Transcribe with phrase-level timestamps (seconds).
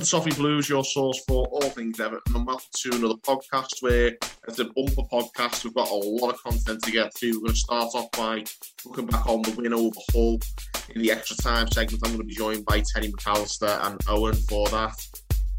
[0.00, 3.82] Welcome to the Blues, your source for all things Everton, and welcome to another podcast
[3.82, 4.16] where
[4.48, 5.62] it's an bumper podcast.
[5.62, 7.34] We've got a lot of content to get through.
[7.34, 8.42] We're going to start off by
[8.86, 10.38] looking back on the win over Hull
[10.94, 12.00] in the extra time segment.
[12.02, 14.94] I'm going to be joined by Terry McAllister and Owen for that.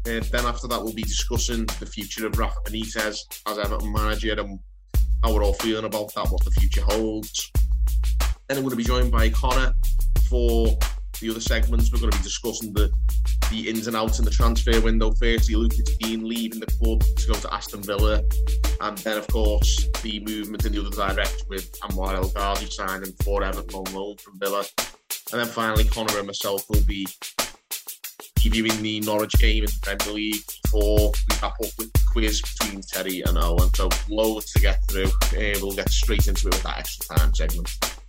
[0.06, 4.32] Uh, then after that, we'll be discussing the future of Rafa Benitez as Everton manager
[4.40, 4.58] and
[5.22, 7.52] how we're all feeling about that, what the future holds.
[8.48, 9.72] Then I'm going to be joined by Connor
[10.28, 10.76] for
[11.22, 11.92] the other segments.
[11.92, 12.90] We're going to be discussing the
[13.50, 15.12] the ins and outs in the transfer window.
[15.12, 18.22] Firstly, Lucas Digne leaving the club to go to Aston Villa,
[18.80, 23.12] and then of course the movement in the other direction with Anwar El Ghazi signing
[23.24, 24.64] for Everton on loan from Villa,
[25.32, 27.06] and then finally Connor and myself will be
[28.38, 32.42] previewing the Norwich game in the Premier League before we wrap up with the quiz
[32.42, 33.72] between Terry and Owen.
[33.74, 35.06] So loads to get through.
[35.06, 38.01] Uh, we'll get straight into it with that extra time segment.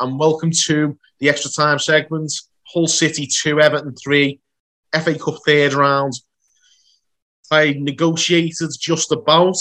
[0.00, 2.32] And welcome to the extra time segment.
[2.64, 4.40] Hull City 2, Everton 3,
[4.94, 6.14] FA Cup third round.
[7.50, 9.56] I negotiated just about.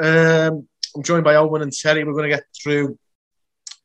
[0.00, 2.04] Um, I'm joined by Owen and Terry.
[2.04, 2.96] We're going to get through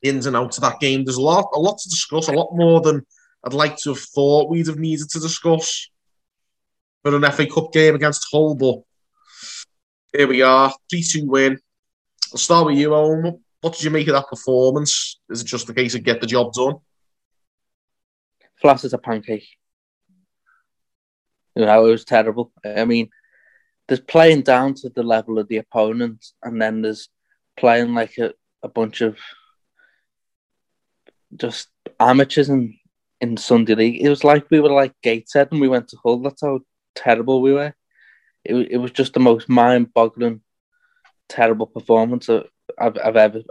[0.04, 1.04] ins and outs of that game.
[1.04, 3.04] There's a lot, a lot to discuss, a lot more than
[3.44, 5.90] I'd like to have thought we'd have needed to discuss
[7.02, 8.54] for an FA Cup game against Hull.
[8.54, 8.82] But
[10.16, 11.58] here we are, 3 2 win.
[12.32, 13.44] I'll start with you, Owen.
[13.62, 15.20] What did you make of that performance?
[15.30, 16.76] Is it just a case of get the job done?
[18.62, 19.48] flat as a pancake.
[21.56, 22.52] You know, it was terrible.
[22.64, 23.10] I mean,
[23.88, 27.10] there's playing down to the level of the opponent, and then there's
[27.56, 29.18] playing like a, a bunch of
[31.36, 31.70] just
[32.00, 32.78] amateurs in,
[33.22, 34.02] in Sunday League.
[34.02, 36.20] It was like we were like Gateshead and we went to Hull.
[36.20, 36.60] That's how
[36.96, 37.74] terrible we were.
[38.46, 40.42] It, it was just the most mind boggling,
[41.28, 42.30] terrible performance
[42.78, 43.42] I've, I've ever.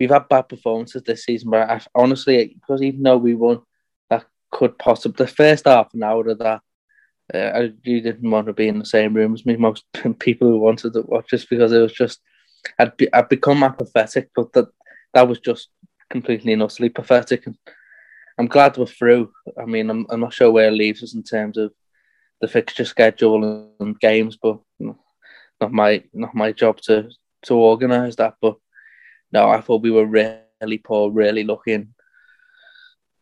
[0.00, 3.62] We've had bad performances this season, but I, honestly, because even though we won,
[4.10, 6.60] that could possibly the first half an hour of that.
[7.34, 9.56] Uh, I you didn't want to be in the same room as me.
[9.56, 9.84] Most
[10.20, 12.20] people who wanted to watch just because it was just
[12.78, 14.68] I'd be, I'd become apathetic, but that
[15.14, 15.68] that was just
[16.10, 17.46] completely and utterly pathetic.
[17.46, 17.56] And
[18.38, 19.32] I'm glad we're through.
[19.60, 21.72] I mean, I'm I'm not sure where it leaves us in terms of
[22.40, 27.10] the fixture schedule and games, but not my not my job to
[27.46, 28.34] to organise that.
[28.40, 28.56] But
[29.32, 31.88] no, I thought we were really poor, really and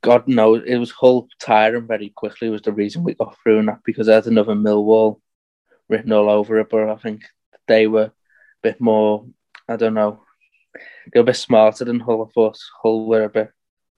[0.04, 3.68] God knows it was Hull tiring very quickly was the reason we got through and
[3.68, 5.20] that because there's another Millwall
[5.88, 6.68] written all over it.
[6.68, 7.22] But I think
[7.66, 8.12] they were a
[8.62, 9.26] bit more,
[9.66, 10.20] I don't know,
[11.10, 12.28] they were a bit smarter than Hull.
[12.28, 13.50] I thought Hull were a bit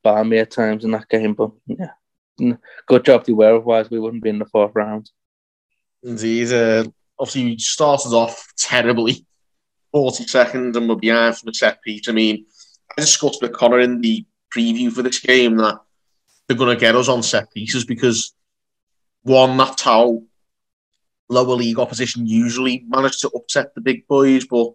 [0.05, 1.35] balmy at times in that game.
[1.35, 2.55] But yeah,
[2.87, 3.57] good job they were.
[3.57, 5.11] Otherwise, we wouldn't be in the fourth round.
[6.05, 6.53] Indeed.
[6.53, 6.85] Uh,
[7.19, 9.26] obviously, we started off terribly.
[9.97, 12.07] 40 seconds and we're behind from a set piece.
[12.07, 12.45] I mean,
[12.91, 15.81] I discussed with Connor in the preview for this game that
[16.47, 18.35] they're going to get us on set pieces because
[19.23, 20.23] one, that's how
[21.31, 24.75] lower league opposition usually manage to upset the big boys, but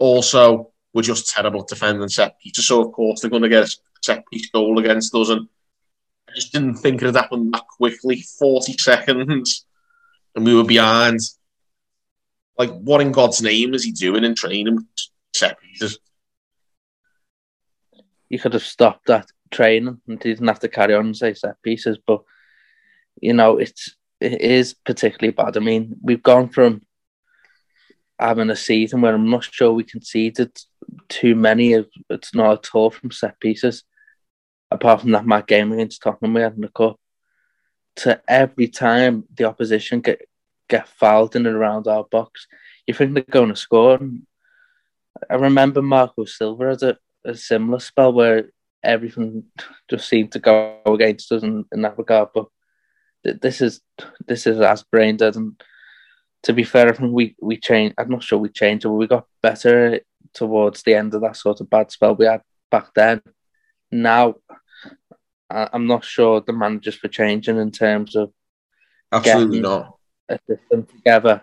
[0.00, 2.66] also we're just terrible at defending set pieces.
[2.66, 5.46] So of course they're going to get a set piece goal against us, and
[6.28, 8.24] I just didn't think it had happened that quickly.
[8.40, 9.66] Forty seconds,
[10.34, 11.20] and we were behind.
[12.58, 14.86] Like, what in God's name is he doing in training
[15.34, 15.98] set pieces?
[18.28, 21.62] You could have stopped that training and didn't have to carry on and say set
[21.62, 21.98] pieces.
[22.04, 22.22] But
[23.20, 25.56] you know, it's it is particularly bad.
[25.56, 26.82] I mean, we've gone from
[28.18, 30.56] having a season where I'm not sure we conceded
[31.08, 33.84] too many of it's not at all from set pieces.
[34.70, 36.98] Apart from that mad game against Tottenham we had in the cup.
[37.96, 40.28] To every time the opposition get
[40.68, 42.46] get fouled in and around our box,
[42.86, 43.98] you think they're going to score.
[45.30, 48.50] I remember Marco Silva had a, a similar spell where
[48.82, 49.44] everything
[49.88, 52.28] just seemed to go against us in, in that regard.
[52.34, 52.46] But
[53.24, 53.80] this is
[54.26, 55.36] this is as brain dead.
[55.36, 55.60] And
[56.44, 57.94] to be fair, I think we we changed.
[57.98, 60.00] I'm not sure we changed, but we got better
[60.34, 63.22] towards the end of that sort of bad spell we had back then.
[63.90, 64.34] Now,
[65.48, 68.32] I'm not sure the managers for changing in terms of
[69.12, 69.95] absolutely not
[70.28, 71.42] a system together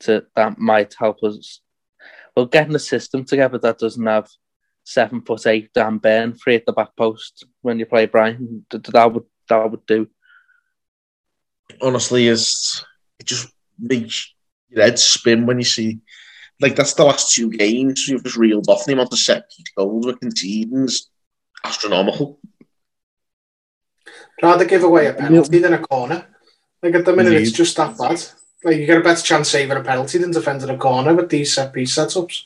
[0.00, 1.60] to that might help us.
[2.36, 4.28] Well, getting a system together that doesn't have
[4.84, 8.66] seven foot eight Dan Burn free at the back post when you play Brighton.
[8.70, 10.08] That would that would do.
[11.82, 12.84] honestly is
[13.18, 13.48] it just
[13.78, 14.32] makes
[14.68, 16.00] your head spin when you see
[16.60, 19.66] like that's the last two games you've just reeled off the amount of set piece
[19.76, 21.10] goals we're conceding is
[21.64, 22.38] astronomical.
[24.42, 26.26] Rather give away a penalty than a corner.
[26.82, 27.48] Like at the minute, Indeed.
[27.48, 28.22] it's just that bad.
[28.64, 31.52] Like you get a better chance saving a penalty than defending a corner with these
[31.52, 32.44] set piece setups.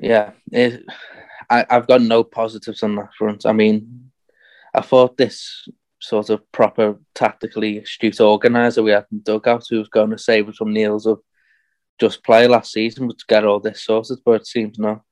[0.00, 0.84] Yeah, it,
[1.50, 3.46] I, I've got no positives on that front.
[3.46, 4.10] I mean,
[4.74, 5.68] I thought this
[6.00, 10.48] sort of proper tactically astute organizer we had in dugout who was going to save
[10.48, 11.20] us from Neil's of
[11.98, 15.02] just play last season to get all this sorted, but it seems not.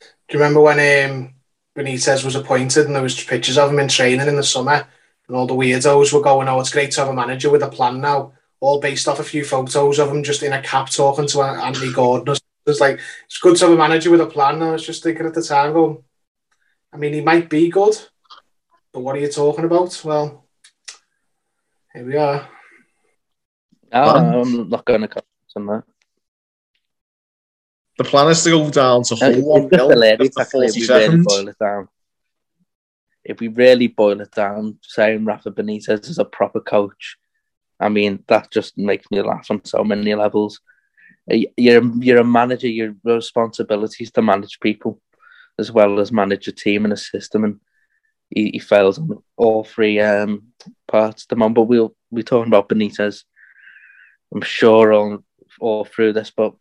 [0.00, 1.34] Do you remember when um,
[1.76, 4.86] Benitez was appointed and there was pictures of him in training in the summer
[5.28, 7.68] and all the weirdos were going, oh, it's great to have a manager with a
[7.68, 11.26] plan now, all based off a few photos of him just in a cap talking
[11.26, 12.36] to Anthony Gordon.
[12.66, 14.58] It's like, it's good to have a manager with a plan.
[14.58, 14.70] Now.
[14.70, 16.02] I was just thinking at the time, going,
[16.92, 17.94] I mean, he might be good,
[18.92, 20.00] but what are you talking about?
[20.04, 20.46] Well,
[21.92, 22.48] here we are.
[23.92, 25.84] Oh, I'm not going to comment on that.
[27.98, 30.88] The plan is to go down to Hull one nil after forty seconds.
[30.90, 31.88] Really boil it down.
[33.24, 37.16] If we really boil it down, saying Rafa Benitez is a proper coach,
[37.80, 40.60] I mean that just makes me laugh on so many levels.
[41.26, 42.68] You're you're a manager.
[42.68, 45.00] Your responsibility is to manage people
[45.58, 47.60] as well as manage a team and a system, and
[48.28, 50.48] he, he fails on all three um,
[50.86, 51.56] parts at the moment.
[51.56, 53.24] But we'll be talking about Benitez.
[54.34, 55.24] I'm sure all
[55.58, 56.54] all through this, but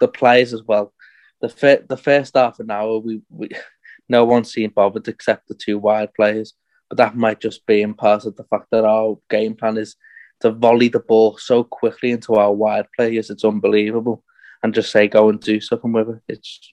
[0.00, 0.92] the players as well.
[1.40, 3.48] The fir- the first half an hour, we, we
[4.08, 6.54] no one seemed bothered except the two wide players.
[6.88, 9.96] But that might just be in part of the fact that our game plan is
[10.40, 13.28] to volley the ball so quickly into our wide players.
[13.28, 14.24] It's unbelievable,
[14.62, 16.22] and just say go and do something with it.
[16.28, 16.72] It's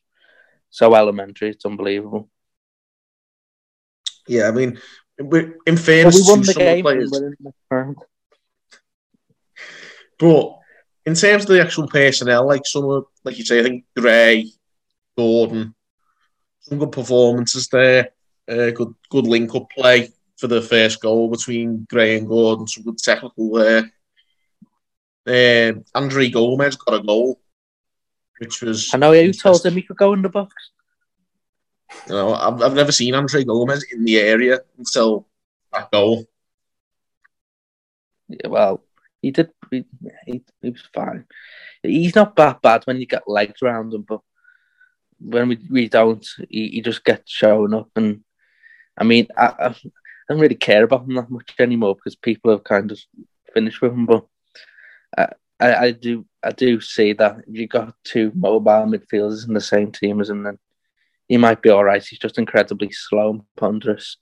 [0.70, 1.50] so elementary.
[1.50, 2.30] It's unbelievable.
[4.28, 4.80] Yeah, I mean,
[5.20, 7.12] in fairness well, we won the game players,
[10.18, 10.60] but
[11.06, 14.52] in terms of the actual personnel, like some of, like you say, I think Gray,
[15.18, 15.76] Gordon,
[16.62, 18.10] some good performances there.
[18.48, 22.68] Uh, good, good link-up play for the first goal between Gray and Gordon.
[22.68, 23.92] Some good technical there.
[25.28, 27.40] Uh, Andre Gomez got a goal,
[28.40, 28.94] which was.
[28.94, 30.54] I know you told him he could go in the box.
[32.08, 35.28] You know, I've, I've never seen Andre Gomez in the area until
[35.74, 36.26] that goal.
[38.28, 38.84] Yeah, well,
[39.22, 39.52] he did.
[39.72, 39.86] He,
[40.26, 41.26] he, he was fine.
[41.84, 44.22] He's not that bad when you get legs around him, but
[45.20, 47.90] when we, we don't, he, he just gets shown up.
[47.96, 48.24] And
[48.98, 49.76] I mean, I, I
[50.30, 53.00] don't really care about him that much anymore because people have kind of
[53.54, 54.06] finished with him.
[54.06, 54.26] But
[55.18, 55.28] I,
[55.60, 59.62] I, I do I do see that if you got two mobile midfielders in the
[59.62, 60.60] same team as him, then
[61.28, 62.04] he might be all right.
[62.04, 64.18] He's just incredibly slow and ponderous.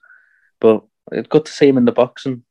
[0.62, 2.44] But it's good to see him in the box and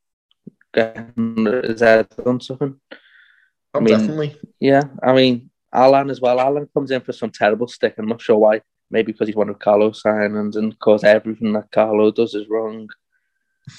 [0.72, 2.80] getting his head on something.
[3.74, 4.36] I mean, definitely.
[4.60, 6.40] Yeah, I mean, Alan as well.
[6.40, 7.94] Alan comes in for some terrible stick.
[7.98, 8.60] I'm not sure why.
[8.90, 12.90] Maybe because he's one of Carlo's signings and because everything that Carlo does is wrong.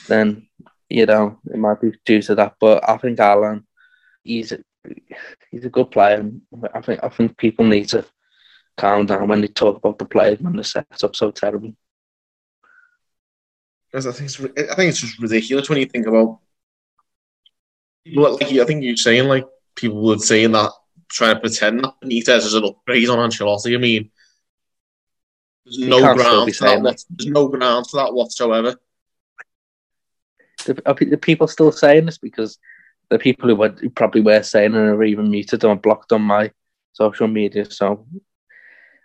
[0.07, 0.47] Then,
[0.89, 2.55] you know, it might be due to that.
[2.59, 3.67] But I think Alan,
[4.23, 4.59] he's a,
[5.51, 6.27] he's a good player.
[6.73, 8.03] I think I think people need to
[8.75, 11.75] calm down when they talk about the players when the set up so terrible.
[13.93, 16.39] I think it's, I think it's just ridiculous when you think about
[18.05, 19.45] like I think you're saying like
[19.75, 20.71] people would say that
[21.09, 23.75] trying to pretend that Benitez is an upgrade on Ancelotti.
[23.75, 24.11] I mean,
[25.65, 26.83] there's no ground for that.
[26.83, 27.03] that.
[27.09, 28.75] There's no ground for that whatsoever.
[30.85, 32.57] Are the people still saying this because
[33.09, 36.21] the people who, were, who probably were saying and are even muted or blocked on
[36.21, 36.51] my
[36.93, 37.69] social media.
[37.69, 38.07] So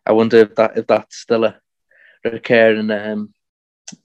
[0.07, 1.61] I wonder if that if that's still a
[2.25, 3.35] recurring um,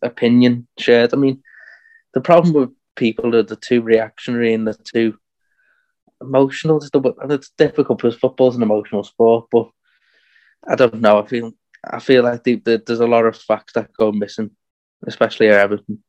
[0.01, 1.13] opinion shared.
[1.13, 1.43] I mean,
[2.13, 5.17] the problem with people are the too reactionary and the too
[6.21, 6.77] emotional.
[6.77, 9.69] It's, the, it's difficult because football's an emotional sport, but
[10.67, 11.19] I don't know.
[11.19, 11.51] I feel
[11.85, 14.51] I feel like the, the, there's a lot of facts that go missing,
[15.05, 16.01] especially at Everton.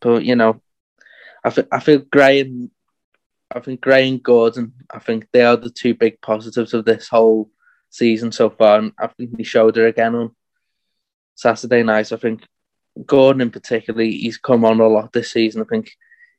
[0.00, 0.60] But you know,
[1.42, 2.70] I feel I feel Gray and
[3.50, 4.74] I think Gray and Gordon.
[4.90, 7.50] I think they are the two big positives of this whole
[7.90, 10.36] season so far, and I think he showed it again on
[11.34, 12.12] Saturday night.
[12.12, 12.46] I think
[13.06, 15.62] Gordon in particular, he's come on a lot this season.
[15.62, 15.90] I think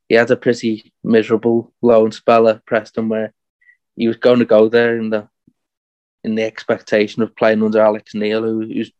[0.07, 3.33] he had a pretty miserable loan spell at Preston where
[3.95, 5.27] he was going to go there in the
[6.23, 8.91] in the expectation of playing under Alex Neil, who, who's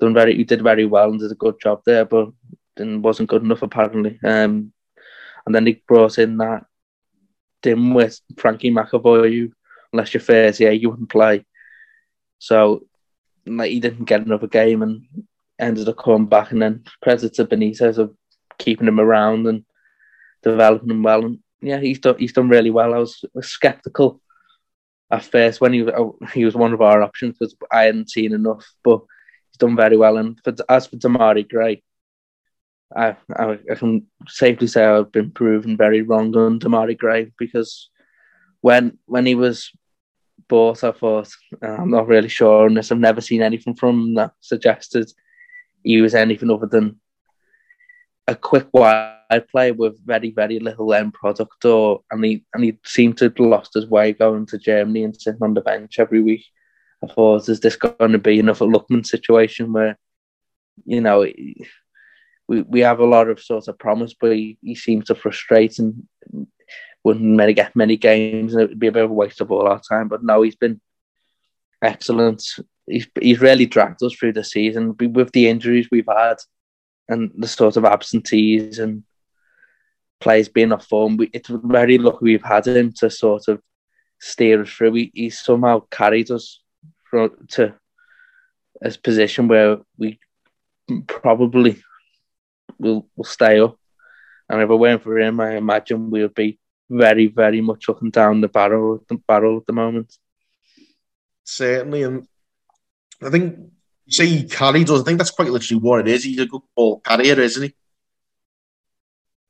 [0.00, 2.30] done very, who did very well and did a good job there, but
[2.76, 4.18] then wasn't good enough apparently.
[4.24, 4.72] Um,
[5.46, 6.64] and then he brought in that
[7.62, 9.52] dim with Frankie McAvoy, who,
[9.92, 11.44] unless you're first, yeah, you wouldn't play.
[12.38, 12.86] So
[13.46, 15.06] like he didn't get another game, and
[15.60, 18.14] ended up coming back, and then credit to Benitez of
[18.58, 19.64] keeping him around and
[20.42, 21.24] developing him well.
[21.24, 22.94] And yeah, he's done he's done really well.
[22.94, 24.20] I was, was skeptical
[25.10, 28.10] at first when he was oh, he was one of our options because I hadn't
[28.10, 29.00] seen enough, but
[29.50, 30.16] he's done very well.
[30.16, 31.82] And for, as for Demarai Gray,
[32.96, 37.90] I, I, I can safely say I've been proven very wrong on Demarai Gray because
[38.60, 39.70] when when he was
[40.48, 41.28] bought, I thought
[41.62, 42.90] uh, I'm not really sure on this.
[42.90, 45.10] I've never seen anything from that suggested
[45.82, 47.00] he was anything other than
[48.26, 52.78] a quick wide play with very very little end product, or and he and he
[52.84, 56.22] seemed to have lost his way going to Germany and sitting on the bench every
[56.22, 56.44] week.
[57.02, 59.98] I thought, is this going to be another Lookman situation where,
[60.84, 61.20] you know,
[62.46, 65.78] we, we have a lot of sort of promise, but he, he seems to frustrate
[65.78, 66.06] and
[67.02, 69.50] wouldn't many get many games, and it would be a bit of a waste of
[69.50, 70.08] all our time.
[70.08, 70.80] But no, he's been
[71.80, 72.44] excellent.
[72.90, 76.36] He's he's really dragged us through the season with the injuries we've had
[77.08, 79.04] and the sort of absentees and
[80.20, 81.16] players being off form.
[81.16, 83.60] We, it's very lucky we've had him to sort of
[84.20, 84.94] steer us through.
[84.94, 86.60] He, he somehow carried us
[87.12, 87.74] to
[88.82, 90.18] a position where we
[91.06, 91.82] probably
[92.78, 93.76] will will stay up.
[94.48, 98.10] And if it weren't for him, I imagine we would be very, very much looking
[98.10, 100.16] down the barrel the barrel at the moment.
[101.44, 102.28] Certainly, and
[103.22, 103.58] I think
[104.06, 105.00] you say he carried us.
[105.00, 106.24] I think that's quite literally what it is.
[106.24, 107.74] He's a good ball carrier, isn't he?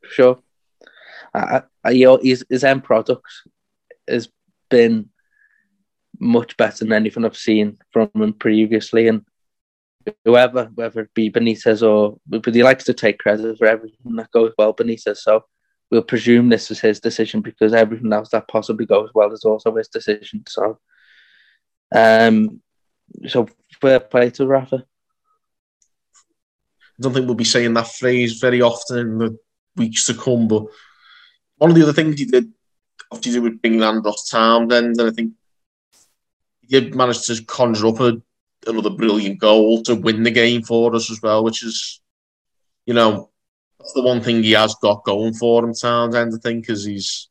[0.04, 0.38] Sure.
[1.34, 3.26] I, I, his, his end product
[4.08, 4.28] has
[4.68, 5.10] been
[6.18, 9.08] much better than anything I've seen from him previously.
[9.08, 9.24] And
[10.24, 14.30] whoever, whether it be Benitez or, but he likes to take credit for everything that
[14.32, 15.18] goes well, Benitez.
[15.18, 15.44] So
[15.90, 19.74] we'll presume this is his decision because everything else that possibly goes well is also
[19.76, 20.44] his decision.
[20.48, 20.78] So,
[21.94, 22.60] um,
[23.28, 23.48] so
[23.80, 24.84] fair play to Rafa.
[26.06, 29.38] I don't think we'll be saying that phrase very often in the
[29.76, 30.64] weeks to come, but
[31.56, 32.52] one of the other things he did,
[33.12, 35.32] after do with bringing Andros Townsend, and I think
[36.60, 38.20] he did manage to conjure up a,
[38.66, 42.00] another brilliant goal to win the game for us as well, which is,
[42.86, 43.30] you know,
[43.78, 47.28] that's the one thing he has got going for him, Townsend, I think, because he's,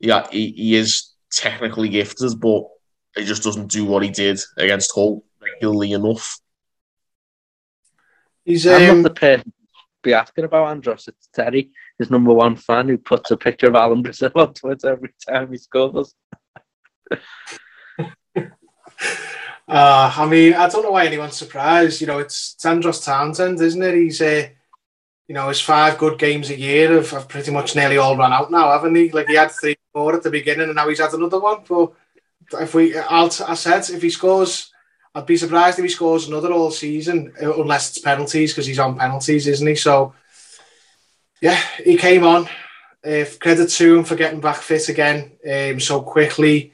[0.00, 2.64] yeah, he, he is technically gifted, but
[3.14, 6.38] he just doesn't do what he did against Hull regularly enough.
[8.44, 9.52] He's um, I'm not um, the person to
[10.02, 11.08] be asking about Andros.
[11.08, 14.90] It's Terry, his number one fan, who puts a picture of Alan Brazil on Twitter
[14.90, 16.14] every time he scores.
[19.68, 22.00] Uh, I mean, I don't know why anyone's surprised.
[22.00, 23.94] You know, it's Andros Townsend, isn't it?
[23.94, 24.48] He's uh,
[25.28, 28.32] you know, his five good games a year have, have pretty much nearly all run
[28.32, 29.10] out now, haven't he?
[29.10, 31.62] Like he had three, four at the beginning, and now he's had another one.
[31.66, 31.92] But
[32.54, 34.72] if we, I'll, I said, if he scores
[35.14, 38.78] I'd be surprised if he scores another all season, uh, unless it's penalties, because he's
[38.78, 39.74] on penalties, isn't he?
[39.74, 40.14] So,
[41.40, 42.48] yeah, he came on.
[43.04, 46.72] Uh, credit to him for getting back fit again um, so quickly.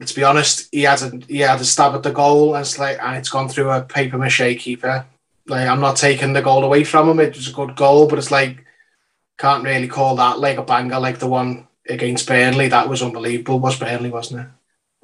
[0.00, 2.78] Let's be honest, he had a he had a stab at the goal, and it's
[2.78, 5.06] like, and it's gone through a paper mache keeper.
[5.46, 7.20] Like, I'm not taking the goal away from him.
[7.20, 8.64] It was a good goal, but it's like
[9.36, 12.68] can't really call that like a banger like the one against Burnley.
[12.68, 13.60] That was unbelievable.
[13.60, 14.46] Was Burnley, wasn't it?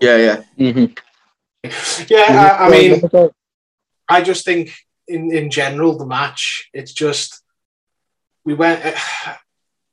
[0.01, 0.43] Yeah, yeah.
[0.59, 2.05] Mm-hmm.
[2.09, 3.31] Yeah, I, I mean,
[4.09, 4.73] I just think
[5.07, 7.43] in in general the match, it's just
[8.45, 8.97] we went.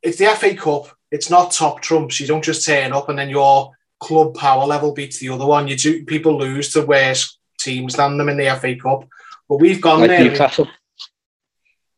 [0.00, 0.96] It's the FA Cup.
[1.10, 2.20] It's not top trumps.
[2.20, 5.68] You don't just turn up and then your club power level beats the other one.
[5.68, 9.08] You do people lose to worse teams than them in the FA Cup.
[9.48, 10.24] But we've gone like there.
[10.24, 10.68] Newcastle.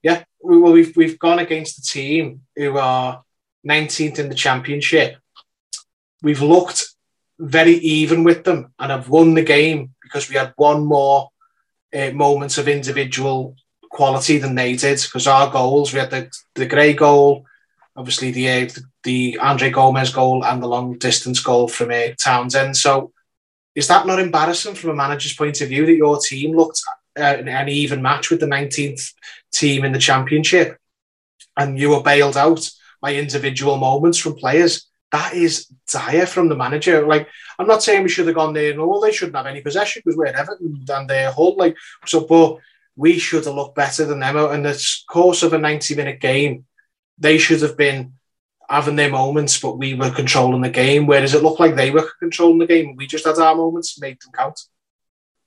[0.03, 3.23] Yeah, we, well, we've we've gone against the team who are
[3.69, 5.19] 19th in the championship.
[6.23, 6.87] We've looked
[7.41, 11.31] very even with them and have won the game because we had one more
[11.95, 13.57] uh, moments of individual
[13.91, 15.01] quality than they did.
[15.01, 17.47] Because our goals we had the the Gray goal
[17.97, 18.69] obviously the uh,
[19.03, 22.77] the Andre Gomez goal and the long distance goal from uh, Townsend.
[22.77, 23.13] So
[23.75, 26.81] is that not embarrassing from a manager's point of view that your team looked
[27.17, 29.13] at an even match with the 19th
[29.53, 30.77] team in the championship?
[31.57, 32.69] And you were bailed out
[33.01, 37.07] by individual moments from players that is dire from the manager.
[37.07, 38.75] Like, I'm not saying we should have gone there.
[38.75, 41.77] No, well, they shouldn't have any possession because we're Everton and their whole like
[42.07, 42.21] so.
[42.21, 42.59] But
[42.97, 44.37] we should have looked better than them.
[44.37, 46.67] In the course of a 90 minute game,
[47.19, 48.15] they should have been
[48.69, 51.07] having their moments, but we were controlling the game.
[51.07, 52.95] Whereas it looked like they were controlling the game.
[52.97, 54.61] We just had our moments, made them count.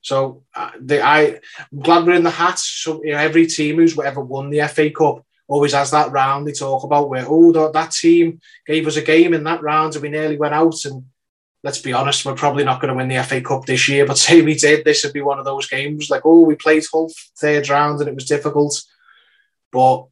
[0.02, 1.40] So uh, they, I,
[1.72, 2.58] I'm glad we're in the hat.
[2.58, 6.46] So you know, every team who's ever won the FA Cup always has that round
[6.46, 9.94] they talk about where oh that, that team gave us a game in that round
[9.94, 11.04] and we nearly went out and
[11.64, 14.06] let's be honest, we're probably not going to win the FA Cup this year.
[14.06, 16.84] But say we did, this would be one of those games like, oh, we played
[16.92, 18.80] Hull third round and it was difficult.
[19.72, 20.06] But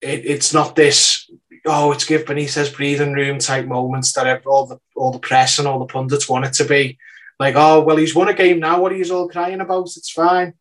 [0.00, 1.30] it, it's not this,
[1.66, 5.68] oh, it's give Benitez breathing room type moments that all the all the press and
[5.68, 6.98] all the pundits want it to be.
[7.38, 8.80] Like, oh, well, he's won a game now.
[8.80, 9.84] What are you all crying about?
[9.84, 10.54] It's fine.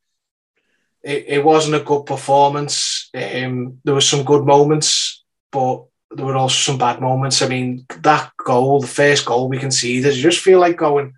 [1.04, 3.03] It, it wasn't a good performance.
[3.14, 7.42] Um, there were some good moments, but there were also some bad moments.
[7.42, 11.14] I mean, that goal, the first goal we conceded, you just feel like going.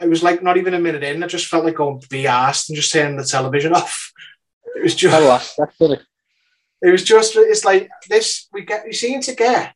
[0.00, 1.22] It was like not even a minute in.
[1.22, 4.12] I just felt like going be asked and just turning the television off.
[4.76, 5.56] It was just.
[5.80, 5.96] Oh,
[6.82, 7.36] it was just.
[7.36, 8.48] It's like this.
[8.52, 8.86] We get.
[8.86, 9.74] You seem to get.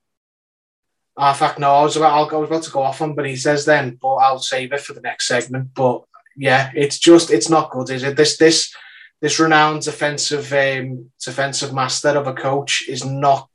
[1.16, 1.70] Oh, in fact, no.
[1.70, 2.12] I was about.
[2.12, 4.72] I'll, I was about to go off on, but he says then, but I'll save
[4.72, 5.74] it for the next segment.
[5.74, 6.02] But
[6.36, 7.30] yeah, it's just.
[7.30, 8.16] It's not good, is it?
[8.16, 8.36] This.
[8.36, 8.74] This.
[9.20, 13.48] This renowned defensive um, defensive master of a coach is not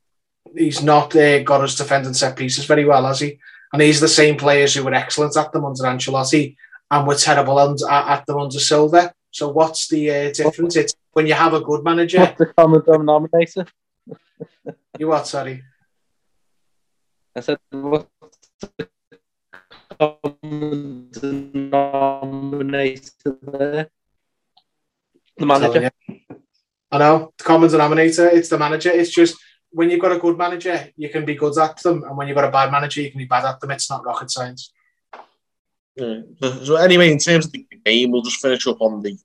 [0.55, 3.39] he's not uh, got us defending set pieces very well, has he?
[3.73, 6.55] And he's the same players who were excellent at them under Ancelotti
[6.89, 9.13] and were terrible under, at them under Silva.
[9.31, 10.75] So what's the uh, difference?
[10.75, 12.19] It's when you have a good manager.
[12.19, 13.65] What's the common denominator?
[14.99, 15.27] you what?
[15.27, 15.63] Sorry.
[17.33, 18.09] I said what's
[18.77, 18.89] the
[19.97, 23.89] common denominator there?
[25.37, 25.91] The manager.
[26.91, 28.27] I know the common denominator.
[28.27, 28.91] It's the manager.
[28.91, 29.37] It's just
[29.71, 32.35] when you've got a good manager, you can be good at them, and when you've
[32.35, 33.71] got a bad manager, you can be bad at them.
[33.71, 34.73] It's not rocket science.
[35.95, 36.21] Yeah.
[36.41, 39.17] So anyway, in terms of the game, we'll just finish up on the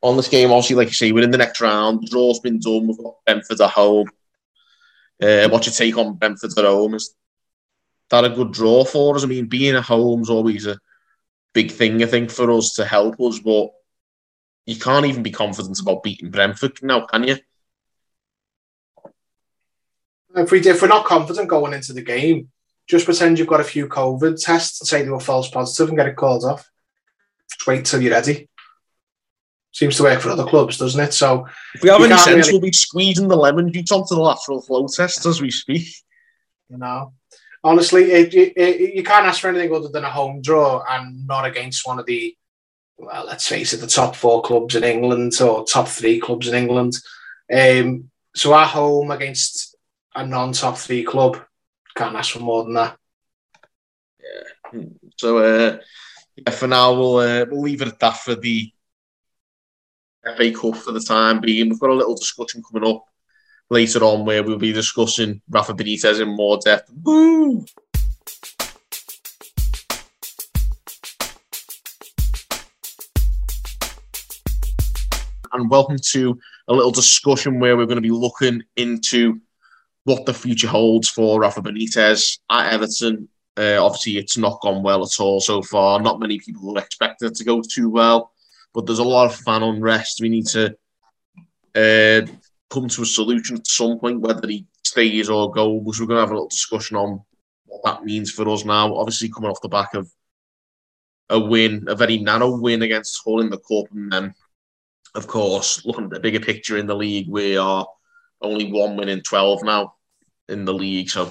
[0.00, 0.50] on this game.
[0.50, 2.02] Obviously, like you say, we're in the next round.
[2.02, 2.88] The draw's been done.
[2.88, 4.08] We've got Brentford at home.
[5.22, 6.94] Uh, what's your take on Brentford at home?
[6.94, 7.14] Is
[8.10, 9.22] that a good draw for us?
[9.24, 10.78] I mean, being at home is always a
[11.52, 13.70] big thing, I think, for us to help us, but
[14.66, 17.36] you can't even be confident about beating Brentford now, can you?
[20.34, 22.50] If we if we're not confident going into the game,
[22.88, 25.98] just pretend you've got a few COVID tests and say they were false positive and
[25.98, 26.70] get it called off.
[27.50, 28.48] Just wait till you're ready.
[29.72, 31.14] Seems to work for other clubs, doesn't it?
[31.14, 32.52] So if we have any sense, really...
[32.52, 35.88] we'll be squeezing the lemon juice onto the lateral flow test as we speak.
[36.68, 37.14] You know,
[37.64, 41.26] honestly, it, it, it, you can't ask for anything other than a home draw and
[41.26, 42.36] not against one of the,
[42.98, 46.54] well, let's face it, the top four clubs in England or top three clubs in
[46.54, 46.94] England.
[47.52, 49.76] Um, so our home against
[50.14, 51.38] a non-top three club.
[51.96, 52.96] Can't ask for more than that.
[54.72, 54.82] Yeah.
[55.16, 55.78] So uh,
[56.36, 58.72] yeah, for now we'll uh, we'll leave it at that for the
[60.24, 61.68] FA Cup for the time being.
[61.68, 63.04] We've got a little discussion coming up
[63.68, 66.90] later on where we'll be discussing Rafa Benitez in more depth.
[67.02, 67.64] Woo!
[75.52, 76.38] And welcome to
[76.68, 79.38] a little discussion where we're going to be looking into
[80.04, 83.28] what the future holds for Rafa Benitez at Everton.
[83.58, 86.00] Uh, obviously, it's not gone well at all so far.
[86.00, 88.32] Not many people will expect it to go too well,
[88.72, 90.22] but there's a lot of fan unrest.
[90.22, 90.74] We need to
[91.74, 92.26] uh,
[92.70, 96.00] come to a solution at some point, whether he stays or goes.
[96.00, 97.20] We're going to have a little discussion on
[97.66, 98.94] what that means for us now.
[98.94, 100.10] Obviously, coming off the back of
[101.28, 104.34] a win, a very narrow win against Hull in the Cup, and then,
[105.14, 107.86] of course, looking at the bigger picture in the league, we are
[108.40, 109.94] only one win in 12 now
[110.48, 111.10] in the league.
[111.10, 111.30] So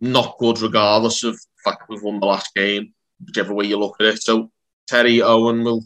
[0.00, 2.92] not good regardless of the fact we've won the last game,
[3.24, 4.22] whichever way you look at it.
[4.22, 4.50] So
[4.86, 5.84] Terry Owen will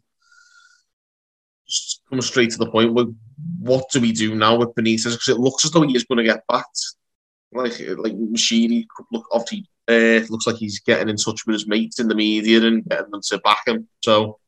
[1.68, 2.94] just come straight to the point.
[2.94, 3.16] With
[3.58, 5.12] what do we do now with Benitez?
[5.12, 6.94] Because it looks as though he is going to get backed.
[7.52, 12.00] Like like Moshiri, look obviously uh, looks like he's getting in touch with his mates
[12.00, 13.88] in the media and getting them to back him.
[14.02, 14.38] So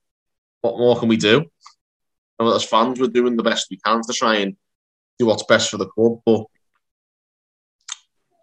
[0.61, 1.45] what more can we do?
[2.39, 4.57] And as fans, we're doing the best we can to try and
[5.19, 6.21] do what's best for the club.
[6.25, 6.45] But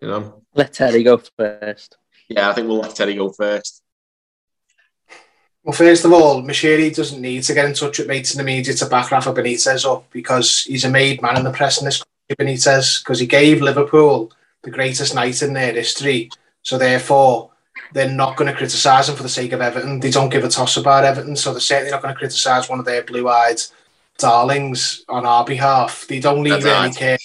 [0.01, 1.97] you know, let Terry go first.
[2.27, 3.81] Yeah, I think we'll let Terry go first.
[5.63, 8.43] Well, first of all, Moshiri doesn't need to get in touch with mates in the
[8.43, 11.85] media to back Rafa Benitez up because he's a made man in the press in
[11.85, 14.31] this country, Benitez, because he gave Liverpool
[14.61, 16.29] the greatest night in their history.
[16.61, 17.49] So therefore,
[17.93, 19.99] they're not going to criticise him for the sake of Everton.
[19.99, 22.79] They don't give a toss about Everton, so they're certainly not going to criticise one
[22.79, 23.61] of their blue-eyed
[24.17, 26.05] darlings on our behalf.
[26.07, 27.17] They'd only red really care.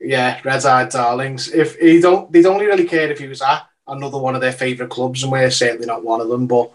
[0.00, 1.48] Yeah, red-eyed darlings.
[1.48, 4.52] If he don't, they'd only really care if he was at another one of their
[4.52, 6.46] favourite clubs, and we're certainly not one of them.
[6.46, 6.72] But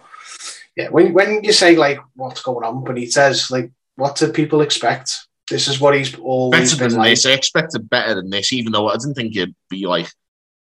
[0.75, 4.31] yeah, when when you say like what's going on, but he says like, what do
[4.31, 5.27] people expect?
[5.49, 7.09] This is what he's always better been than like.
[7.11, 7.25] this.
[7.25, 10.07] I expected better than this, even though I didn't think it'd be like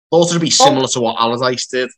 [0.10, 0.66] thought it'd be oh.
[0.66, 0.94] similar oh.
[0.94, 1.90] to what Allardyce did.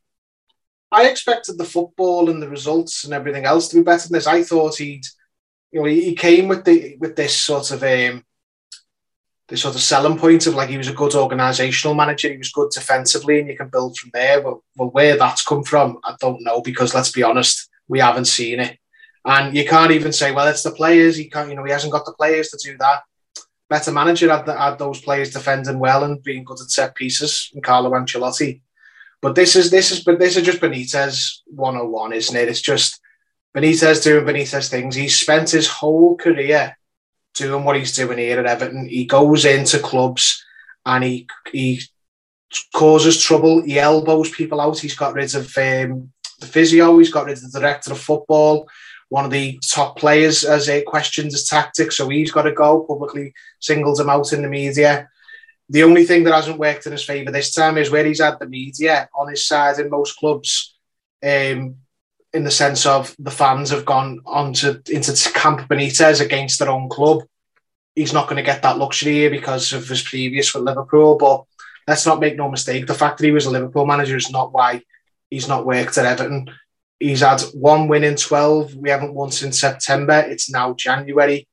[0.92, 4.26] I expected the football and the results and everything else to be better than this.
[4.26, 5.06] I thought he'd
[5.71, 8.23] you know, he, came with the with this sort of um,
[9.47, 12.51] the sort of selling point of like he was a good organisational manager, he was
[12.51, 14.41] good defensively, and you can build from there.
[14.41, 18.25] But well, where that's come from, I don't know because let's be honest, we haven't
[18.25, 18.77] seen it,
[19.25, 21.17] and you can't even say, well, it's the players.
[21.17, 23.01] He can't, you know, he hasn't got the players to do that.
[23.69, 27.63] Better manager had, had those players defending well and being good at set pieces, and
[27.63, 28.62] Carlo Ancelotti.
[29.21, 32.47] But this is this is but this is just Benitez 101, isn't it?
[32.47, 32.99] It's just
[33.56, 34.96] Benitez doing Benitez things.
[34.96, 36.78] He's spent his whole career
[37.34, 38.88] doing what he's doing here at Everton.
[38.88, 40.44] He goes into clubs
[40.86, 41.82] and he he
[42.74, 43.62] causes trouble.
[43.62, 44.80] He elbows people out.
[44.80, 46.98] He's got rid of um, the physio.
[46.98, 48.68] He's got rid of the director of football.
[49.10, 52.84] One of the top players has uh, questioned his tactics, so he's got to go.
[52.84, 55.10] Publicly singles him out in the media.
[55.68, 58.40] The only thing that hasn't worked in his favour this time is where he's had
[58.40, 60.76] the media on his side in most clubs.
[61.24, 61.76] Um,
[62.34, 66.70] in the sense of the fans have gone on to into Camp Benitez against their
[66.70, 67.24] own club.
[67.96, 71.18] He's not going to get that luxury here because of his previous with Liverpool.
[71.18, 71.44] But
[71.88, 74.54] let's not make no mistake: the fact that he was a Liverpool manager is not
[74.54, 74.84] why
[75.30, 76.50] he's not worked at Everton.
[77.00, 78.76] He's had one win in twelve.
[78.76, 80.20] We haven't won since September.
[80.20, 81.48] It's now January.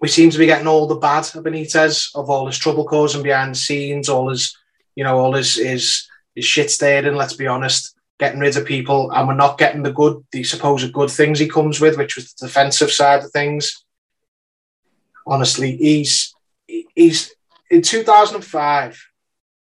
[0.00, 3.22] We seem to be getting all the bad of Benitez, of all his trouble causing
[3.22, 4.56] behind the scenes, all his,
[4.94, 7.16] you know, all his his, his shit staring.
[7.16, 10.92] Let's be honest getting rid of people, and we're not getting the good, the supposed
[10.92, 13.84] good things he comes with, which was the defensive side of things.
[15.26, 16.34] Honestly, he's
[16.94, 17.34] he's
[17.70, 19.06] in 2005,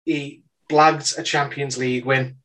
[0.04, 2.36] he blagged a Champions League win.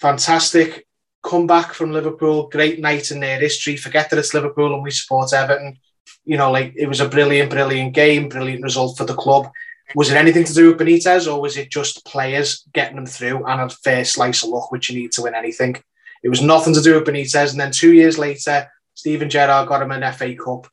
[0.00, 0.86] Fantastic
[1.22, 3.76] comeback from Liverpool, great night in their history.
[3.76, 5.78] Forget that it's Liverpool and we support Everton.
[6.24, 9.50] You know, like it was a brilliant, brilliant game, brilliant result for the club.
[9.94, 13.46] Was it anything to do with Benitez, or was it just players getting them through
[13.46, 15.76] and a fair slice of luck, which you need to win anything?
[16.22, 17.52] It was nothing to do with Benitez.
[17.52, 20.66] And then two years later, Steven Gerrard got him an FA Cup,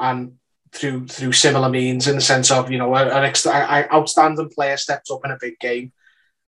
[0.00, 0.32] and
[0.72, 5.10] through through similar means, in the sense of you know an ex- outstanding player stepped
[5.10, 5.92] up in a big game.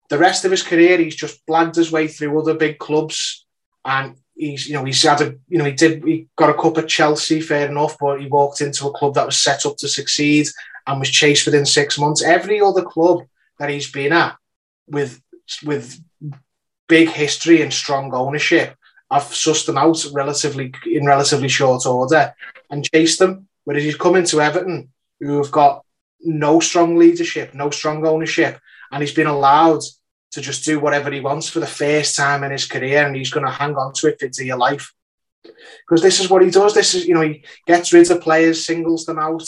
[0.09, 3.47] The rest of his career, he's just blagged his way through other big clubs,
[3.85, 6.79] and he's you know he's had a you know he did he got a cup
[6.79, 9.89] at Chelsea, fair enough, but he walked into a club that was set up to
[9.89, 10.47] succeed
[10.87, 12.23] and was chased within six months.
[12.23, 13.25] Every other club
[13.59, 14.37] that he's been at
[14.89, 15.21] with
[15.65, 16.01] with
[16.89, 18.77] big history and strong ownership,
[19.11, 22.35] I've sussed them out relatively in relatively short order
[22.71, 23.49] and chased them.
[23.65, 24.91] Whereas he's come into Everton,
[25.21, 25.85] who have got
[26.21, 29.83] no strong leadership, no strong ownership, and he's been allowed
[30.33, 33.31] to just do whatever he wants for the first time in his career, and he's
[33.31, 34.93] going to hang on to it for dear life.
[35.43, 36.75] Because this is what he does.
[36.75, 39.45] This is, you know, he gets rid of players, singles them out,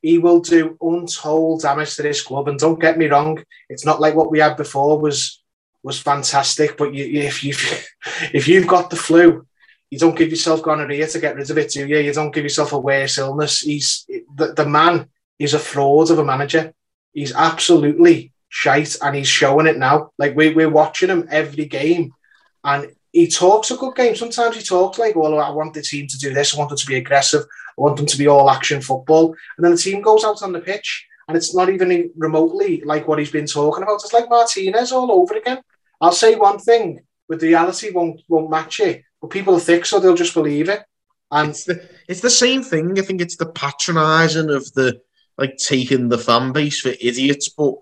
[0.00, 2.48] he will do untold damage to this club.
[2.48, 5.42] And don't get me wrong, it's not like what we had before was
[5.82, 6.76] was fantastic.
[6.76, 7.54] But you, if you
[8.32, 9.46] if you've got the flu,
[9.90, 11.98] you don't give yourself gonorrhea to get rid of it, do you?
[11.98, 13.60] You don't give yourself a worse illness.
[13.60, 16.72] He's the, the man is a fraud of a manager.
[17.12, 20.10] He's absolutely shite, and he's showing it now.
[20.18, 22.12] Like we, we're watching him every game,
[22.64, 24.14] and he talks a good game.
[24.14, 26.54] Sometimes he talks like, "Well, I want the team to do this.
[26.54, 27.42] I want them to be aggressive.
[27.42, 29.34] I want them to be all action football.
[29.56, 33.06] And then the team goes out on the pitch and it's not even remotely like
[33.06, 34.00] what he's been talking about.
[34.02, 35.60] It's like Martinez all over again.
[36.00, 39.04] I'll say one thing, but reality won't won't match it.
[39.20, 40.82] But people are thick, so they'll just believe it.
[41.30, 42.98] And it's the, it's the same thing.
[42.98, 45.00] I think it's the patronising of the
[45.36, 47.74] like taking the fan base for idiots, but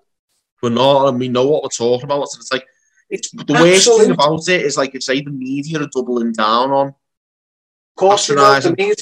[0.62, 2.28] we're not, and we know what we're talking about.
[2.32, 2.66] And it's like
[3.08, 3.70] it's the Absolutely.
[3.70, 6.88] worst thing about it is like it's like the media are doubling down on.
[6.88, 6.94] Of
[7.96, 8.94] course, you know, the media,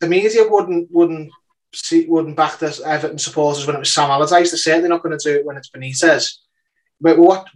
[0.00, 1.30] the media wouldn't wouldn't
[1.74, 4.50] see, wouldn't back the Everton supporters when it was Sam Allardyce.
[4.50, 6.38] They're certainly not going to do it when it's Benitez.
[7.00, 7.48] But what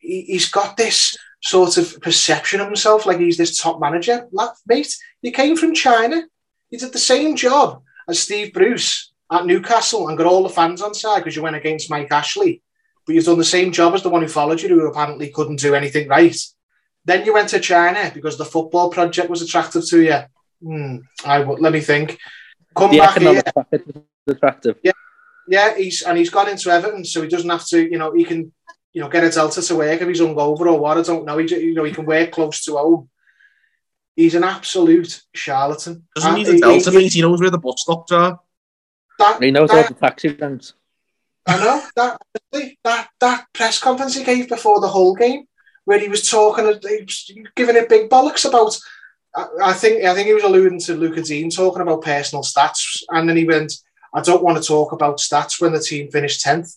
[0.00, 4.26] he's got this sort of perception of himself, like he's this top manager.
[4.32, 6.22] Like, mate, you came from China.
[6.70, 10.82] You did the same job as Steve Bruce at Newcastle and got all the fans
[10.82, 12.62] on side because you went against Mike Ashley.
[13.06, 15.60] But you've done the same job as the one who followed you, who apparently couldn't
[15.60, 16.36] do anything right.
[17.04, 20.20] Then you went to China because the football project was attractive to you
[20.64, 22.18] Hmm, I would let me think.
[22.74, 23.42] Come the back here.
[24.26, 24.78] attractive.
[24.82, 24.92] Yeah,
[25.46, 25.76] yeah.
[25.76, 27.82] He's and he's gone into Everton, so he doesn't have to.
[27.82, 28.52] You know, he can.
[28.92, 30.96] You know, get a Delta to work if he's hungover or what.
[30.96, 31.36] I don't know.
[31.38, 33.08] He, you know, he can work close to home.
[34.14, 36.06] He's an absolute charlatan.
[36.14, 37.12] Doesn't need a Delta, he, mate.
[37.12, 38.38] He knows where the bus stops are.
[39.18, 40.74] That, he knows that, all the taxi ranks.
[41.46, 42.20] I know that
[42.84, 45.44] that that press conference he gave before the whole game,
[45.84, 48.78] where he was talking, he was giving it big bollocks about
[49.34, 53.28] I, think I think he was alluding to Lucas Digne talking about personal stats, and
[53.28, 53.72] then he went,
[54.14, 56.76] "I don't want to talk about stats when the team finished tenth.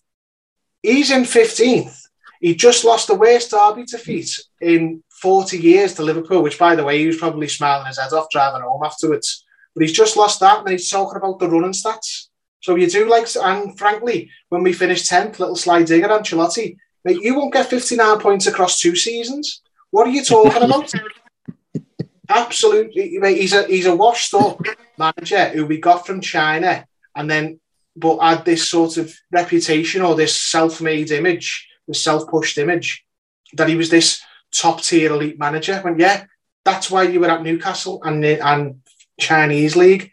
[0.82, 2.02] He's in fifteenth.
[2.42, 6.84] He just lost the worst derby defeat in forty years to Liverpool, which, by the
[6.84, 9.46] way, he was probably smiling his head off driving home afterwards.
[9.76, 12.28] But he's just lost that, and he's talking about the running stats.
[12.62, 17.22] So you do like, and frankly, when we finish 10th, little slide digger, Ancelotti, mate,
[17.22, 19.62] you won't get 59 points across two seasons.
[19.92, 20.92] What are you talking about?
[22.30, 24.60] Absolutely, mate, he's a he's a washed up
[24.98, 27.60] manager who we got from China, and then
[27.96, 33.06] but had this sort of reputation or this self-made image, this self-pushed image,
[33.54, 34.22] that he was this
[34.54, 35.80] top-tier elite manager.
[35.80, 36.26] When yeah,
[36.66, 38.82] that's why you were at Newcastle and and
[39.18, 40.12] Chinese league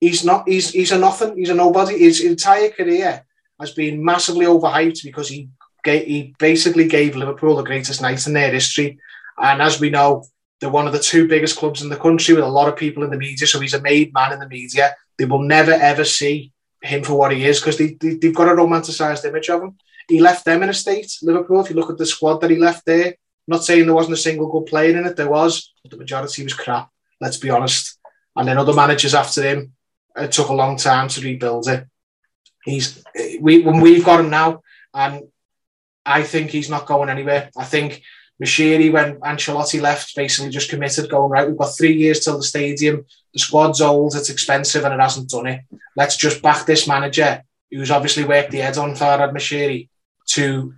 [0.00, 0.48] he's not.
[0.48, 1.36] He's he's a nothing.
[1.36, 1.98] He's a nobody.
[1.98, 3.24] His entire career
[3.60, 5.50] has been massively overhyped because he
[5.84, 8.98] gave, he basically gave Liverpool the greatest night in their history.
[9.38, 10.24] And as we know,
[10.60, 13.04] they're one of the two biggest clubs in the country with a lot of people
[13.04, 13.46] in the media.
[13.46, 14.94] So he's a made man in the media.
[15.18, 18.48] They will never ever see him for what he is because they, they, have got
[18.48, 19.76] a romanticised image of him.
[20.08, 21.60] He left them in a state, Liverpool.
[21.60, 23.14] If you look at the squad that he left there,
[23.46, 26.42] not saying there wasn't a single good player in it, there was, but the majority
[26.42, 26.88] was crap.
[27.20, 27.98] Let's be honest.
[28.34, 29.72] And then other managers after him
[30.20, 31.86] it took a long time to rebuild it.
[32.64, 33.02] He's
[33.40, 34.62] we when we've got him now,
[34.94, 35.24] and
[36.04, 37.50] I think he's not going anywhere.
[37.56, 38.02] I think
[38.42, 41.46] Moshiri, when Ancelotti left, basically just committed, going right.
[41.46, 43.04] We've got three years till the stadium.
[43.32, 45.60] The squad's old, it's expensive, and it hasn't done it.
[45.96, 49.88] Let's just back this manager, who's obviously worked the head on Farhad Moshiri,
[50.28, 50.74] to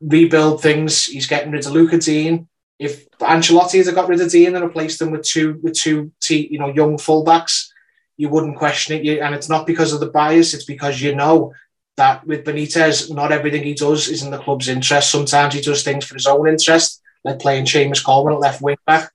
[0.00, 1.04] rebuild things.
[1.04, 2.46] He's getting rid of Lucas Digne.
[2.78, 6.58] If Ancelotti had got rid of Digne and replaced him with two with two, you
[6.58, 7.68] know, young fullbacks,
[8.16, 9.18] you wouldn't question it.
[9.18, 11.52] and it's not because of the bias, it's because you know
[11.96, 15.10] that with Benitez, not everything he does is in the club's interest.
[15.10, 18.76] Sometimes he does things for his own interest, like playing Seamus Coleman at left wing
[18.86, 19.12] back.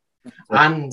[0.49, 0.91] And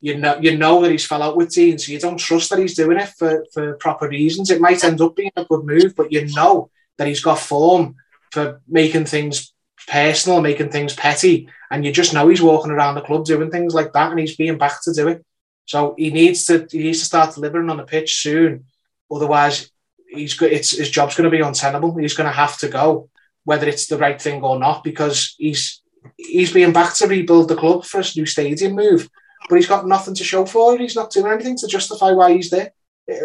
[0.00, 2.58] you know you know that he's fell out with Digne, so you don't trust that
[2.58, 4.50] he's doing it for, for proper reasons.
[4.50, 7.96] It might end up being a good move, but you know that he's got form
[8.30, 9.54] for making things
[9.88, 13.72] personal, making things petty, and you just know he's walking around the club doing things
[13.72, 15.24] like that, and he's being back to do it.
[15.66, 18.66] So he needs to he needs to start delivering on the pitch soon.
[19.10, 19.70] Otherwise,
[20.08, 20.40] he's.
[20.42, 21.96] It's his job's going to be untenable.
[21.96, 23.08] He's going to have to go,
[23.44, 25.82] whether it's the right thing or not, because he's
[26.16, 29.08] he's being back to rebuild the club for his new stadium move.
[29.48, 30.80] But he's got nothing to show for it.
[30.80, 32.72] He's not doing anything to justify why he's there.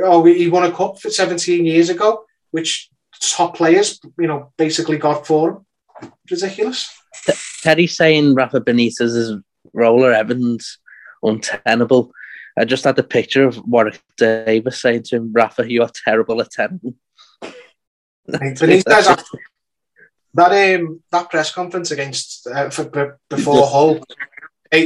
[0.04, 2.90] Oh, he won a cup for 17 years ago, which
[3.22, 5.50] top players, you know, basically got for
[6.02, 6.12] him.
[6.30, 6.90] Ridiculous.
[7.62, 9.34] Terry saying Rafa Benitez is
[9.74, 10.80] roller Evans
[11.24, 12.12] untenable.
[12.60, 16.52] I just had the picture of Warwick Davis saying to him, Rafa, you're terrible at
[16.52, 16.82] tennis.
[20.34, 24.00] that um, that press conference against uh, for, before Hull,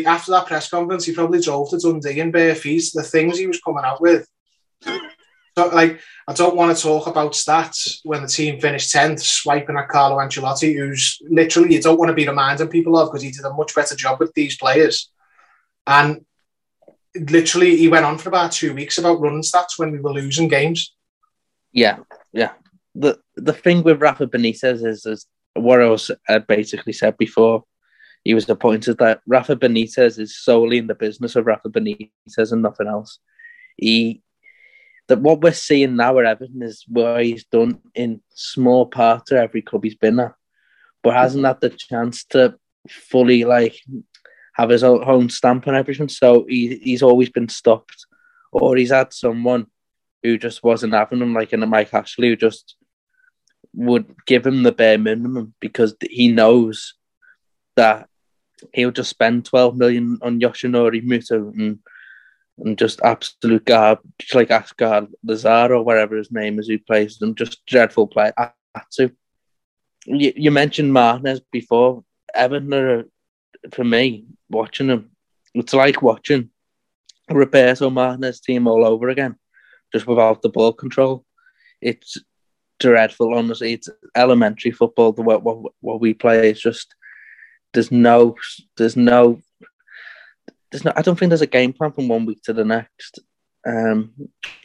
[0.05, 2.91] after that press conference, he probably drove to Dundee in bare feet.
[2.93, 4.27] The things he was coming out with.
[4.85, 9.77] So, like, I don't want to talk about stats when the team finished tenth, swiping
[9.77, 13.31] at Carlo Ancelotti, who's literally you don't want to be reminding people of because he
[13.31, 15.11] did a much better job with these players.
[15.85, 16.25] And
[17.15, 20.47] literally he went on for about two weeks about running stats when we were losing
[20.47, 20.93] games.
[21.71, 21.99] Yeah,
[22.31, 22.51] yeah.
[22.95, 27.63] The the thing with Rafa Benitez is, is what I was had basically said before
[28.23, 32.61] he was appointed that Rafa Benitez is solely in the business of Rafa Benitez and
[32.61, 33.19] nothing else.
[33.77, 34.21] He
[35.07, 39.37] that what we're seeing now at Everton is where he's done in small part to
[39.37, 40.33] every club he's been at,
[41.01, 41.47] but hasn't mm-hmm.
[41.47, 42.55] had the chance to
[42.89, 43.75] fully like
[44.53, 46.09] have his own stamp and everything.
[46.09, 48.05] So he, he's always been stopped,
[48.51, 49.67] or he's had someone
[50.21, 52.75] who just wasn't having him, like in a Mike Ashley, who just
[53.73, 56.93] would give him the bare minimum because he knows
[57.75, 58.07] that
[58.73, 61.79] he'll just spend 12 million on Yoshinori Muto and
[62.59, 67.35] and just absolute garbage, like Achraf Lazaar or whatever his name is, who plays them,
[67.35, 68.31] just dreadful play.
[68.91, 69.11] to.
[70.05, 72.03] You, you mentioned Martinez before.
[72.35, 73.05] Everton are,
[73.71, 75.11] for me, watching him.
[75.53, 76.49] It's like watching
[77.29, 79.35] Roberto Martinez team all over again,
[79.93, 81.25] just without the ball control.
[81.81, 82.17] It's
[82.79, 83.73] dreadful, honestly.
[83.73, 85.11] It's elementary football.
[85.11, 86.95] The what, what, what we play is just
[87.73, 88.35] there's no
[88.77, 89.41] there's no
[90.71, 90.93] there's no.
[90.95, 93.19] I don't think there's a game plan from one week to the next.
[93.65, 94.13] Um,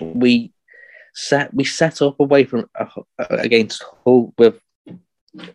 [0.00, 0.52] we
[1.14, 2.86] set we set up away from uh,
[3.30, 4.60] against Hull with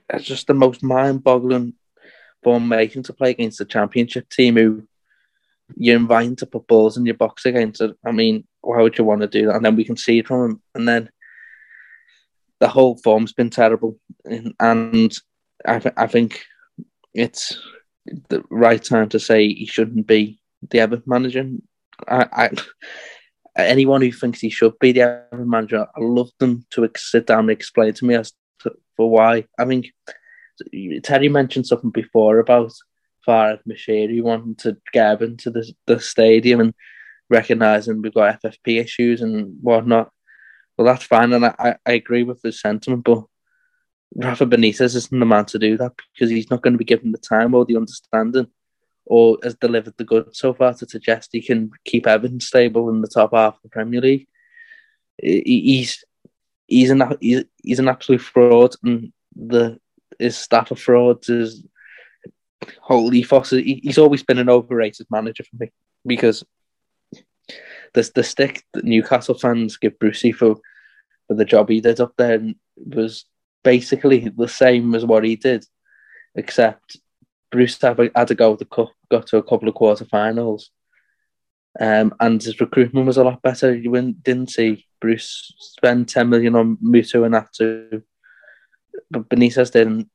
[0.09, 1.73] it's just the most mind-boggling
[2.43, 4.87] formation to play against the championship team who
[5.75, 7.95] you're inviting to put balls in your box against it.
[8.05, 9.55] I mean, why would you want to do that?
[9.55, 10.61] And then we can see it from them.
[10.75, 11.09] And then
[12.59, 13.97] the whole form's been terrible.
[14.59, 15.13] And,
[15.65, 16.43] I, th- I think
[17.13, 17.57] it's
[18.29, 21.49] the right time to say he shouldn't be the Everton manager.
[22.07, 22.49] I, I
[23.55, 27.41] anyone who thinks he should be the Everton manager, I love them to sit down
[27.41, 29.45] and explain to me as to for why.
[29.57, 29.89] I mean,
[31.03, 32.73] Terry mentioned something before about
[33.27, 36.73] Farhad Moshiri wanting to get into the, the stadium and
[37.29, 40.11] recognising we've got FFP issues and whatnot.
[40.77, 43.23] well, that's fine, and I, I agree with the sentiment, but
[44.15, 47.11] Rafa Benitez isn't the man to do that because he's not going to be given
[47.11, 48.47] the time or the understanding
[49.05, 53.01] or has delivered the goods so far to suggest he can keep Everton stable in
[53.01, 54.27] the top half of the Premier League.
[55.17, 56.03] He's
[56.67, 59.79] he's an he's, he's an absolute fraud, and the
[60.19, 61.63] his staff of frauds is
[62.81, 63.51] whole ethos.
[63.51, 65.71] He's always been an overrated manager for me
[66.05, 66.43] because
[67.93, 70.55] the the stick that Newcastle fans give Brucey for
[71.27, 72.41] for the job he did up there
[72.75, 73.25] was
[73.63, 75.65] basically the same as what he did,
[76.35, 76.97] except
[77.51, 80.65] Bruce had, had to go with the cup, got to a couple of quarterfinals,
[81.79, 83.73] um, and his recruitment was a lot better.
[83.73, 88.03] You didn't see Bruce spend ten million on Muto and too,
[89.13, 90.09] but Benitez didn't.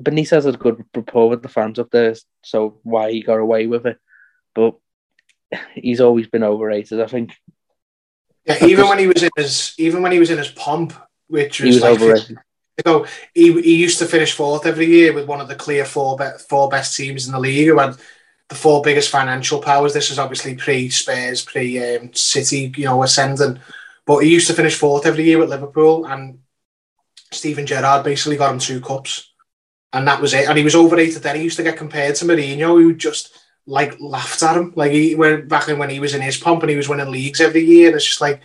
[0.00, 3.66] Benitez had a good rapport with the fans up there, so why he got away
[3.66, 3.98] with it,
[4.54, 4.76] but
[5.74, 7.00] he's always been overrated.
[7.00, 7.32] I think.
[8.46, 10.92] Yeah, even when he was in his even when he was in his pomp,
[11.26, 12.38] which was, was like overrated.
[12.86, 16.16] So he, he used to finish fourth every year with one of the clear four
[16.16, 17.96] be, four best teams in the league who had
[18.48, 19.92] the four biggest financial powers.
[19.92, 23.60] This was obviously pre Spurs, pre um, City, you know, ascending.
[24.06, 26.40] But he used to finish fourth every year with Liverpool, and
[27.32, 29.32] Steven Gerrard basically got him two cups,
[29.92, 30.48] and that was it.
[30.48, 31.22] And he was overrated.
[31.22, 34.72] Then he used to get compared to Mourinho, who just like laughed at him.
[34.76, 37.10] Like he went back in when he was in his pomp and he was winning
[37.10, 37.88] leagues every year.
[37.88, 38.40] And it's just like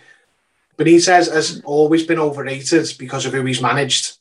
[0.76, 4.18] Benitez has always been overrated because of who he's managed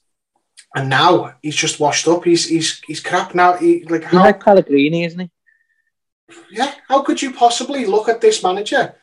[0.76, 2.24] and now he's just washed up.
[2.24, 3.58] He's he's he's crap now.
[3.58, 5.32] He, like how, he's like Pellegrini, isn't he?
[6.52, 6.74] Yeah.
[6.88, 8.96] How could you possibly look at this manager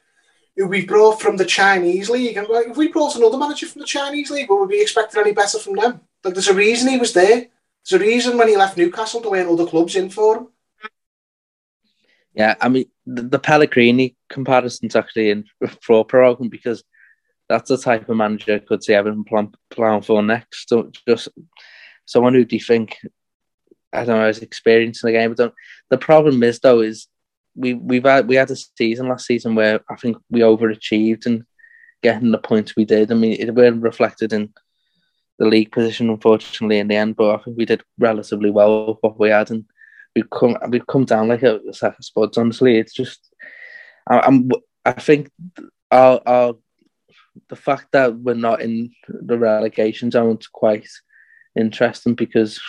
[0.57, 3.81] who we brought from the Chinese league and like, if we brought another manager from
[3.81, 6.01] the Chinese league, would we be expecting any better from them?
[6.23, 7.47] Like there's a reason he was there.
[7.85, 10.49] There's a reason when he left Newcastle there weren't other clubs in for him.
[12.35, 15.45] Yeah, I mean the, the Pellegrini comparison's actually in
[15.83, 16.85] for program because
[17.49, 20.69] that's the type of manager I could see Everton plan, plan for next.
[20.69, 21.29] So just
[22.07, 22.97] someone who do you think
[23.93, 25.35] I don't know has experience in the game.
[25.35, 25.53] But
[25.91, 27.07] the problem is though is
[27.55, 31.45] we we've had we had a season last season where I think we overachieved and
[32.03, 33.11] getting the points we did.
[33.11, 34.53] I mean it weren't reflected in
[35.39, 38.99] the league position unfortunately in the end, but I think we did relatively well with
[39.01, 39.65] what we had and
[40.15, 42.39] we've come we've come down like a, sack of spuds.
[42.39, 43.33] Honestly, it's just
[44.09, 44.51] I, I'm
[44.85, 45.31] I think
[45.91, 46.55] our our
[47.49, 50.89] the fact that we're not in the relegation zone is quite
[51.57, 52.61] interesting because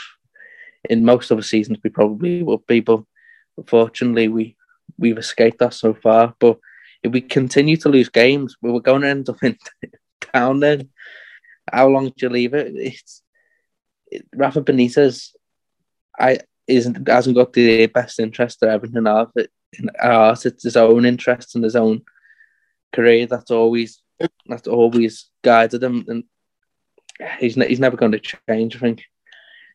[0.90, 3.04] in most of the seasons we probably would be, but
[3.58, 4.56] unfortunately we
[4.98, 6.34] we've escaped that so far.
[6.40, 6.60] But
[7.04, 9.58] if we continue to lose games, we're going to end up in
[10.34, 10.90] down then.
[11.72, 12.74] How long do you leave it?
[12.76, 13.22] It's
[14.08, 15.32] it, Rafa Benitez.
[16.18, 20.46] I isn't hasn't got the best interest of everything out of it in ours.
[20.46, 22.02] It's his own interest and his own
[22.94, 24.02] career that's always
[24.48, 26.24] that's always guided him, and
[27.40, 28.76] he's ne- he's never going to change.
[28.76, 29.04] I think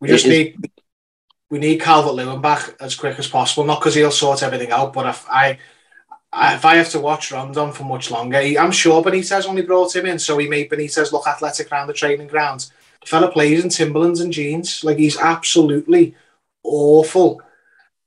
[0.00, 0.70] we just it need.
[1.50, 3.64] We need Calvert Lewin back as quick as possible.
[3.64, 5.58] Not because he'll sort everything out, but if I.
[6.32, 9.96] If I have to watch Rondon for much longer, he, I'm sure Benitez only brought
[9.96, 12.70] him in so he made Benitez look athletic around the training ground.
[13.00, 16.14] The fella plays in Timberlands and jeans, like he's absolutely
[16.62, 17.42] awful.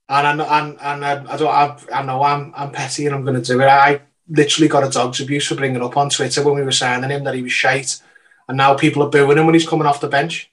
[0.08, 3.24] And I, and, and I, I don't I, I know I'm I'm petty and I'm
[3.24, 3.66] going to do it.
[3.66, 7.10] I literally got a dog's abuse for bringing up on Twitter when we were signing
[7.10, 8.00] him that he was shite,
[8.48, 10.50] and now people are booing him when he's coming off the bench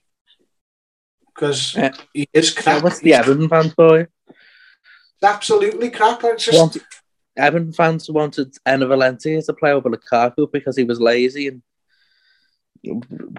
[1.34, 1.94] because yeah.
[2.14, 2.84] he is crap.
[2.84, 4.10] what's the Everton fans for?
[5.24, 6.24] Absolutely crap.
[6.24, 6.58] It's just...
[6.58, 6.82] wanted,
[7.38, 11.62] Everton fans wanted Enner Valencia to play over Lukaku because he was lazy and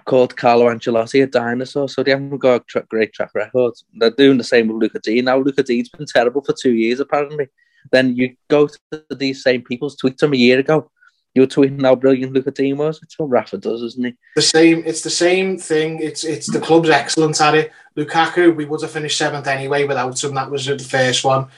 [0.05, 3.75] called Carlo Ancelotti a dinosaur, so they haven't got a tra- great track record.
[3.95, 5.23] They're doing the same with Lucas Digne.
[5.23, 7.49] Now Lucas Digne's been terrible for two years apparently.
[7.91, 10.91] Then you go to these same people's tweets from a year ago.
[11.35, 13.01] You're tweeting how brilliant Luca Digne was.
[13.03, 14.15] It's what Rafa does, isn't he?
[14.37, 14.83] The same.
[14.85, 16.01] It's the same thing.
[16.01, 17.73] It's it's the club's excellent at it.
[17.97, 20.35] Lukaku, we would have finished seventh anyway without him.
[20.35, 21.49] That was the first one.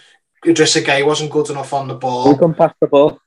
[0.44, 2.32] Idrissa Gueye wasn't good enough on the ball.
[2.32, 3.18] We come past the ball.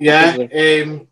[0.00, 0.36] yeah.
[0.36, 1.06] Um,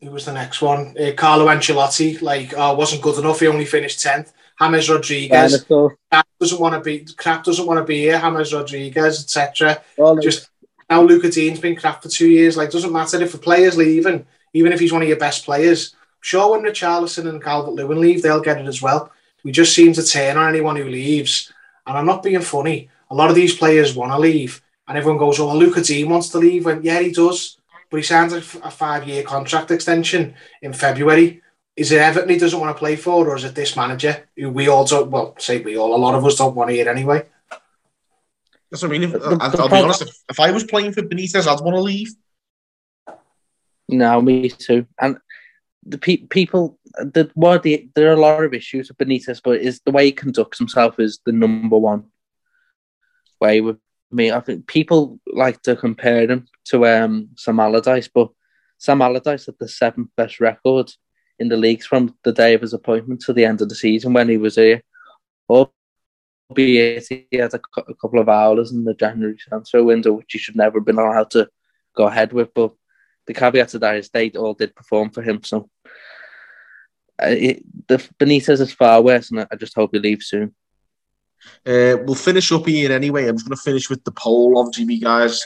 [0.00, 0.96] who was the next one?
[0.98, 3.38] Uh, Carlo Ancelotti, like, oh, wasn't good enough.
[3.38, 4.32] He only finished tenth.
[4.60, 5.64] James Rodriguez.
[5.64, 8.18] Crap doesn't want to be crap doesn't want to be here.
[8.18, 9.82] James Rodriguez, etc.
[10.20, 10.50] Just
[10.92, 12.54] now, Luca Digne's been crap for two years.
[12.54, 15.96] Like, doesn't matter if a player's leaving, even if he's one of your best players.
[16.20, 19.10] Sure when Richarlison and Calvert Lewin leave, they'll get it as well.
[19.42, 21.50] We just seem to turn on anyone who leaves.
[21.86, 22.90] And I'm not being funny.
[23.10, 26.10] A lot of these players want to leave, and everyone goes, "Oh, well, Luca Digne
[26.10, 27.56] wants to leave." When yeah, he does,
[27.88, 31.42] but he signs a, a five-year contract extension in February
[31.74, 34.50] is it Everton he doesn't want to play for, or is it this manager who
[34.50, 36.88] we all don't, well, say we all, a lot of us don't want to hear
[36.88, 37.24] anyway?
[38.72, 39.02] That's what I mean.
[39.02, 41.82] If, I'll, I'll be honest, if, if, I was playing for Benitez, I'd want to
[41.82, 42.08] leave.
[43.86, 44.86] No, me too.
[44.98, 45.18] And
[45.84, 49.60] the pe- people the what the there are a lot of issues with Benitez, but
[49.60, 52.04] is the way he conducts himself is the number one
[53.42, 53.76] way with
[54.10, 54.32] me.
[54.32, 58.30] I think people like to compare him to um Sam Allardyce, but
[58.78, 60.90] Sam Allardyce had the seventh best record
[61.38, 64.14] in the leagues from the day of his appointment to the end of the season
[64.14, 64.82] when he was here.
[66.52, 70.38] Albeit he had a, a couple of hours in the January transfer window, which he
[70.38, 71.48] should never have been allowed to
[71.96, 72.52] go ahead with.
[72.54, 72.72] But
[73.26, 75.42] the caveat to that is they all did perform for him.
[75.42, 75.70] So
[77.22, 80.54] uh, it, the Benitez is far worse, and I just hope he leaves soon.
[81.66, 83.26] Uh, we'll finish up here anyway.
[83.26, 84.58] I'm just going to finish with the poll.
[84.58, 85.44] Obviously, guys,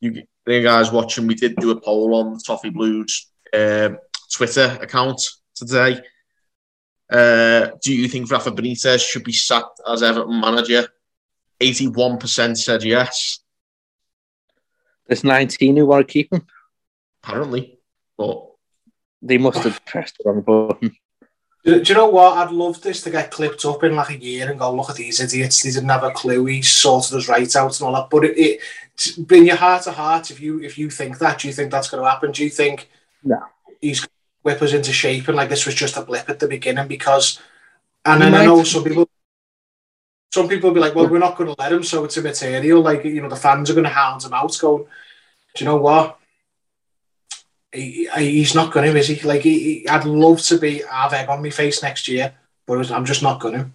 [0.00, 3.98] you, you guys watching, we did do a poll on the Toffee Blues um,
[4.32, 5.20] Twitter account
[5.54, 6.00] today.
[7.10, 10.88] Uh, do you think Rafa Benitez should be sacked as Everton manager?
[11.60, 13.40] 81% said yes.
[15.06, 16.46] There's 19 who want to keep him.
[17.22, 17.78] Apparently.
[18.16, 18.46] But
[19.22, 20.96] they must have pressed the wrong button.
[21.64, 22.36] Do, do, you know what?
[22.36, 24.96] I'd love this to get clipped up in like a year and go, look at
[24.96, 25.62] these idiots.
[25.62, 26.44] They didn't have a clue.
[26.44, 28.10] He sorted us right out and all that.
[28.10, 30.30] But it, it bring your heart to heart.
[30.30, 32.32] If you if you think that, do you think that's going to happen?
[32.32, 32.90] Do you think
[33.22, 33.42] no.
[33.80, 34.06] he's
[34.44, 36.86] whip us into shape and like this was just a blip at the beginning?
[36.86, 37.40] Because,
[38.04, 39.08] and then I know some people.
[40.32, 42.80] Some people will be like, well, we're not going to let him, so it's immaterial.
[42.80, 44.84] Like, you know, the fans are going to hound him out, going,
[45.54, 46.18] do you know what?
[47.74, 49.20] he, he's not going to, is he?
[49.20, 52.34] Like, he, he, I'd love to be have egg on my face next year,
[52.66, 53.70] but I'm just not going to.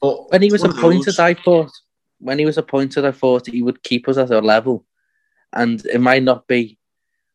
[0.00, 1.70] But when he was appointed, I thought
[2.18, 4.84] when he was appointed, I thought he would keep us at a level,
[5.52, 6.77] and it might not be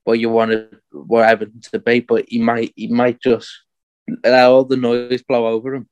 [0.03, 3.49] what you wanted what Everton to be, but he might he might just
[4.23, 5.87] let all the noise blow over him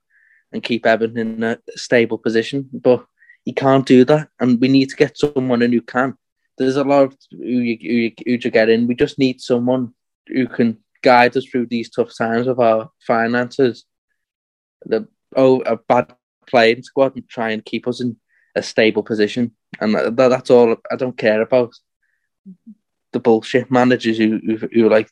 [0.52, 2.70] and keep Everton in a stable position.
[2.72, 3.06] But
[3.46, 6.16] he can't do that, and we need to get someone in who can.
[6.58, 8.88] There's a lot of who you, who you, who you get in.
[8.88, 9.94] We just need someone
[10.28, 13.86] who can guide us through these tough times of our finances.
[14.86, 16.14] The oh, a bad
[16.48, 18.18] playing squad and try and keep us in
[18.56, 20.76] a stable position, and that, that's all.
[20.92, 21.74] I don't care about
[23.14, 25.10] the bullshit managers who who, who like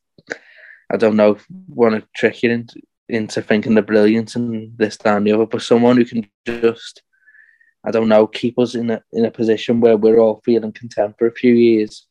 [0.91, 1.37] I don't know
[1.67, 5.45] want to trick you into into thinking the brilliance and this that and the other,
[5.45, 7.01] but someone who can just
[7.85, 11.15] I don't know keep us in a in a position where we're all feeling content
[11.17, 12.07] for a few years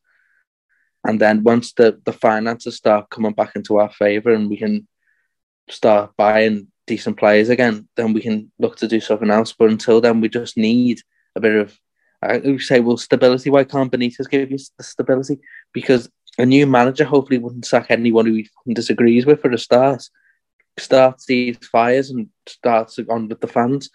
[1.06, 4.86] and then once the, the finances start coming back into our favour and we can
[5.70, 9.52] start buying decent players again, then we can look to do something else.
[9.52, 11.00] But until then, we just need
[11.36, 11.78] a bit of,
[12.22, 13.50] I would say, well, stability.
[13.50, 15.38] Why can't Benitez give you stability?
[15.72, 20.02] Because a new manager hopefully wouldn't sack anyone who he disagrees with for the start.
[20.78, 23.90] Starts these fires and starts on with the fans.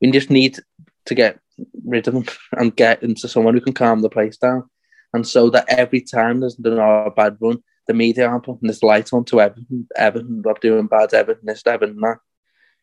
[0.00, 0.58] We just need
[1.06, 1.40] to get
[1.84, 4.68] rid of them and get into someone who can calm the place down
[5.16, 9.12] and so that every time there's another bad run, the media aren't putting this light
[9.12, 12.18] on to Everton, Everton not doing bad, Everton this, Everton that.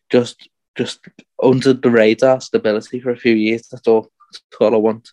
[0.09, 0.99] Just, just
[1.41, 3.67] under the radar stability for a few years.
[3.67, 4.11] That's all.
[4.33, 5.11] That's all I want.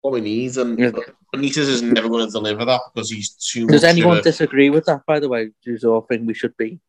[0.00, 0.90] What we need, and yeah.
[1.34, 3.66] Benitez is never going to deliver that because he's too.
[3.66, 5.06] Does anyone disagree with that?
[5.06, 6.80] By the way, do you all think we should be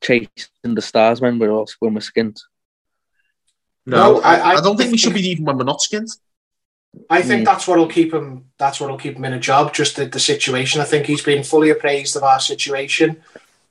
[0.00, 0.28] chasing
[0.62, 2.40] the stars when we're all when we're skinned?
[3.86, 6.08] No, no I, I, I, don't think we should be even when we're not skinned.
[7.08, 7.44] I think mm.
[7.44, 8.46] that's what'll keep him.
[8.58, 9.72] That's what'll keep him in a job.
[9.72, 10.80] Just the, the situation.
[10.80, 13.22] I think he's been fully appraised of our situation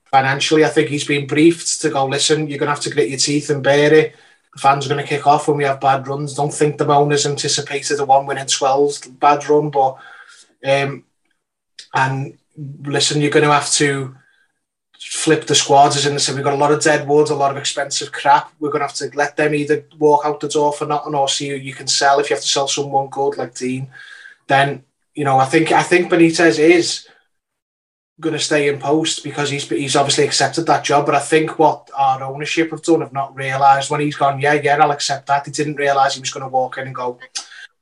[0.06, 0.66] financially.
[0.66, 2.06] I think he's been briefed to go.
[2.06, 4.16] Listen, you're gonna have to grit your teeth and bear it.
[4.54, 6.34] The fans are gonna kick off when we have bad runs.
[6.34, 9.98] Don't think the owners anticipated a one winning twelve bad run, but
[10.66, 11.04] um,
[11.94, 12.38] and
[12.84, 14.16] listen, you're gonna have to
[15.00, 17.36] flip the squads as in the said we've got a lot of dead wood, a
[17.36, 18.52] lot of expensive crap.
[18.60, 21.50] We're gonna have to let them either walk out the door for nothing or see
[21.50, 22.20] who you can sell.
[22.20, 23.90] If you have to sell someone good like Digne,
[24.48, 24.84] then
[25.16, 27.08] you know I think I think Benitez is
[28.20, 31.06] going to stay in post because he's he's obviously accepted that job.
[31.06, 34.54] But I think what our ownership have done have not realised when he's gone, yeah,
[34.54, 35.46] yeah, I'll accept that.
[35.46, 37.20] He didn't realise he was going to walk in and go,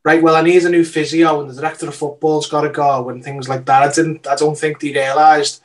[0.04, 3.10] right, well, I need a new physio and the director of football's got to go
[3.10, 3.84] and things like that.
[3.84, 5.62] I didn't, I don't think he realised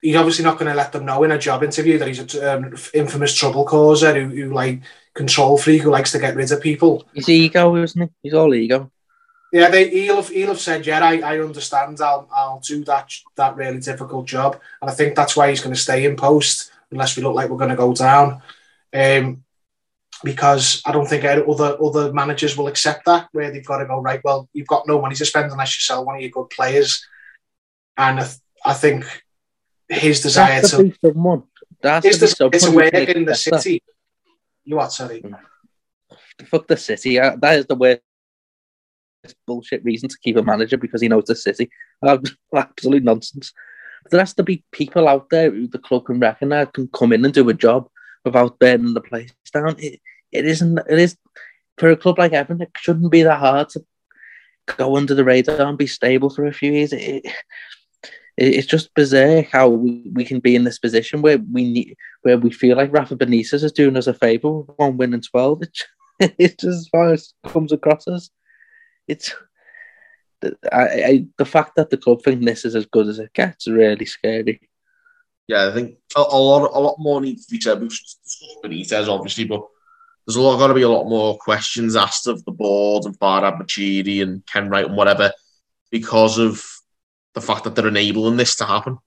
[0.00, 2.44] he's obviously not going to let them know in a job interview that he's an
[2.44, 4.80] um, infamous trouble causer who, who, like
[5.14, 7.04] control freak who likes to get rid of people.
[7.14, 8.08] He's ego, isn't he?
[8.22, 8.90] He's all ego.
[9.54, 12.00] Yeah, they, he'll have, he'll have said, yeah, I, I understand.
[12.00, 15.72] I'll I'll do that that really difficult job, and I think that's why he's going
[15.72, 18.42] to stay in post unless we look like we're going to go down.
[18.92, 19.44] Um,
[20.24, 24.00] because I don't think other other managers will accept that, where they've got to go
[24.00, 24.20] right.
[24.24, 27.06] Well, you've got no money to spend unless you sell one of your good players,
[27.96, 29.04] and I, th- I think
[29.88, 31.44] his desire to, to someone.
[31.80, 33.84] That's his desire to work in the city.
[34.64, 34.92] You what?
[34.92, 35.22] Sorry.
[36.46, 37.18] Fuck the city.
[37.18, 38.02] That is the worst
[39.46, 41.70] bullshit reason to keep a manager because he knows the city.
[42.54, 43.52] Absolute nonsense.
[44.10, 47.24] there has to be people out there who the club can recognise can come in
[47.24, 47.88] and do a job
[48.24, 49.76] without burning the place down.
[49.78, 50.00] It,
[50.32, 50.78] it isn't.
[50.88, 51.16] It is
[51.78, 52.62] for a club like Everton.
[52.62, 53.84] It shouldn't be that hard to
[54.66, 56.92] go under the radar and be stable for a few years.
[56.92, 57.34] It, it,
[58.36, 62.38] it's just bizarre how we, we can be in this position where we need where
[62.38, 65.62] we feel like Rafa Benitez is doing us a favour with one win and twelve.
[65.62, 65.78] It,
[66.38, 68.30] it's just as far as comes across as
[69.08, 69.34] it's
[70.72, 73.66] I, I, the fact that the club think this is as good as it gets
[73.66, 74.68] really scary.
[75.46, 77.80] Yeah, I think a, a lot a lot more needs to be said.
[77.80, 79.66] We've discussed Benitez obviously, but
[80.26, 83.18] there's a lot got to be a lot more questions asked of the board and
[83.18, 85.32] Farhad Moshiri and Kenwright and whatever
[85.90, 86.64] because of
[87.34, 88.98] the fact that they're enabling this to happen.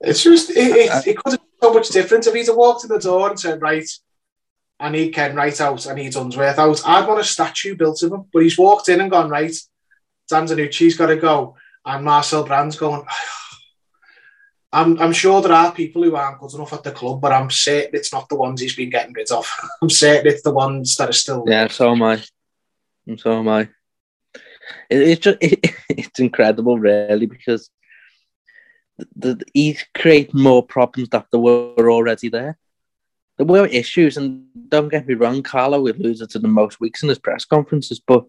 [0.00, 2.84] It's just it, it, it could have been so much different if he'd have walked
[2.84, 3.88] in the door and said, "Right,
[4.78, 8.24] I need Kenwright out, I need Unsworth out." I'd want a statue built of him,
[8.32, 9.54] but he's walked in and gone, "Right,
[10.28, 13.04] Dan Zanucci's got to go," and Marcel Brands going.
[14.72, 17.48] I'm, I'm sure there are people who aren't good enough at the club, but I'm
[17.50, 19.48] certain it's not the ones he's been getting rid of.
[19.82, 21.44] I'm certain it's the ones that are still.
[21.46, 22.22] Yeah, so am I.
[23.06, 23.68] And So am I.
[24.90, 27.70] It, it's just it, it's incredible, really, because
[28.98, 32.58] the, the, he created more problems that were already there.
[33.36, 37.08] There were issues, and don't get me wrong, Carlo alluded to the most weeks in
[37.08, 38.24] his press conferences, but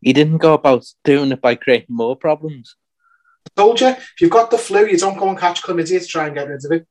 [0.00, 2.76] he didn't go about doing it by creating more problems
[3.48, 6.06] I told you, if you've got the flu, you don't go and catch chlamydia to
[6.06, 6.82] try and get rid of it.
[6.82, 6.86] And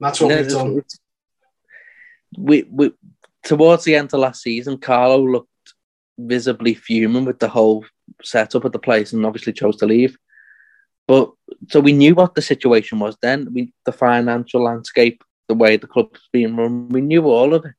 [0.00, 0.82] that's what we've done.
[2.36, 2.92] We, we,
[3.44, 5.48] towards the end of last season, Carlo looked
[6.18, 7.84] visibly fuming with the whole
[8.22, 10.16] setup of the place and obviously chose to leave.
[11.06, 11.30] But
[11.68, 13.48] so we knew what the situation was then.
[13.52, 17.74] We the financial landscape, the way the club's been run, we knew all of it.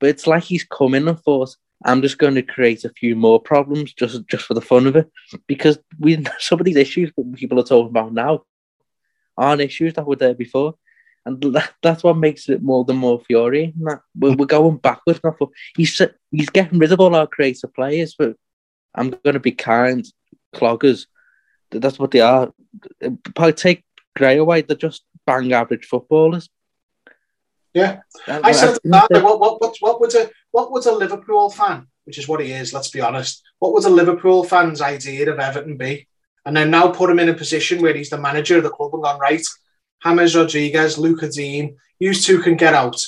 [0.00, 3.14] But it's like he's come in and thought, I'm just going to create a few
[3.14, 5.10] more problems just just for the fun of it,
[5.46, 8.44] because we some of these issues that people are talking about now
[9.36, 10.74] aren't issues that were there before,
[11.26, 13.74] and that, that's what makes it more than more fury.
[13.76, 15.20] We're, we're going backwards.
[15.22, 18.36] Now for, he's he's getting rid of all our creative players, but
[18.94, 20.06] I'm going to be kind,
[20.54, 21.06] cloggers.
[21.70, 22.52] That's what they are.
[23.34, 23.84] Probably take
[24.16, 24.62] Gray away.
[24.62, 26.48] They're just bang average footballers.
[27.74, 29.08] Yeah, I said that.
[29.10, 32.52] What, what, what, what would a what would a Liverpool fan, which is what he
[32.52, 36.06] is, let's be honest, what would a Liverpool fan's idea of Everton be?
[36.46, 38.94] And then now put him in a position where he's the manager of the club
[38.94, 39.44] and gone right.
[40.04, 43.00] James Rodriguez, Lucas Digne, you two can get out.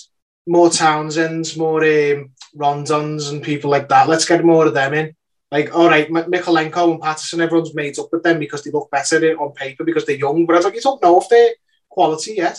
[0.47, 4.09] More Townsends, more um, Rondons, and people like that.
[4.09, 5.15] Let's get more of them in.
[5.53, 8.91] Like, all right, M- Mykolenko and Patterson, everyone's made up with them because they look
[8.91, 10.47] better on paper because they're young.
[10.47, 11.51] But I don't, you don't know if they're
[11.89, 12.59] quality yet.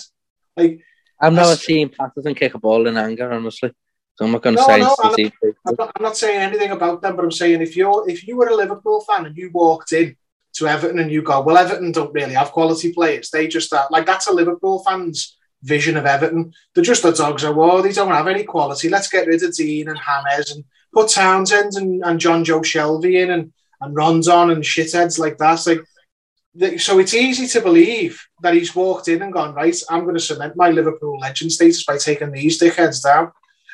[0.55, 0.81] Like,
[1.19, 3.71] I've never seen Patterson kick a ball in anger, honestly.
[4.15, 4.79] So I'm not going to no, say.
[4.79, 8.09] No, I'm, I'm, not, I'm not saying anything about them, but I'm saying if you're
[8.09, 10.15] if you were a Liverpool fan and you walked in
[10.53, 13.29] to Everton and you go, well, Everton don't really have quality players.
[13.29, 16.53] They just are like that's a Liverpool fan's vision of Everton.
[16.73, 17.81] They're just the dogs of war.
[17.81, 18.89] They don't have any quality.
[18.89, 20.63] Let's get rid of Digne and Hammers and
[20.93, 25.53] put Townsend and, and Jonjo Shelvey in and and Rondon and shitheads like that.
[25.53, 30.03] It's like so it's easy to believe that he's walked in and gone, right, I'm
[30.03, 33.31] going to cement my Liverpool legend status by taking these dickheads down.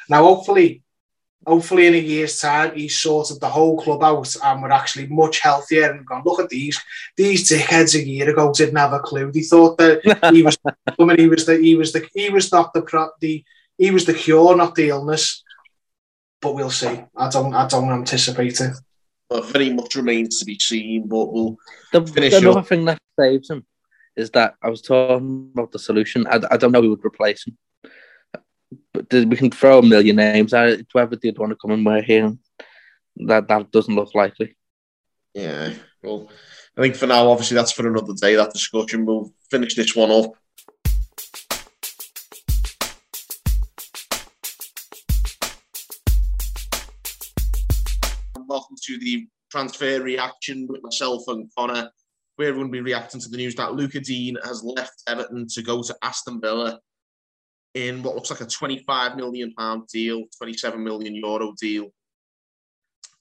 [0.09, 0.83] Now, hopefully,
[1.45, 5.39] hopefully in a year's time, he's sorted the whole club out and we're actually much
[5.39, 6.81] healthier and gone, look at these,
[7.17, 9.31] these dickheads a year ago didn't have a clue.
[9.31, 12.51] They thought that he was, I mean, he was the, he was the, he was
[12.51, 13.43] not the, the,
[13.77, 15.43] he was the cure, not the illness.
[16.41, 17.03] But we'll see.
[17.15, 18.73] I don't, I don't anticipate it
[19.29, 21.07] but very much remains to be seen.
[21.07, 21.57] But we'll
[21.91, 22.67] the, finish another up.
[22.67, 23.65] thing that saves him
[24.15, 26.27] is that I was talking about the solution.
[26.27, 27.57] I, I don't know who would replace him,
[28.93, 30.87] but we can throw a million names at it.
[30.91, 32.35] Whoever did want to come and wear here,
[33.17, 34.55] that that doesn't look likely.
[35.33, 36.29] Yeah, well,
[36.77, 38.35] I think for now, obviously, that's for another day.
[38.35, 39.05] That discussion.
[39.05, 40.33] We'll finish this one up.
[48.53, 51.89] welcome to the transfer reaction with myself and Connor.
[52.37, 55.61] We're going to be reacting to the news that Luca Digne has left Everton to
[55.61, 56.79] go to Aston Villa
[57.75, 61.89] in what looks like a 25 million pound deal, 27 million euro deal.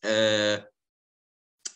[0.04, 0.58] Uh,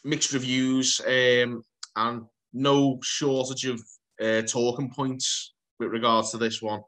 [0.05, 1.63] mixed reviews um,
[1.97, 2.23] and
[2.53, 3.81] no shortage of
[4.23, 6.81] uh, talking points with regards to this one.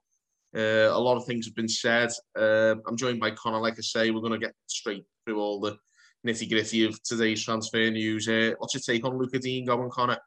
[0.56, 2.10] Uh, a lot of things have been said.
[2.38, 3.60] Uh, I'm joined by Connor.
[3.60, 5.76] Like I say, we're going to get straight through all the
[6.26, 8.28] nitty gritty of today's transfer news.
[8.58, 10.18] What's your take on Luca Digne going, Connor?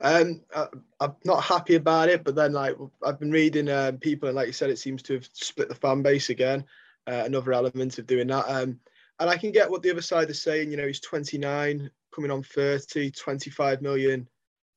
[0.00, 0.68] Um, I,
[1.00, 4.46] am not happy about it, but then like I've been reading um, people, and like
[4.46, 6.64] you said, it seems to have split the fan base again.
[7.06, 8.44] Uh, another element of doing that.
[8.48, 8.80] Um,
[9.20, 10.70] and I can get what the other side is saying.
[10.70, 14.28] You know, he's 29, coming on 30, 25 million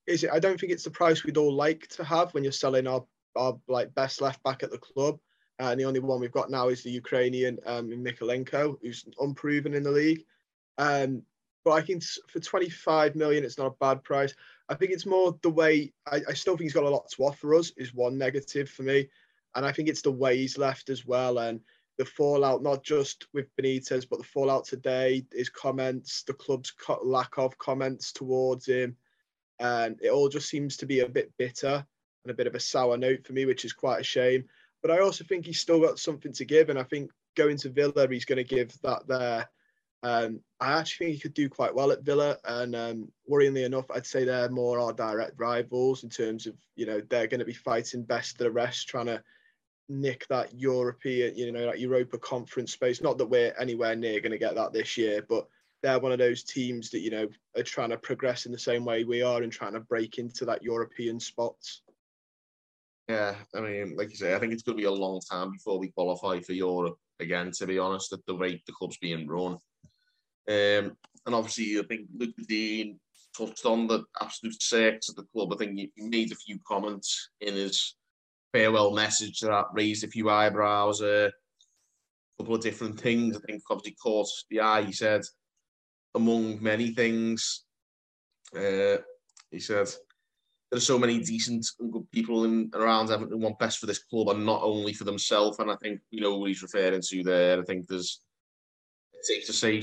[0.10, 0.32] is it?
[0.34, 3.06] I don't think it's the price we'd all like to have when you're selling our
[3.36, 5.20] our like best left back at the club.
[5.62, 9.74] Uh, and the only one we've got now is the Ukrainian um, Mykolenko, who's unproven
[9.74, 10.26] in the league.
[10.78, 11.22] Um,
[11.64, 14.34] but I think for 25 million, it's not a bad price.
[14.70, 17.24] I think it's more the way I, I, still think he's got a lot to
[17.24, 19.10] offer us is one negative for me,
[19.56, 21.60] and I think it's the way he's left as well and
[21.98, 26.72] the fallout not just with Benitez but the fallout today, his comments, the club's
[27.04, 28.96] lack of comments towards him,
[29.60, 31.86] and it all just seems to be a bit bitter
[32.24, 34.46] and a bit of a sour note for me, which is quite a shame.
[34.82, 37.70] But I also think he's still got something to give, and I think going to
[37.70, 39.50] Villa, he's going to give that there.
[40.02, 43.92] Um, I actually think he could do quite well at Villa, and um, worryingly enough,
[43.92, 47.46] I'd say they're more our direct rivals in terms of you know they're going to
[47.46, 49.22] be fighting best of the rest, trying to
[49.90, 53.02] nick that European, you know, that Europa Conference space.
[53.02, 55.48] Not that we're anywhere near going to get that this year, but
[55.82, 57.28] they're one of those teams that you know
[57.58, 60.46] are trying to progress in the same way we are and trying to break into
[60.46, 61.82] that European spots.
[63.10, 65.52] Yeah, I mean, like you say, I think it's going to be a long time
[65.52, 67.52] before we qualify for Europe again.
[67.58, 69.58] To be honest, at the rate the club's being run,
[70.50, 72.98] um, and obviously, I think Lucas Digne
[73.38, 75.54] touched on the absolute sex of the club.
[75.54, 77.96] I think he made a few comments in his
[78.52, 81.02] farewell message that raised a few eyebrows.
[81.02, 83.38] Uh, a couple of different things.
[83.38, 84.82] I think obviously caught the eye.
[84.82, 85.22] He said,
[86.16, 87.66] among many things,
[88.56, 88.98] uh,
[89.52, 89.88] he said
[90.72, 93.86] there are so many decent and good people in around Everton who want best for
[93.86, 95.60] this club and not only for themselves.
[95.60, 97.60] And I think you know what he's referring to there.
[97.60, 98.22] I think there's
[99.14, 99.82] it's safe to say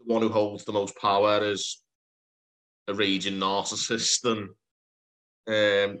[0.00, 1.82] the one who holds the most power is
[2.88, 4.48] a raging narcissist, and
[5.48, 5.98] um,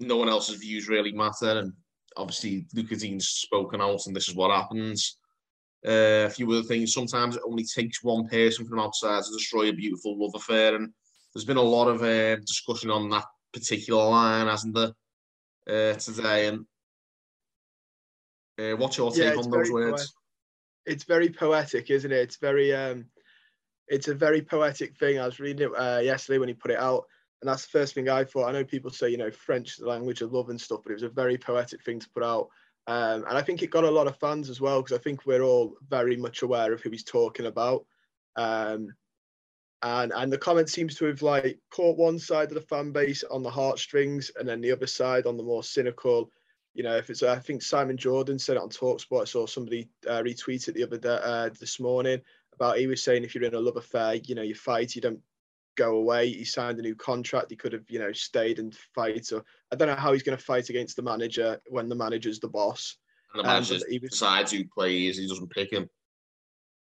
[0.00, 1.58] no one else's views really matter.
[1.58, 1.72] And
[2.16, 5.18] obviously, Lucas spoken out, and this is what happens.
[5.86, 6.92] Uh, a few other things.
[6.92, 10.92] Sometimes it only takes one person from outside to destroy a beautiful love affair, and
[11.32, 14.92] there's been a lot of uh, discussion on that particular line, hasn't there,
[15.68, 16.48] uh, today?
[16.48, 16.66] And
[18.58, 19.92] uh, what's your take yeah, on those words?
[19.92, 20.10] Poetic.
[20.86, 22.16] It's very poetic, isn't it?
[22.16, 23.06] It's very, um,
[23.88, 25.18] it's a very poetic thing.
[25.18, 27.04] I was reading it uh, yesterday when he put it out,
[27.40, 28.48] and that's the first thing I thought.
[28.48, 30.90] I know people say, you know, French is the language of love and stuff, but
[30.90, 32.48] it was a very poetic thing to put out.
[32.88, 35.26] Um, and I think it got a lot of fans as well because I think
[35.26, 37.84] we're all very much aware of who he's talking about.
[38.36, 38.94] Um,
[39.82, 43.22] and and the comment seems to have like caught one side of the fan base
[43.24, 46.30] on the heartstrings and then the other side on the more cynical
[46.74, 49.88] you know if it's i think simon jordan said it on talksport i saw somebody
[50.08, 52.20] uh, retweet it the other day uh, this morning
[52.56, 55.02] about he was saying if you're in a love affair you know you fight you
[55.02, 55.20] don't
[55.76, 59.30] go away he signed a new contract he could have you know stayed and fight
[59.32, 62.40] or i don't know how he's going to fight against the manager when the manager's
[62.40, 62.96] the boss
[63.34, 65.88] and the manager um, decides who plays he doesn't pick him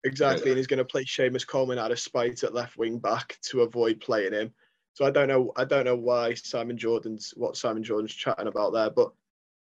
[0.03, 0.51] Exactly, yeah.
[0.51, 3.61] and he's going to play Seamus Coleman out of spite at left wing back to
[3.61, 4.53] avoid playing him.
[4.93, 5.51] So I don't know.
[5.55, 9.11] I don't know why Simon Jordan's what Simon Jordan's chatting about there, but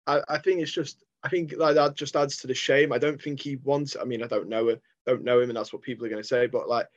[0.05, 1.03] I, I think it's just.
[1.23, 2.93] I think like that just adds to the shame.
[2.93, 3.95] I don't think he wants.
[3.99, 4.75] I mean, I don't know.
[5.08, 6.45] Don't know him, and that's what people are going to say.
[6.45, 6.88] But like,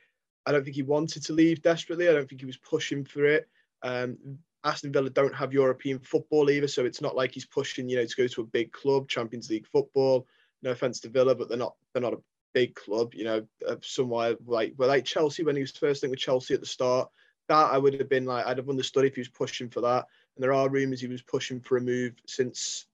[0.45, 2.07] I don't think he wanted to leave desperately.
[2.07, 3.47] I don't think he was pushing for it.
[3.81, 4.17] Um,
[4.63, 8.05] Aston Villa don't have European football either, so it's not like he's pushing, you know,
[8.05, 10.27] to go to a big club, Champions League football.
[10.61, 12.21] No offense to Villa, but they're not they're not a
[12.53, 13.47] big club, you know,
[13.81, 17.09] somewhere like well, like Chelsea when he was first thing with Chelsea at the start.
[17.47, 20.05] That I would have been like, I'd have understood if he was pushing for that.
[20.35, 22.85] And there are rumours he was pushing for a move since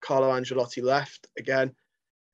[0.00, 1.28] Carlo Ancelotti left.
[1.38, 1.74] Again,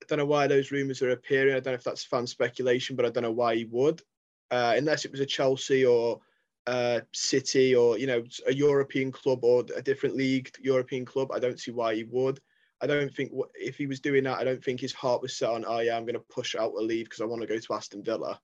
[0.03, 1.55] I don't know why those rumours are appearing.
[1.55, 4.01] I don't know if that's fan speculation, but I don't know why he would,
[4.51, 6.19] uh, unless it was a Chelsea or
[6.67, 11.31] uh, City or you know a European club or a different league European club.
[11.31, 12.39] I don't see why he would.
[12.81, 15.49] I don't think if he was doing that, I don't think his heart was set
[15.49, 17.57] on, oh yeah, I'm going to push out a leave because I want to go
[17.57, 18.41] to Aston Villa.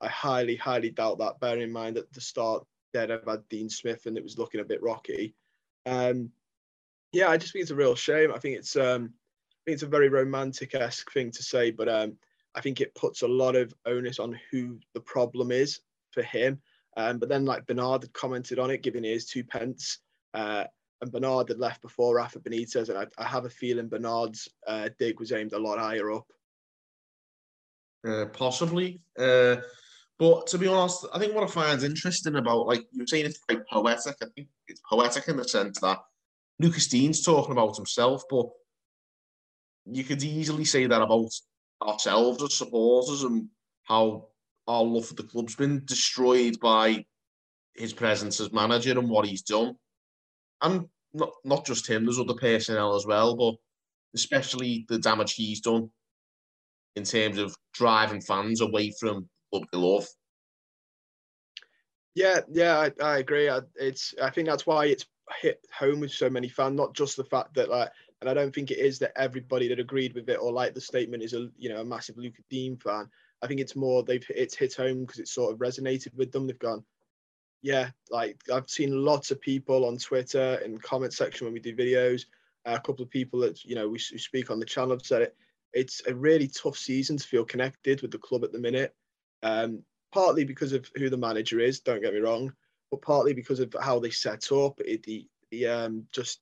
[0.00, 1.38] I highly, highly doubt that.
[1.38, 4.60] Bearing in mind at the start, they'd have had Dean Smith and it was looking
[4.60, 5.34] a bit rocky.
[5.84, 6.30] Um,
[7.12, 8.32] yeah, I just think it's a real shame.
[8.32, 9.12] I think it's um,
[9.66, 12.16] it's a very romantic esque thing to say, but um,
[12.54, 16.60] I think it puts a lot of onus on who the problem is for him.
[16.96, 19.98] Um, but then, like Bernard had commented on it, giving his two pence.
[20.32, 20.64] Uh,
[21.00, 24.88] and Bernard had left before Rafa Benitez, and I, I have a feeling Bernard's uh,
[24.98, 26.26] dig was aimed a lot higher up.
[28.06, 29.56] Uh, possibly, uh,
[30.18, 33.26] but to be honest, I think what I find interesting about, like you were saying,
[33.26, 34.16] it's quite poetic.
[34.22, 35.98] I think it's poetic in the sense that
[36.60, 38.46] Lucas Digne's talking about himself, but
[39.90, 41.30] you could easily say that about
[41.82, 43.48] ourselves as supporters and
[43.84, 44.28] how
[44.66, 47.04] our love for the club's been destroyed by
[47.74, 49.76] his presence as manager and what he's done
[50.62, 52.04] and not not just him.
[52.04, 53.54] There's other personnel as well, but
[54.14, 55.90] especially the damage he's done
[56.96, 60.06] in terms of driving fans away from what they love.
[62.14, 63.48] Yeah, yeah, I, I agree.
[63.48, 65.06] I, it's I think that's why it's
[65.40, 66.76] hit home with so many fans.
[66.76, 67.90] Not just the fact that like,
[68.24, 70.80] and I don't think it is that everybody that agreed with it or like the
[70.80, 73.06] statement is a you know a massive Lucas Digne fan.
[73.42, 76.46] I think it's more they've it's hit home because it sort of resonated with them.
[76.46, 76.82] They've gone,
[77.60, 81.76] yeah, like I've seen lots of people on Twitter in comment section when we do
[81.76, 82.24] videos.
[82.64, 85.04] Uh, a couple of people that you know we, we speak on the channel have
[85.04, 85.36] said it.
[85.74, 88.94] It's a really tough season to feel connected with the club at the minute.
[89.42, 89.82] Um,
[90.14, 91.80] partly because of who the manager is.
[91.80, 92.54] Don't get me wrong,
[92.90, 94.80] but partly because of how they set up.
[94.80, 96.40] It, the the um, just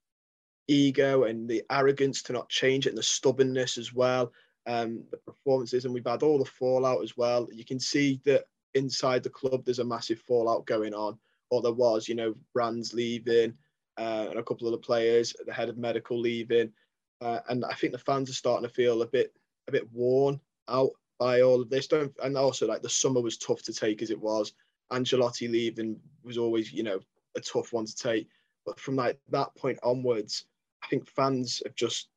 [0.68, 4.32] ego and the arrogance to not change it and the stubbornness as well.
[4.66, 7.48] Um, the performances, and we've had all the fallout as well.
[7.52, 8.44] You can see that
[8.74, 11.18] inside the club, there's a massive fallout going on,
[11.50, 12.08] or there was.
[12.08, 13.54] You know, Brands leaving,
[13.96, 16.72] uh, and a couple of the players, the head of medical leaving,
[17.20, 19.32] uh, and I think the fans are starting to feel a bit
[19.68, 21.86] a bit worn out by all of this.
[21.86, 24.52] Don't and also like the summer was tough to take as it was.
[24.92, 27.00] Ancelotti leaving was always you know
[27.36, 28.28] a tough one to take,
[28.64, 30.46] but from like that point onwards,
[30.82, 32.08] I think fans have just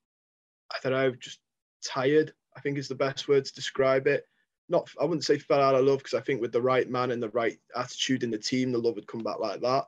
[0.72, 1.40] I don't know just
[1.84, 2.34] tired.
[2.56, 4.28] I think is the best word to describe it.
[4.70, 7.12] Not I wouldn't say fell out of love because I think with the right man
[7.12, 9.86] and the right attitude in the team, the love would come back like that.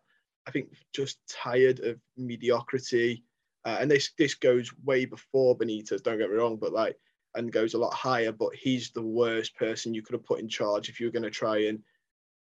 [0.48, 3.24] I think just tired of mediocrity.
[3.66, 6.04] Uh, and this this goes way before Benitez.
[6.04, 6.98] Don't get me wrong, but like
[7.36, 10.50] and goes a lot higher, but he's the worst person you could have put in
[10.50, 11.80] charge if you were going to try and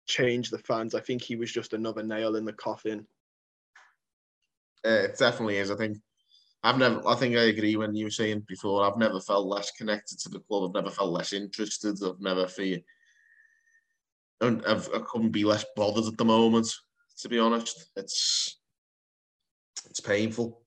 [0.06, 0.94] change the fans.
[0.94, 3.06] I think he was just another nail in the coffin.
[4.84, 5.70] It definitely is.
[5.70, 5.98] I think
[6.64, 7.06] I've never.
[7.08, 8.84] I think I agree when you were saying before.
[8.84, 10.64] I've never felt less connected to the club.
[10.64, 11.98] I've never felt less interested.
[12.04, 12.78] I've never feel.
[14.40, 16.68] I've, I couldn't be less bothered at the moment.
[17.18, 18.60] To be honest, it's
[19.90, 20.62] it's painful.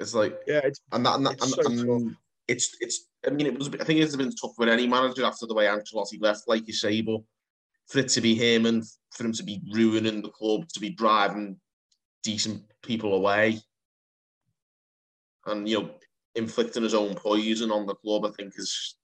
[0.00, 2.16] It's like yeah, it's and that and, that, it's, and, so and
[2.48, 3.06] it's it's.
[3.24, 3.68] I mean, it was.
[3.68, 6.74] I think it's been tough with any manager after the way Ancelotti left, like you
[6.74, 7.20] say, but
[7.86, 10.90] for it to be him and for him to be ruining the club, to be
[10.90, 11.56] driving
[12.26, 13.60] decent people away,
[15.46, 15.90] and you know,
[16.34, 18.96] inflicting his own poison on the club, I think is.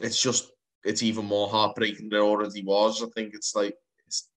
[0.00, 0.50] It's just
[0.84, 3.02] it's even more heartbreaking than it already was.
[3.02, 3.76] I think it's like
[4.06, 4.28] it's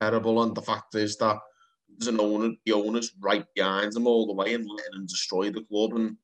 [0.00, 1.38] terrible, and the fact is that
[1.88, 5.50] there's an owner, the owner's right behind him all the way and letting him destroy
[5.50, 5.94] the club.
[5.94, 6.16] And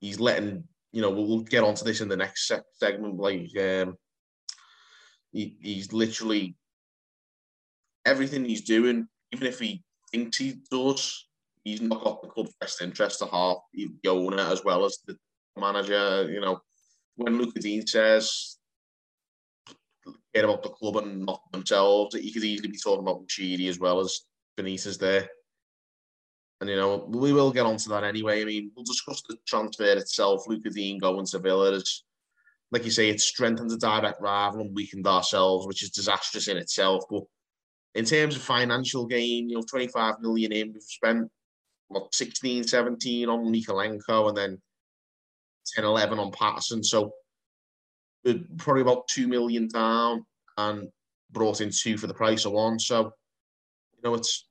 [0.00, 3.16] he's letting, you know, we'll, get onto this in the next segment.
[3.16, 3.96] Like, um,
[5.32, 6.56] he, he's literally
[8.06, 11.26] everything he's doing, even if he thinks he does,
[11.64, 15.16] he's not got the club's best interest at heart, the owner as well as the
[15.58, 16.30] manager.
[16.30, 16.60] You know,
[17.16, 18.56] when Lucas Digne says,
[20.32, 23.78] get about the club and not themselves, he could easily be talking about Moshiri as
[23.78, 24.20] well as
[24.58, 25.28] Benitez there.
[26.60, 28.40] And, you know, we will get onto that anyway.
[28.40, 30.48] I mean, we'll discuss the transfer itself.
[30.48, 31.82] Lucas Digne going to Villa
[32.72, 36.56] like you say, it strengthened the direct rival and weakened ourselves, which is disastrous in
[36.56, 37.04] itself.
[37.08, 37.22] But
[37.96, 41.30] in terms of financial gain, you know, 25 million in, we've spent,
[41.88, 44.62] what, 16, 17 on Mykolenko and then
[45.74, 46.84] 10, 11 on Patterson.
[46.84, 47.12] So
[48.22, 50.26] we're probably about 2 million down
[50.58, 50.88] and
[51.30, 52.78] brought in two for the price of one.
[52.78, 53.12] So,
[53.94, 54.46] you know, it's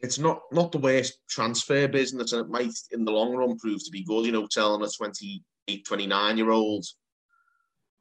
[0.00, 3.82] it's not not the worst transfer business, and it might in the long run prove
[3.84, 4.26] to be good.
[4.26, 6.84] You know, telling a 28, 29 year old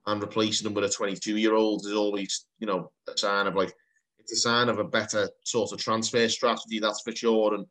[0.08, 3.56] and replacing them with a 22 year old is always, you know, a sign of
[3.56, 3.72] like
[4.32, 6.80] a sign of a better sort of transfer strategy.
[6.80, 7.66] That's for sure, and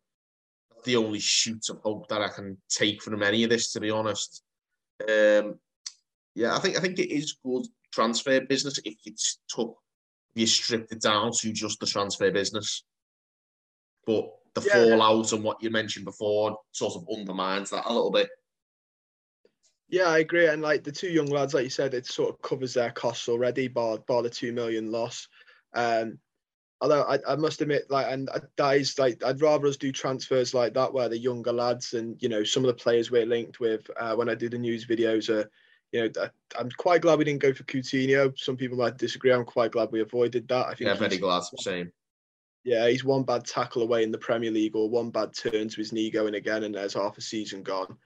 [0.85, 3.91] the only shoot of hope that I can take from any of this, to be
[3.91, 4.43] honest.
[5.03, 5.59] Um,
[6.35, 9.77] yeah, I think I think it is good transfer business if it's took
[10.35, 12.85] if you stripped it down to just the transfer business.
[14.07, 14.73] But the yeah.
[14.73, 18.29] fallout and what you mentioned before sort of undermines that a little bit.
[19.89, 20.47] Yeah, I agree.
[20.47, 23.29] And like the two young lads, like you said, it sort of covers their costs
[23.29, 25.29] already, bar bar the two million loss.
[25.75, 26.19] Um,
[26.81, 30.55] although I, I must admit, like, and that is like I'd rather us do transfers
[30.55, 33.61] like that where the younger lads and you know some of the players we're linked
[33.61, 35.51] with uh, when I do the news videos are
[35.93, 36.29] you know,
[36.59, 38.39] I'm quite glad we didn't go for Coutinho.
[38.39, 39.33] Some people might disagree.
[39.33, 40.67] I'm quite glad we avoided that.
[40.67, 41.43] I think yeah, very glad.
[41.59, 41.91] Same.
[42.63, 45.77] Yeah, he's one bad tackle away in the Premier League or one bad turn to
[45.77, 47.97] his knee going again, and there's half a season gone.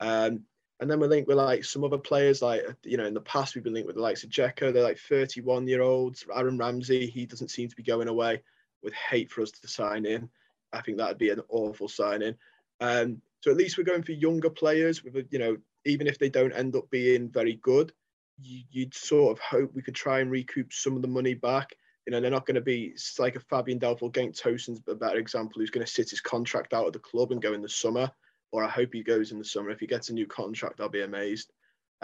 [0.00, 0.44] Um,
[0.80, 3.54] and then we're linked with like some other players, like you know, in the past
[3.54, 4.72] we've been linked with the likes of Dzeko.
[4.72, 6.24] They're like 31 year olds.
[6.34, 8.42] Aaron Ramsey, he doesn't seem to be going away.
[8.82, 10.28] Would hate for us to sign in,
[10.72, 12.34] I think that'd be an awful signing.
[12.80, 16.18] Um, so at least we're going for younger players with a, you know even if
[16.18, 17.92] they don't end up being very good,
[18.40, 21.74] you, would sort of hope we could try and recoup some of the money back.
[22.06, 25.18] You know, they're not going to be like a Fabian Delph Cenk Tosun's a better
[25.18, 27.68] example who's going to sit his contract out of the club and go in the
[27.68, 28.10] summer.
[28.54, 29.70] Or I hope he goes in the summer.
[29.70, 31.48] If he gets a new contract, I'll be amazed.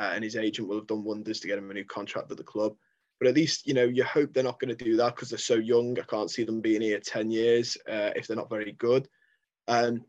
[0.01, 2.39] uh, and his agent will have done wonders to get him a new contract at
[2.39, 2.75] the club.
[3.19, 5.39] But at least you know you hope they're not going to do that because they're
[5.39, 5.99] so young.
[5.99, 9.09] I can't see them being here ten years uh, if they're not very good.
[9.69, 10.05] Um,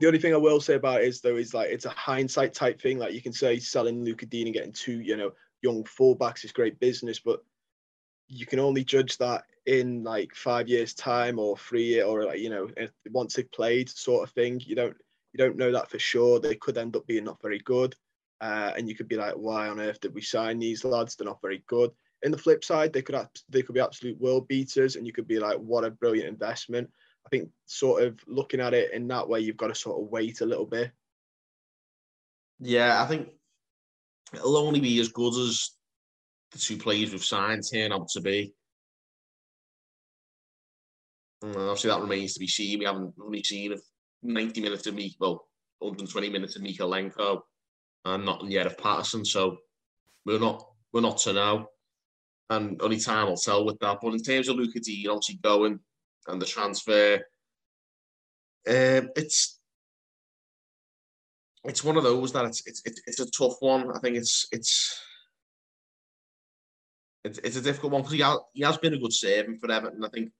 [0.00, 2.54] the only thing I will say about it is though is like it's a hindsight
[2.54, 2.98] type thing.
[2.98, 6.52] Like you can say selling Lucas Digne and getting two you know young fullbacks is
[6.52, 7.44] great business, but
[8.28, 12.40] you can only judge that in like five years time or three year or like,
[12.40, 12.70] you know
[13.10, 14.58] once they've played sort of thing.
[14.64, 14.96] You don't
[15.32, 16.38] you don't know that for sure.
[16.38, 17.94] They could end up being not very good.
[18.40, 21.14] Uh, and you could be like, why on earth did we sign these lads?
[21.14, 21.90] They're not very good.
[22.22, 23.16] In the flip side, they could
[23.48, 26.90] they could be absolute world beaters, and you could be like, what a brilliant investment.
[27.24, 30.10] I think sort of looking at it in that way, you've got to sort of
[30.10, 30.90] wait a little bit.
[32.58, 33.28] Yeah, I think
[34.34, 35.70] it'll only be as good as
[36.50, 38.52] the two players we've signed turn out to be.
[41.42, 42.78] And obviously, that remains to be seen.
[42.80, 43.72] We haven't really seen
[44.22, 45.46] 90 minutes of me, well,
[45.80, 47.40] 120 minutes of Mykolenko
[48.04, 49.24] and not yet of Patterson.
[49.24, 49.58] So
[50.24, 51.66] we're not we're not to know,
[52.50, 53.98] and only time will tell with that.
[54.02, 55.80] But in terms of Lucas Digne obviously going
[56.28, 57.14] and the transfer,
[58.68, 59.60] um, it's
[61.64, 63.90] it's one of those that it's it's it's a tough one.
[63.94, 65.00] I think it's it's
[67.24, 70.04] it's, it's a difficult one because he, he has been a good servant for Everton.
[70.04, 70.30] I think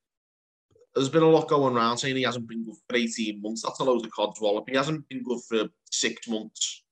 [0.95, 3.63] there's been a lot going around saying he hasn't been good for 18 months.
[3.63, 4.69] That's a load of codswallop.
[4.69, 6.85] He hasn't been good for six months.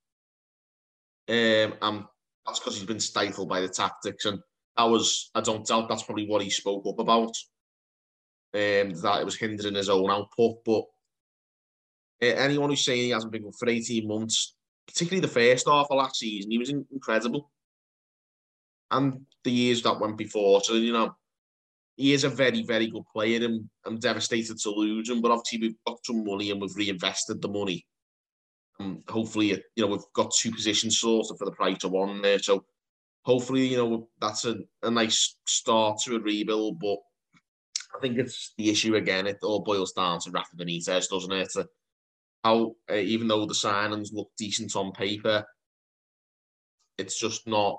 [1.29, 2.05] Um, and
[2.47, 4.25] that's because he's been stifled by the tactics.
[4.25, 4.41] And
[4.77, 7.37] that was, I don't doubt that's probably what he spoke up about.
[8.53, 10.65] Um, that it was hindering his own output.
[10.65, 10.85] But
[12.23, 14.55] uh, anyone who's saying he hasn't been good for 18 months,
[14.87, 17.51] particularly the first half of last season, he was incredible.
[18.91, 20.63] And the years that went before.
[20.63, 21.15] So, you know,
[22.01, 25.21] he is a very, very good player and I'm devastated to lose him.
[25.21, 27.85] But obviously, we've got some money and we've reinvested the money
[28.81, 32.39] um, hopefully, you know, we've got two positions sorted for the price of one there.
[32.39, 32.65] So
[33.23, 36.81] hopefully, you know, that's a, a nice start to a rebuild.
[36.81, 36.97] But
[37.95, 39.27] I think it's the issue again.
[39.27, 41.51] It all boils down to Rafa Benitez, doesn't it?
[41.53, 41.69] To
[42.43, 45.45] how, uh, even though the signings look decent on paper,
[46.97, 47.79] it's just not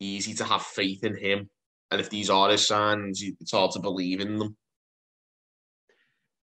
[0.00, 1.48] easy to have faith in him.
[1.92, 4.56] And if these are his signs, it's hard to believe in them.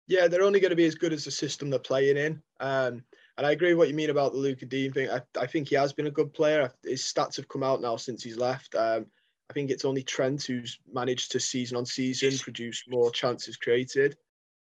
[0.07, 2.41] Yeah, they're only going to be as good as the system they're playing in.
[2.59, 3.01] Um,
[3.37, 5.09] and I agree with what you mean about the Luca Digne thing.
[5.09, 6.69] I, I think he has been a good player.
[6.83, 8.75] His stats have come out now since he's left.
[8.75, 9.05] Um,
[9.49, 14.17] I think it's only Trent who's managed to season on season produce more chances created.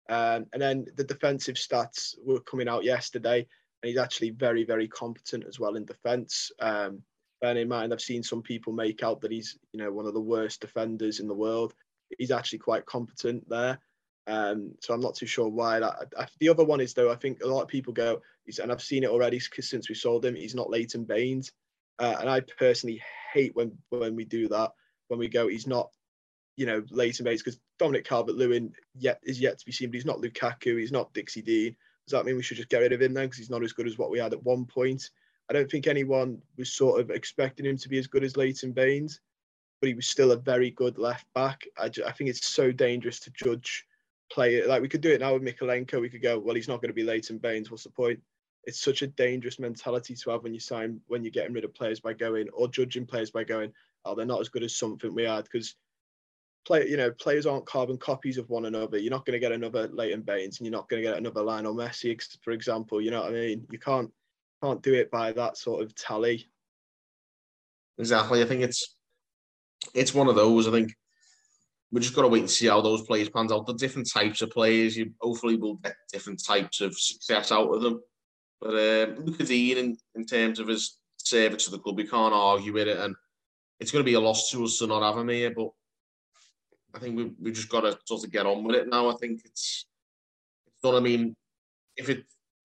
[0.10, 4.90] Um, and then the defensive stats were coming out yesterday, and he's actually very, very
[4.90, 6.52] competent as well in defence.
[6.60, 7.04] Um,
[7.44, 10.14] bearing in mind, I've seen some people make out that he's, you know, one of
[10.14, 11.74] the worst defenders in the world.
[12.18, 13.80] He's actually quite competent there.
[14.28, 16.08] Um, so I'm not too sure why that.
[16.18, 18.22] I, the other one is though, I think a lot of people go,
[18.62, 20.36] and I've seen it already since we sold him.
[20.36, 21.52] He's not Leighton Baines,
[22.00, 24.72] uh, and I personally hate when when we do that.
[25.10, 25.90] When we go, he's not,
[26.56, 30.06] you know, Leighton Baines because Dominic Calvert-Lewin yet is yet to be seen, but he's
[30.06, 31.76] not Lukaku, he's not Dixie Dean.
[32.08, 33.74] Does that mean we should just get rid of him then because he's not as
[33.74, 35.10] good as what we had at one point?
[35.50, 38.72] I don't think anyone was sort of expecting him to be as good as Leighton
[38.72, 39.20] Baines,
[39.82, 41.66] but he was still a very good left back.
[41.78, 43.86] I, I think it's so dangerous to judge
[44.32, 44.66] player.
[44.68, 46.02] like we could do it now with Mykolenko.
[46.02, 47.70] We could go, well, he's not going to be Leighton Baines.
[47.70, 48.20] What's the point?
[48.64, 51.74] It's such a dangerous mentality to have when you sign when you're getting rid of
[51.74, 53.74] players by going or judging players by going,
[54.06, 55.76] oh, they're not as good as something we had because
[56.66, 58.98] play you know players aren't carbon copies of one another.
[58.98, 61.44] You're not going to get another Leighton Baines and you're not going to get another
[61.44, 63.02] Lionel Messi, for example.
[63.02, 63.68] You know what I mean?
[63.70, 64.10] You can't
[64.64, 66.48] can't do it by that sort of tally.
[67.98, 68.42] Exactly.
[68.42, 68.96] I think it's
[69.94, 70.68] it's one of those.
[70.68, 70.94] I think
[71.92, 73.68] we just got to wait and see how those players pans out.
[73.68, 77.82] The different types of players, you hopefully will get different types of success out of
[77.82, 78.02] them.
[78.62, 82.08] But um, look at Ian in, in terms of his service to the club, we
[82.08, 83.14] can't argue with it, and
[83.80, 85.52] it's going to be a loss to us to not have him here.
[85.52, 85.70] But
[86.96, 89.10] I think we we just got to sort of get on with it now.
[89.10, 89.86] I think it's
[90.68, 90.96] it's not.
[90.96, 91.36] I mean,
[91.98, 92.24] if it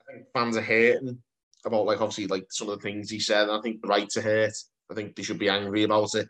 [0.09, 1.19] I think fans are hating
[1.65, 4.23] about like obviously like some of the things he said, I think the right to
[4.23, 4.53] hate.
[4.91, 6.29] I think they should be angry about it.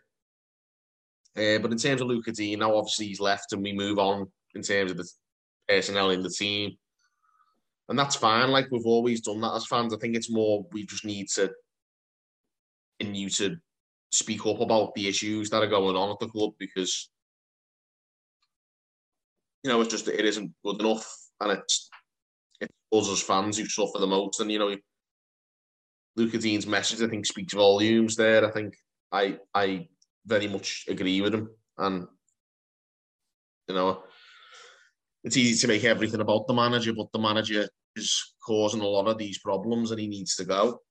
[1.37, 4.27] Uh, but in terms of Lucas Digne, now obviously he's left and we move on
[4.55, 5.09] in terms of the
[5.67, 6.71] personnel in the team.
[7.87, 8.49] And that's fine.
[8.49, 9.93] Like we've always done that as fans.
[9.93, 11.51] I think it's more we just need to
[12.99, 13.57] continue to
[14.11, 17.09] speak up about the issues that are going on at the club because
[19.63, 21.05] you know it's just it isn't good enough
[21.41, 21.89] and it's
[22.59, 24.75] it's us as fans who suffer the most and you know
[26.15, 28.45] Lucas Digne's message I think speaks volumes there.
[28.45, 28.75] I think
[29.11, 29.87] I I
[30.25, 31.49] very much agree with him.
[31.77, 32.07] And,
[33.67, 34.03] you know,
[35.23, 39.07] it's easy to make everything about the manager, but the manager is causing a lot
[39.07, 40.81] of these problems and he needs to go.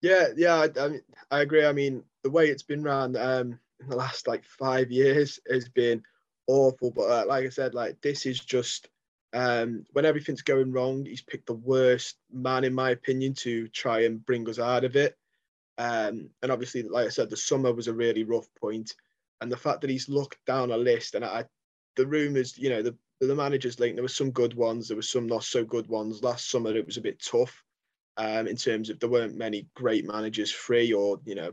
[0.00, 1.64] Yeah, yeah, I, I, mean, I agree.
[1.64, 5.68] I mean, the way it's been run um, in the last like five years has
[5.68, 6.02] been
[6.46, 6.92] awful.
[6.92, 8.88] But uh, like I said, like this is just
[9.32, 14.04] um, when everything's going wrong, he's picked the worst man, in my opinion, to try
[14.04, 15.16] and bring us out of it.
[15.76, 18.94] Um, and obviously, like I said, the summer was a really rough point,
[19.40, 21.44] and the fact that he's looked down a list and I,
[21.96, 25.02] the rumours, you know, the the managers link, there were some good ones, there were
[25.02, 26.22] some not so good ones.
[26.22, 27.64] Last summer, it was a bit tough
[28.16, 31.52] um, in terms of there weren't many great managers free or you know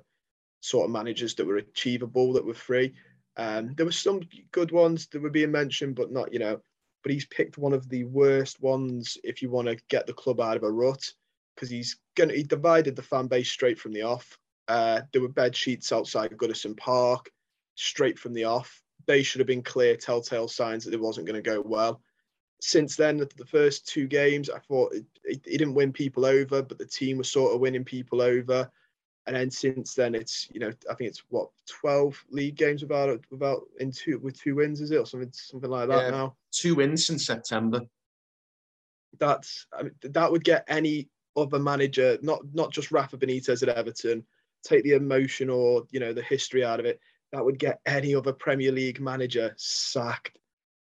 [0.61, 2.93] sort of managers that were achievable that were free.
[3.37, 4.21] Um, there were some
[4.51, 6.61] good ones that were being mentioned, but not, you know,
[7.05, 10.41] but he's picked one of the worst ones if you want to get the club
[10.41, 11.07] out of a rut
[11.53, 14.39] because he's going to, he divided the fan base straight from the off.
[14.67, 17.29] Uh, there were bed sheets outside Goodison Park
[17.75, 18.81] straight from the off.
[19.05, 22.01] They should have been clear telltale signs that it wasn't going to go well.
[22.59, 24.95] Since then, the first two games, I thought
[25.25, 28.71] he didn't win people over, but the team was sort of winning people over
[29.27, 33.19] and then since then it's you know I think it's what twelve league games without
[33.31, 36.35] without in two with two wins is it or something something like that yeah, now
[36.57, 37.81] two wins since September.
[39.19, 43.69] That's I mean, that would get any other manager not not just Rafa Benitez at
[43.69, 44.23] Everton
[44.63, 46.99] take the emotion or you know the history out of it
[47.31, 50.37] that would get any other Premier League manager sacked.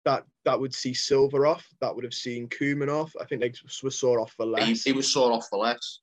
[0.04, 1.66] That that would see Silva off.
[1.80, 3.12] That would have seen Koeman off.
[3.20, 3.52] I think they
[3.82, 4.84] were sore off for less.
[4.84, 6.00] He, he was sore off for less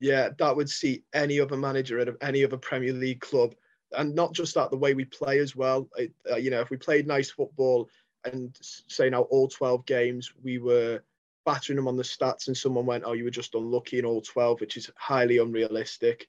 [0.00, 3.54] yeah, that would see any other manager at any other Premier League club,
[3.92, 5.88] and not just that, the way we play as well.
[5.96, 7.88] It, uh, you know, if we played nice football
[8.24, 11.02] and say now all twelve games we were
[11.46, 14.20] battering them on the stats, and someone went, "Oh, you were just unlucky in all
[14.20, 16.28] 12, which is highly unrealistic.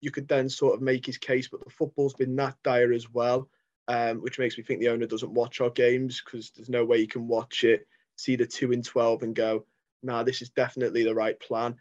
[0.00, 3.10] You could then sort of make his case, but the football's been that dire as
[3.10, 3.48] well,
[3.88, 6.98] um, which makes me think the owner doesn't watch our games because there's no way
[6.98, 7.86] you can watch it,
[8.16, 9.66] see the two in 12 and go,
[10.02, 11.76] nah, this is definitely the right plan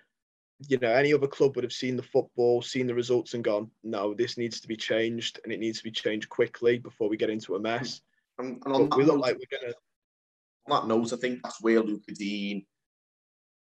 [0.68, 3.72] you know, any other club would have seen the football, seen the results, and gone,
[3.84, 7.18] no, this needs to be changed, and it needs to be changed quickly before we
[7.18, 8.01] get into a mess.
[8.39, 9.73] And, and we look note, like we're gonna.
[10.67, 12.65] On that note, I think that's where Luca Digne,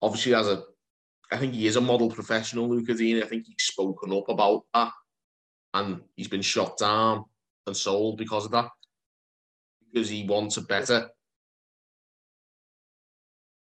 [0.02, 0.64] obviously, as a,
[1.32, 2.68] I think he is a model professional.
[2.68, 4.92] Luca Digne, I think he's spoken up about that,
[5.76, 7.26] and he's been shot down
[7.68, 8.70] and sold because of that,
[9.92, 11.10] because he wants a better.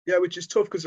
[0.07, 0.87] Yeah, which is tough because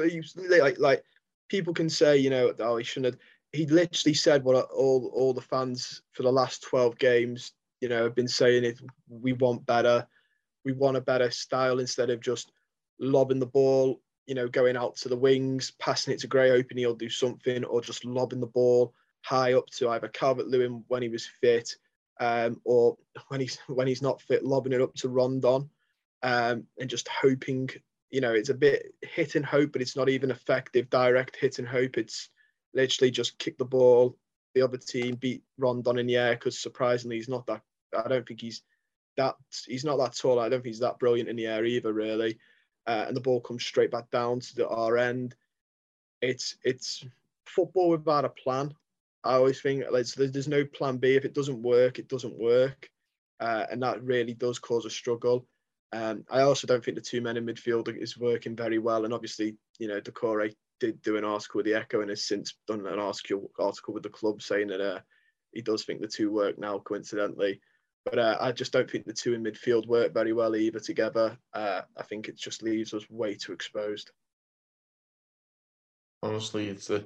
[0.59, 1.03] like like
[1.49, 3.21] people can say, you know, oh, he shouldn't have.
[3.53, 8.03] He literally said what all all the fans for the last 12 games, you know,
[8.03, 8.79] have been saying it.
[9.07, 10.07] We want better.
[10.65, 12.51] We want a better style instead of just
[12.99, 16.77] lobbing the ball, you know, going out to the wings, passing it to Gray, hoping
[16.77, 18.93] he'll do something, or just lobbing the ball
[19.23, 21.75] high up to either Calvert Lewin when he was fit,
[22.19, 22.97] um, or
[23.29, 25.69] when he's when he's not fit, lobbing it up to Rondon,
[26.23, 27.69] um, and just hoping
[28.15, 31.59] you know, it's a bit hit and hope, but it's not even effective direct hit
[31.59, 31.97] and hope.
[31.97, 32.29] It's
[32.73, 34.17] literally just kick the ball,
[34.53, 37.61] the other team beat Rondon in the air because surprisingly he's not that.
[37.93, 38.61] I don't think he's
[39.17, 39.35] that.
[39.65, 40.39] He's not that tall.
[40.39, 42.37] I don't think he's that brilliant in the air either, really.
[42.87, 45.35] Uh, and the ball comes straight back down to the our end.
[46.21, 47.05] It's it's
[47.45, 48.73] football without a plan.
[49.23, 51.15] I always think like, there's no plan B.
[51.15, 52.89] If it doesn't work, it doesn't work,
[53.39, 55.47] uh, and that really does cause a struggle.
[55.91, 59.05] Um, I also don't think the two men in midfield is working very well.
[59.05, 62.55] And obviously, you know, Doucouré did do an article with the Echo and has since
[62.67, 64.99] done an article article with the club saying that uh,
[65.53, 67.61] he does think the two work now, coincidentally.
[68.05, 71.37] But uh, I just don't think the two in midfield work very well either together.
[71.53, 74.11] Uh, I think it just leaves us way too exposed.
[76.21, 77.03] Honestly, it's a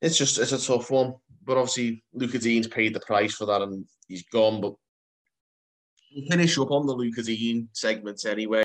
[0.00, 1.14] it's just it's a tough one.
[1.44, 4.60] But obviously, Lucas Digne's paid the price for that, and he's gone.
[4.60, 4.74] But
[6.16, 8.62] We'll finish up on the Lucas Digne segments anyway.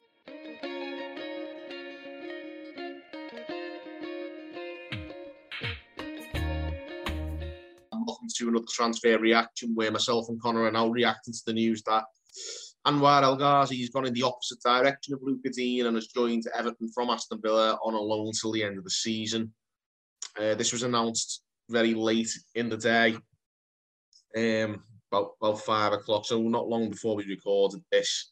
[8.41, 12.05] To another transfer reaction where myself and Connor are now reacting to the news that
[12.87, 16.45] Anwar El Ghazi has gone in the opposite direction of Lucas Digne and has joined
[16.57, 19.53] Everton from Aston Villa on a loan till the end of the season.
[20.39, 23.15] Uh, this was announced very late in the day.
[24.35, 24.81] Um,
[25.11, 28.31] about, about five o'clock, so not long before we recorded this.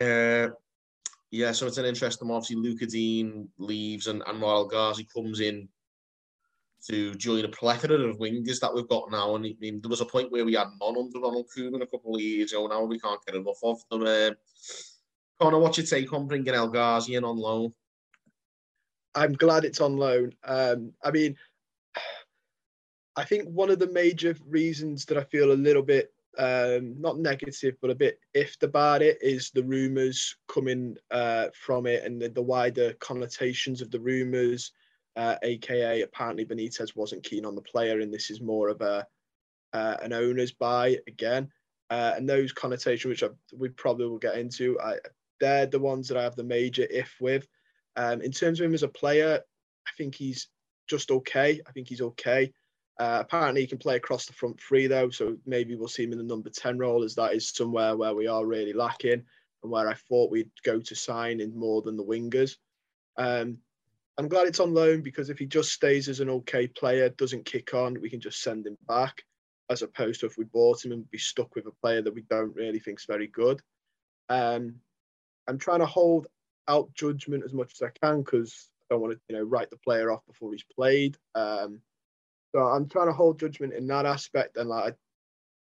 [0.00, 0.48] Uh,
[1.30, 2.36] yeah, so it's an interesting one.
[2.38, 5.68] Obviously, Lucas Digne leaves and, Anwar El Ghazi comes in
[6.88, 9.36] to join a plethora of wingers that we've got now.
[9.36, 11.86] And I mean, there was a point where we had none under Ronald Koeman a
[11.86, 12.66] couple of years ago.
[12.66, 14.02] Now we can't get enough of them.
[14.02, 14.30] Uh,
[15.40, 17.72] Connor, what's your take on bringing El Ghazi in on loan?
[19.14, 20.32] I'm glad it's on loan.
[20.44, 21.36] Um, I mean,
[23.16, 27.18] I think one of the major reasons that I feel a little bit um, not
[27.18, 32.20] negative, but a bit iffed about it is the rumours coming uh, from it and
[32.20, 34.72] the, the, wider connotations of the rumours.
[35.16, 39.06] Uh, aka apparently Benitez wasn't keen on the player, and this is more of a
[39.72, 41.50] uh, an owner's buy again.
[41.90, 44.96] Uh, and those connotations, which I, we probably will get into, I,
[45.40, 47.46] they're the ones that I have the major if with.
[47.96, 49.40] Um, in terms of him as a player,
[49.86, 50.48] I think he's
[50.88, 51.60] just okay.
[51.66, 52.52] I think he's okay.
[52.98, 56.12] Uh, apparently, he can play across the front three though, so maybe we'll see him
[56.12, 59.24] in the number ten role, as that is somewhere where we are really lacking,
[59.62, 62.56] and where I thought we'd go to sign in more than the wingers.
[63.16, 63.58] Um,
[64.18, 67.46] I'm glad it's on loan because if he just stays as an okay player, doesn't
[67.46, 69.22] kick on, we can just send him back,
[69.70, 72.22] as opposed to if we bought him and be stuck with a player that we
[72.28, 73.60] don't really think is very good.
[74.28, 74.76] Um,
[75.48, 76.26] I'm trying to hold
[76.68, 79.70] out judgment as much as I can because I don't want to, you know, write
[79.70, 81.16] the player off before he's played.
[81.34, 81.80] Um,
[82.54, 84.94] so I'm trying to hold judgment in that aspect, and like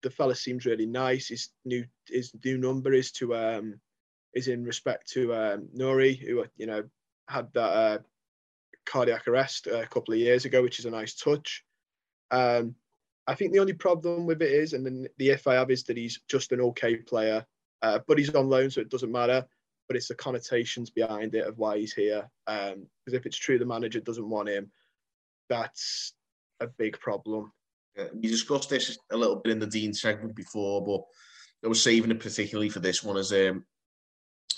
[0.02, 1.28] the fella seems really nice.
[1.28, 3.80] His new his new number is to um
[4.34, 6.82] is in respect to um, Nuri, who you know
[7.28, 7.98] had that uh,
[8.86, 11.64] cardiac arrest a couple of years ago, which is a nice touch.
[12.30, 12.74] Um,
[13.26, 15.84] I think the only problem with it is, and then the if I have is
[15.84, 17.46] that he's just an okay player,
[17.82, 19.46] uh, but he's on loan, so it doesn't matter.
[19.88, 22.28] But it's the connotations behind it of why he's here.
[22.46, 24.70] Because um, if it's true the manager doesn't want him,
[25.48, 26.14] that's
[26.60, 27.52] a big problem.
[27.96, 31.02] Yeah, we discussed this a little bit in the Digne segment before, but
[31.64, 33.64] I was saving it particularly for this one as um,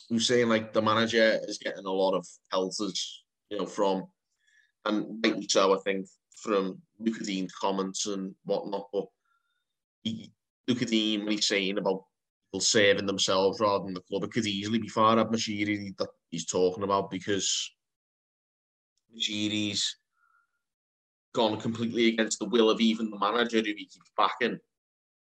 [0.09, 4.07] we were saying like the manager is getting a lot of pelters, you know, from
[4.85, 6.07] and rightly so, I think,
[6.37, 8.89] from Lucas Digne's comments and whatnot.
[8.93, 9.07] But
[10.03, 10.33] he,
[10.69, 12.05] Lucas Digne, when he's saying about
[12.49, 16.47] people saving themselves rather than the club, it could easily be Farhad Moshiri that he's
[16.47, 17.71] talking about because
[19.17, 19.97] Moshiri's
[21.35, 24.59] gone completely against the will of even the manager who he keeps backing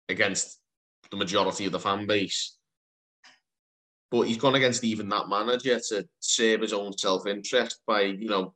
[0.09, 0.59] against
[1.11, 2.57] the majority of the fan base.
[4.09, 8.27] But he's gone against even that manager to save his own self interest by, you
[8.27, 8.53] know,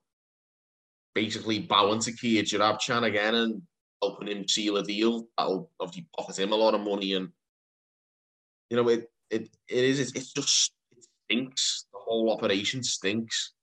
[1.16, 3.62] basically bowing to Kia Joorabchian again and
[4.02, 5.28] helping him seal a deal.
[5.38, 7.14] That'll obviously pocket him a lot of money.
[7.14, 7.30] And,
[8.70, 11.86] you know, it it, it is, it, it just it stinks.
[11.92, 13.54] The whole operation stinks.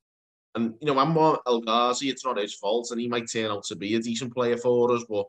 [0.54, 3.50] And you know, I'm more El Ghazi, it's not his fault, and he might turn
[3.50, 5.04] out to be a decent player for us.
[5.08, 5.26] But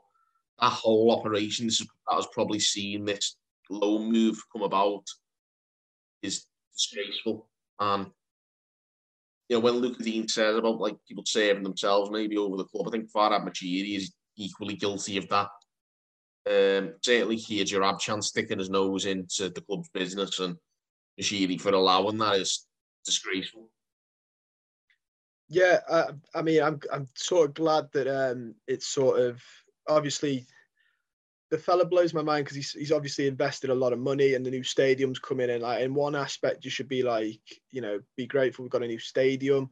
[0.59, 3.35] that whole operation that has probably seen this
[3.69, 5.03] low move come about
[6.21, 7.47] is disgraceful.
[7.79, 8.07] And
[9.53, 12.87] you know, when Lucas Digne says about like people saving themselves maybe over the club,
[12.87, 15.49] I think Farhad Moshiri is equally guilty of that.
[16.49, 20.55] Um, certainly, Kia Joorabchian sticking his nose into the club's business and
[21.21, 22.65] Moshiri for allowing that is
[23.05, 23.69] disgraceful.
[25.49, 29.39] Yeah, I, I mean, I'm I'm sort of glad that um, it's sort of
[29.87, 30.47] obviously
[31.53, 34.43] the fella blows my mind because he's he's obviously invested a lot of money and
[34.43, 35.61] the new stadium's coming in.
[35.61, 38.87] Like in one aspect, you should be like, you know, be grateful we've got a
[38.87, 39.69] new stadium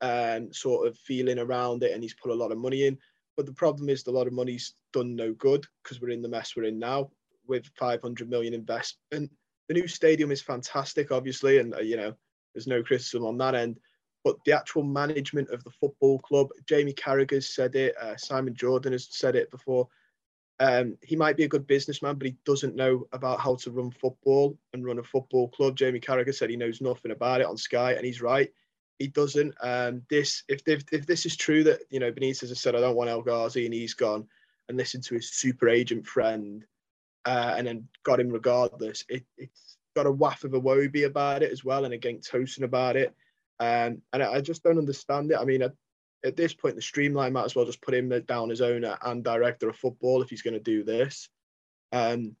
[0.00, 2.96] and sort of feeling around it, and he's put a lot of money in.
[3.36, 6.28] But the problem is, a lot of money's done no good because we're in the
[6.28, 7.10] mess we're in now
[7.48, 9.28] with 500 million investment.
[9.66, 12.14] The new stadium is fantastic, obviously, and uh, you know,
[12.54, 13.80] there's no criticism on that end
[14.22, 18.92] but the actual management of the football club, Jamie Carragher's said it, uh, Simon Jordan
[18.92, 19.86] has said it before.
[20.64, 23.90] Um, he might be a good businessman, but he doesn't know about how to run
[23.90, 25.76] football and run a football club.
[25.76, 28.50] Jamie Carragher said he knows nothing about it on Sky, and he's right.
[28.98, 29.54] He doesn't.
[29.60, 32.80] Um, this, if, if if this is true that you know Benitez has said I
[32.80, 34.26] don't want El Ghazi and he's gone,
[34.70, 36.64] and listened to his super agent friend,
[37.26, 39.04] uh, and then got him regardless.
[39.10, 42.62] It, it's got a waff of a Iwobi about it as well, and a Tosun
[42.62, 43.14] about it.
[43.60, 45.38] Um, and I, I, just don't understand it.
[45.38, 45.74] I mean, at,
[46.24, 49.22] at, this point, the streamline might as well just put him down as owner and
[49.24, 51.28] director of football if he's going to do this.
[51.92, 52.36] Um,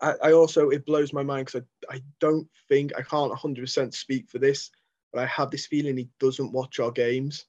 [0.00, 3.94] I, I, also, it blows my mind because I, I don't think, I can't 100%
[3.94, 4.70] speak for this,
[5.12, 7.46] but I have this feeling he doesn't watch our games.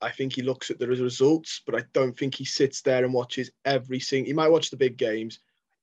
[0.00, 3.12] I think he looks at the results, but I don't think he sits there and
[3.12, 4.28] watches every single.
[4.28, 5.40] He might watch the big games.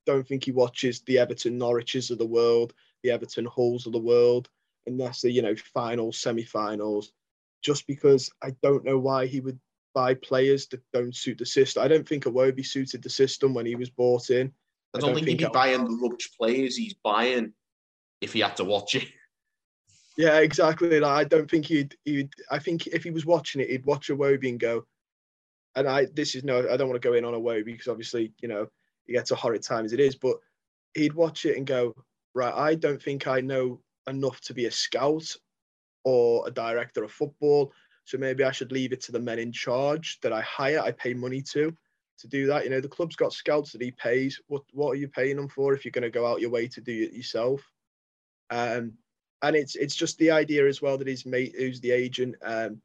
[0.08, 2.74] I don't think he watches the Everton Norwiches of the world,
[3.04, 4.50] the Everton Halls of the world
[4.88, 7.12] unless the you know finals, semi-finals,
[7.62, 9.60] just because I don't know why he would
[9.94, 11.84] buy players that don't suit the system.
[11.84, 14.52] I don't think Iwobi suited the system when he was bought in.
[14.94, 17.54] I don't, I don't think, think, he'd be buying the rubbish players he's buying
[18.22, 19.08] if he had to watch it.
[20.18, 21.00] Yeah, exactly.
[21.00, 22.32] Like, I don't think he'd, he'd.
[22.50, 24.86] I think if he was watching it, he'd watch Iwobi and go.
[25.76, 28.34] And I, this is no, I don't want to go in on Iwobi because obviously,
[28.42, 28.68] you know,
[29.06, 30.16] he gets a horrid time as it is.
[30.16, 30.38] But
[30.96, 31.94] he'd watch it and go,
[32.34, 32.54] right.
[32.54, 35.36] I don't think I know enough to be a scout
[36.08, 37.74] or a director of football.
[38.06, 40.92] So maybe I should leave it to the men in charge that I hire, I
[40.94, 41.76] pay money to,
[42.20, 42.64] to do that.
[42.64, 44.40] You know, the club's got scouts that he pays.
[44.48, 46.70] What what are you paying them for if you're going to go out your way
[46.70, 47.62] to do it yourself?
[48.50, 48.94] Um,
[49.42, 52.82] and it's it's just the idea as well that his mate, who's the agent, um,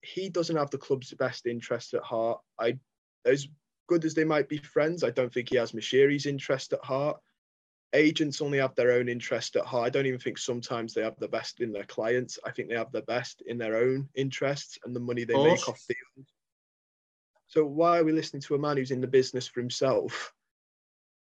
[0.00, 2.40] he doesn't have the club's best interest at heart.
[2.58, 2.78] I,
[3.26, 3.48] as
[3.86, 7.20] good as they might be friends, I don't think he has Moshiri's interest at heart.
[7.94, 9.86] Agents only have their own interest at heart.
[9.86, 12.38] I don't even think sometimes they have the best in their clients.
[12.44, 15.68] I think they have the best in their own interests and the money they make
[15.68, 16.28] off deals.
[17.46, 20.32] So why are we listening to a man who's in the business for himself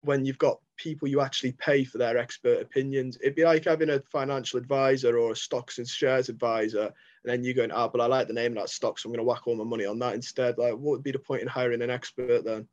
[0.01, 3.19] when you've got people you actually pay for their expert opinions?
[3.21, 6.93] It'd be like having a financial advisor or a stocks and shares advisor, and
[7.25, 9.13] then you going, ah, oh, but I like the name of that stock, so I'm
[9.13, 10.57] going to whack all my money on that instead.
[10.57, 12.67] Like, what would be the point in hiring an expert then?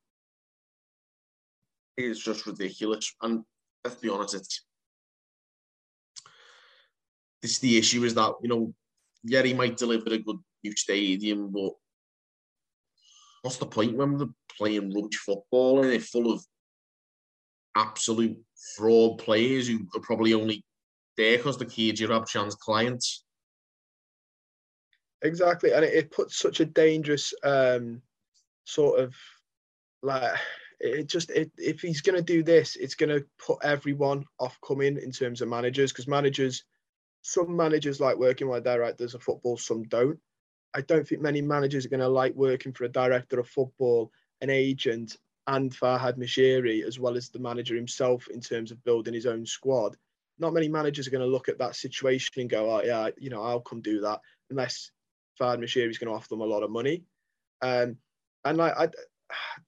[1.98, 3.14] It's just ridiculous.
[3.22, 3.44] And
[3.84, 4.64] let's be honest, it's
[7.42, 8.74] this the issue is that, you know,
[9.24, 11.72] yeah, he might deliver a good new stadium, but
[13.42, 14.28] what's the point when they're
[14.58, 16.44] playing rubbish football and they're full of
[17.76, 18.38] absolute
[18.76, 20.64] fraud players who are probably only
[21.18, 23.24] there because the key chance clients.
[25.24, 28.02] Exactly, and it, it puts such a dangerous um,
[28.66, 29.16] sort of
[30.02, 30.40] like
[30.82, 34.58] it just it, if he's going to do this, it's going to put everyone off
[34.66, 36.64] coming in terms of managers because managers,
[37.22, 40.20] some managers like working with directors of football, some don't.
[40.74, 44.12] I don't think many managers are going to like working for a director of football,
[44.42, 45.18] an agent,
[45.48, 49.46] and Farhad Moshiri, as well as the manager himself in terms of building his own
[49.46, 49.96] squad.
[50.40, 53.30] Not many managers are going to look at that situation and go, "Oh yeah, you
[53.30, 54.92] know, I'll come do that," unless
[55.40, 57.04] Farhad Moshiri is going to offer them a lot of money.
[57.62, 57.98] Um,
[58.44, 58.90] and like, I,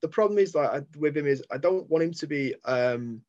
[0.00, 2.54] the problem is like with him is I don't want him to be.
[2.64, 3.22] Um,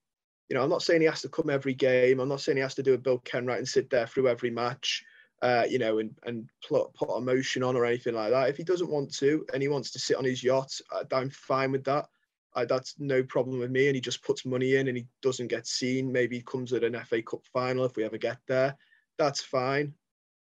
[0.48, 2.20] you know, I'm not saying he has to come every game.
[2.20, 4.52] I'm not saying he has to do a Bill Kenwright and sit there through every
[4.52, 5.04] match
[5.42, 8.50] uh, you know, and and put, put emotion on or anything like that.
[8.50, 10.72] If he doesn't want to and he wants to sit on his yacht,
[11.12, 12.08] I'm fine with that.
[12.56, 13.88] I, that's no problem with me.
[13.88, 16.12] And he just puts money in and he doesn't get seen.
[16.12, 18.76] Maybe he comes at an FA Cup final if we ever get there.
[19.18, 19.94] That's fine.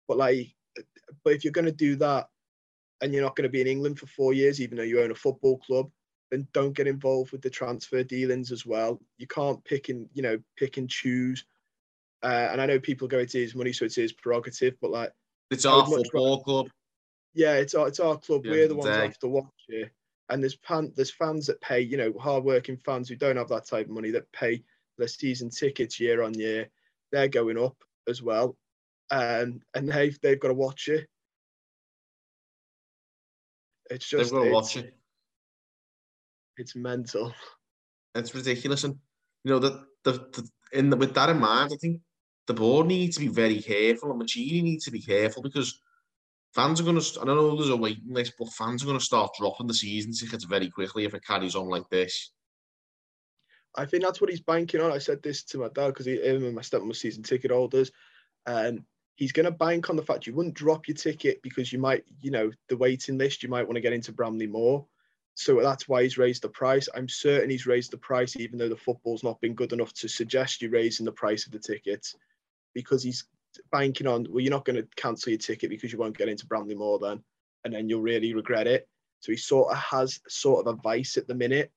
[0.07, 0.55] But like,
[1.25, 2.29] but if you're going to do that
[3.01, 5.11] and you're not going to be in England for four years, even though you own
[5.11, 5.91] a football club,
[6.31, 9.01] then don't get involved with the transfer dealings as well.
[9.19, 11.45] You can't pick and you know pick and choose
[12.23, 15.13] uh, and I know people go, to his money, so it's his prerogative, but like
[15.51, 16.67] it's our football rather, club.
[17.35, 18.45] Yeah, it's our it's our club.
[18.45, 19.91] Yeah, We're the ones have to watch it.
[20.29, 23.67] And there's pan, there's fans that pay, you know, hardworking fans who don't have that
[23.67, 24.65] type of money that pay
[24.99, 26.69] their season tickets year on year.
[27.13, 27.77] They're going up
[28.09, 28.57] as well,
[29.11, 31.07] um, and they've they've got to watch it.
[33.91, 34.95] It's just they've got to watch it.
[36.57, 37.35] It's mental.
[38.15, 38.97] It's ridiculous, and
[39.45, 42.01] you know that the, the in the, with that in mind, I think
[42.47, 45.81] the board needs to be very careful and Moshiri needs to be careful because
[46.55, 48.99] fans are going to, I don't know there's a waiting list, but fans are going
[48.99, 52.33] to start dropping the season tickets very quickly if it carries on like this.
[53.75, 54.91] I think that's what he's banking on.
[54.91, 57.91] I said this to my dad because him and my stepmom were season ticket holders.
[58.47, 58.85] And
[59.17, 62.05] he's going to bank on the fact you wouldn't drop your ticket because you might,
[62.21, 64.87] you know, the waiting list, you might want to get into Bramley-Moore.
[65.35, 66.89] So that's why he's raised the price.
[66.95, 70.09] I'm certain he's raised the price, even though the football's not been good enough to
[70.09, 72.15] suggest you raising the price of the tickets,
[72.75, 73.27] because he's
[73.73, 76.47] banking on, well, you're not going to cancel your ticket because you won't get into
[76.47, 77.23] Bramley-Moore then,
[77.65, 78.89] and then you'll really regret it.
[79.21, 81.73] So he sort of has sort of a vice at the minute.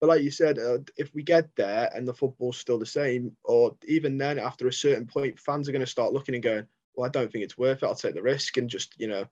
[0.00, 3.36] But like you said, uh, if we get there and the football's still the same,
[3.44, 6.66] or even then, after a certain point, fans are going to start looking and going,
[6.94, 7.86] well, I don't think it's worth it.
[7.86, 9.26] I'll take the risk and just, you know,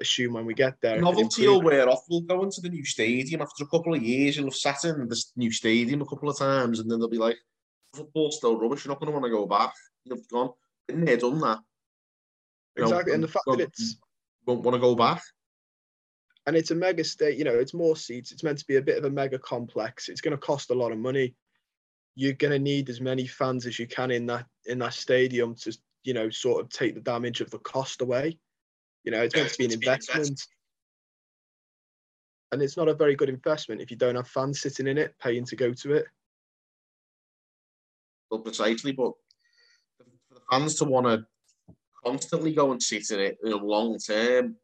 [0.00, 1.00] assume when we get there.
[1.00, 2.04] Novelty will wear off.
[2.08, 4.36] We'll go into the new stadium after a couple of years.
[4.36, 7.18] You'll have sat in this new stadium a couple of times, and then they'll be
[7.18, 7.36] like,
[7.94, 8.84] "Football's still rubbish.
[8.84, 9.72] You're not going to want to go back."
[10.04, 10.50] You've gone,
[10.86, 11.58] been there, done that.
[12.76, 13.96] You exactly, know, and the fact that it's
[14.46, 15.22] won't want to go back.
[16.46, 17.36] And it's a mega state.
[17.36, 18.32] You know, it's more seats.
[18.32, 20.08] It's meant to be a bit of a mega complex.
[20.08, 21.34] It's going to cost a lot of money.
[22.14, 25.54] You're going to need as many fans as you can in that in that stadium
[25.56, 25.76] to
[26.08, 28.38] you know sort of take the damage of the cost away
[29.08, 30.38] you know, it's meant to be an investment.
[32.52, 35.14] And it's not a very good investment if you don't have fans sitting in it,
[35.18, 36.04] paying to go to it.
[38.30, 39.12] Well, precisely, but
[40.28, 41.24] for the fans to want to
[42.04, 44.56] constantly go and sit in it in a long term,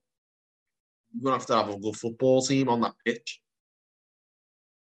[1.14, 3.40] you're gonna have to have a good football team on that pitch.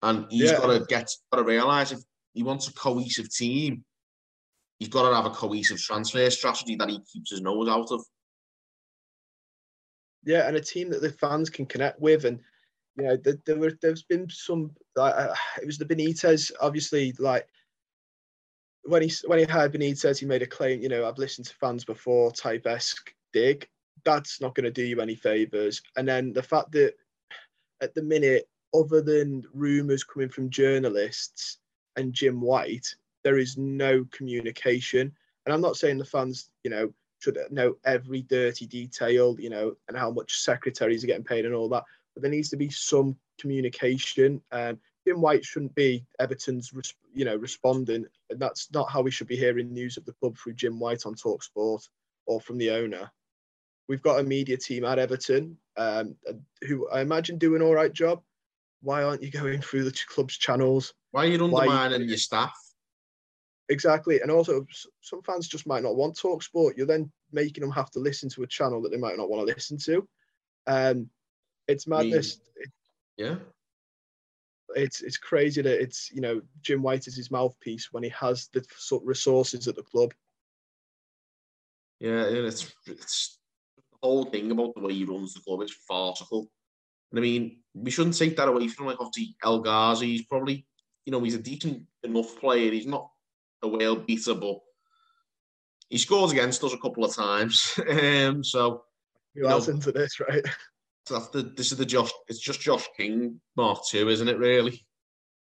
[0.01, 0.57] And he's yeah.
[0.57, 1.99] got to get, got to realise if
[2.33, 3.85] he wants a cohesive team,
[4.83, 8.03] he's got to have a cohesive transfer strategy that he keeps his nose out of
[10.25, 12.39] yeah, and a team that the fans can connect with, and
[12.95, 17.13] you know, there, there were there's been some like uh, it was the Benitez, obviously,
[17.19, 17.47] like
[18.83, 20.81] when he when he had Benitez, he made a claim.
[20.81, 23.67] You know, I've listened to fans before, type esque dig.
[24.05, 25.81] That's not going to do you any favors.
[25.95, 26.93] And then the fact that
[27.81, 31.59] at the minute, other than rumours coming from journalists
[31.95, 35.11] and Jim White, there is no communication.
[35.45, 39.75] And I'm not saying the fans, you know, should know every dirty detail, you know,
[39.87, 41.83] and how much secretaries are getting paid and all that.
[42.13, 44.41] But there needs to be some communication.
[44.51, 46.71] Um, Jim White shouldn't be Everton's,
[47.13, 48.05] you know, responding.
[48.29, 51.05] And that's not how we should be hearing news of the club through Jim White
[51.05, 51.87] on Talk Sport
[52.25, 53.11] or from the owner.
[53.87, 56.15] We've got a media team at Everton um,
[56.67, 58.21] who I imagine do an all right job.
[58.81, 60.93] Why aren't you going through the club's channels?
[61.11, 62.07] Why are you undermining you...
[62.07, 62.53] your staff?
[63.69, 64.65] Exactly, and also
[65.01, 66.77] some fans just might not want talk sport.
[66.77, 69.47] You're then making them have to listen to a channel that they might not want
[69.47, 70.07] to listen to.
[70.67, 71.09] Um,
[71.67, 72.39] it's madness.
[73.17, 73.35] Yeah,
[74.75, 78.49] it's it's crazy that it's you know Jim White is his mouthpiece when he has
[78.53, 80.13] the sort of resources at the club.
[81.99, 83.39] Yeah, and it's it's
[83.77, 86.49] the whole thing about the way he runs the club is farcical.
[87.11, 90.07] And I mean, we shouldn't take that away from like obviously El Ghazi.
[90.07, 90.65] He's probably
[91.05, 92.71] you know he's a decent enough player.
[92.71, 93.09] He's not
[93.63, 94.59] a whale beater, but
[95.89, 97.79] he scores against us a couple of times.
[97.89, 98.83] um, so
[99.33, 100.43] you know, into this, right?
[101.05, 102.11] So that's the, this is the Josh.
[102.29, 104.37] It's just Josh King Mark Two, isn't it?
[104.37, 104.85] Really?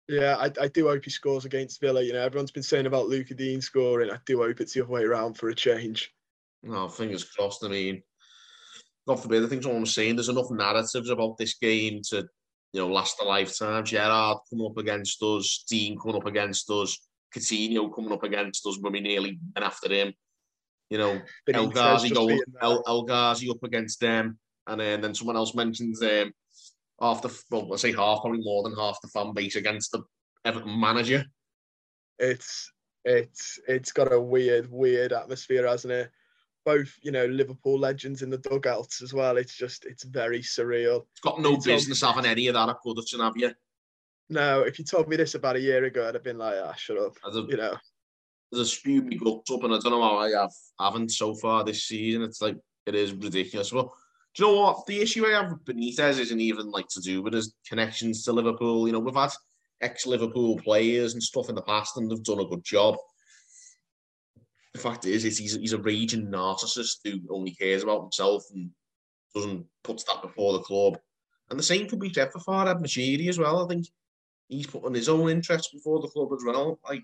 [0.07, 2.01] Yeah, I, I do hope he scores against Villa.
[2.01, 4.09] You know, everyone's been saying about Luca Digne scoring.
[4.09, 6.11] I do hope it's the other way around for a change.
[6.63, 7.63] No, fingers crossed.
[7.63, 8.01] I mean,
[9.07, 9.43] God forbid.
[9.43, 12.27] I think someone was saying there's enough narratives about this game to,
[12.73, 13.85] you know, last a lifetime.
[13.85, 16.97] Gerrard coming up against us, Digne coming up against us,
[17.33, 20.13] Coutinho coming up against us when we nearly went after him.
[20.89, 22.29] You know, El Ghazi go
[22.61, 24.37] El, El Ghazi up against them,
[24.67, 26.31] and then, then someone else mentions um,
[27.01, 30.03] half the well, I say half, probably more than half the fan base against the
[30.45, 31.25] Everton manager.
[32.19, 32.71] It's
[33.05, 36.11] it's it's got a weird, weird atmosphere, hasn't it?
[36.65, 39.37] Both, you know, Liverpool legends in the dugouts as well.
[39.37, 41.05] It's just it's very surreal.
[41.11, 43.51] It's got no it's business having any of that at Goodison, have you?
[44.29, 46.73] No, if you told me this about a year ago, I'd have been like, ah,
[46.73, 47.17] shut up.
[47.25, 47.75] A, you know.
[48.51, 51.33] There's a spew me guts up, and I don't know how I have haven't so
[51.35, 52.21] far this season.
[52.21, 53.73] It's like it is ridiculous.
[53.73, 53.93] Well,
[54.35, 54.85] do you know what?
[54.85, 58.33] The issue I have with Benitez isn't even like to do with his connections to
[58.33, 58.87] Liverpool.
[58.87, 59.31] You know, we've had
[59.81, 62.95] ex-Liverpool players and stuff in the past, and they've done a good job.
[64.73, 68.71] The fact is, is he's, he's a raging narcissist who only cares about himself and
[69.35, 70.97] doesn't put that before the club.
[71.49, 73.63] And the same could be said for Farhad Moshiri as well.
[73.63, 73.85] I think
[74.53, 76.79] he's putting his own interests before the club as well.
[76.87, 77.03] Like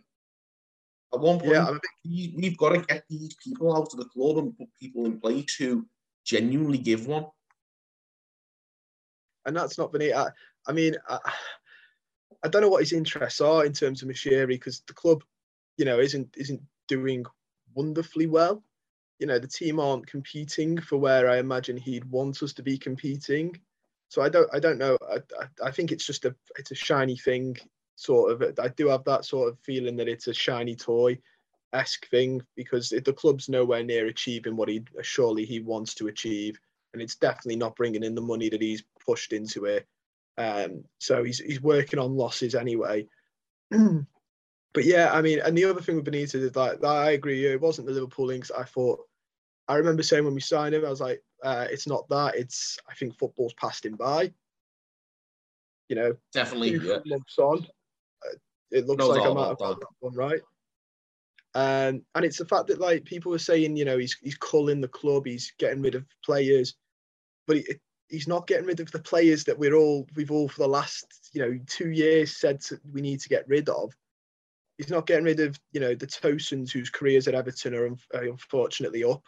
[1.14, 4.58] at one point, yeah, we've got to get these people out of the club and
[4.58, 5.86] put people in place who
[6.26, 7.26] genuinely give one.
[9.46, 10.16] And that's not been it.
[10.16, 10.28] I,
[10.68, 11.18] I mean, I,
[12.44, 15.24] I, don't know what his interests are in terms of Moshiri because the club,
[15.78, 17.26] you know, isn't isn't doing
[17.74, 18.64] wonderfully well.
[19.18, 22.78] You know, the team aren't competing for where I imagine he'd want us to be
[22.78, 23.60] competing.
[24.10, 24.98] So I don't I don't know.
[25.10, 25.20] I,
[25.64, 27.58] I, think it's just a it's a shiny thing,
[27.96, 28.60] sort of.
[28.60, 31.20] I do have that sort of feeling that it's a shiny toy
[31.74, 36.60] esque thing because the club's nowhere near achieving what he surely he wants to achieve,
[36.94, 39.88] and it's definitely not bringing in the money that he's pushed into it.
[40.40, 43.08] Um, so he's he's working on losses anyway.
[43.70, 47.46] but yeah, I mean, and the other thing with Benitez is like I agree.
[47.46, 48.50] It wasn't the Liverpool links.
[48.50, 49.02] I thought
[49.68, 52.36] I remember saying when we signed him, I was like, uh, it's not that.
[52.36, 54.32] It's I think football's passed him by.
[55.88, 57.00] You know, definitely yeah.
[57.06, 57.66] months on,
[58.26, 58.36] uh,
[58.72, 60.42] it looks like I'm out of that one, right?
[61.56, 64.82] Um, and it's the fact that like people were saying, you know, he's he's culling
[64.82, 66.76] the club, he's getting rid of players,
[67.48, 67.66] but he,
[68.08, 71.06] he's not getting rid of the players that we're all we've all for the last
[71.34, 73.92] you know two years said to, we need to get rid of.
[74.78, 78.24] He's not getting rid of you know the Tosuns whose careers at Everton are, are
[78.24, 79.24] unfortunately up.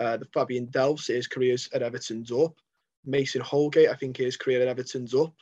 [0.00, 2.54] Uh, the Fabian Delphs, his careers at Everton's up.
[3.04, 5.34] Mason Holgate, I think his career at Everton's up.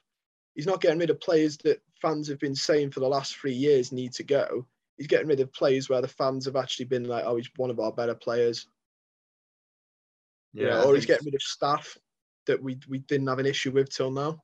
[0.55, 3.55] He's not getting rid of players that fans have been saying for the last three
[3.55, 4.67] years need to go
[4.99, 7.71] he's getting rid of players where the fans have actually been like, oh, he's one
[7.71, 8.67] of our better players.
[10.53, 11.97] Yeah, or he's getting rid of staff
[12.47, 14.43] that we we didn't have an issue with till now.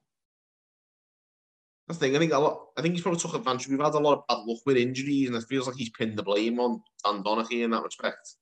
[1.90, 2.68] I think I think a lot.
[2.76, 3.68] I think he's probably took advantage.
[3.68, 6.16] We've had a lot of bad luck with injuries, and it feels like he's pinned
[6.16, 8.36] the blame on Dan Donachie in that respect.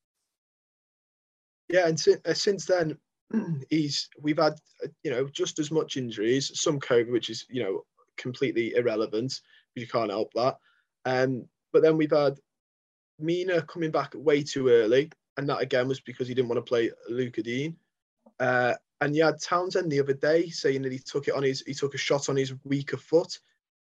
[1.73, 2.99] Yeah, and since, uh, since then,
[3.71, 4.55] he's we've had
[4.85, 7.85] uh, you know just as much injuries, some COVID, which is you know
[8.17, 9.41] completely irrelevant
[9.75, 10.59] you can't help that.
[11.05, 12.39] Um, but then we've had
[13.19, 16.69] Mina coming back way too early, and that again was because he didn't want to
[16.69, 17.75] play Lucas Digne.
[18.39, 21.63] Uh, and you had Townsend the other day saying that he took it on his
[21.67, 23.39] he took a shot on his weaker foot,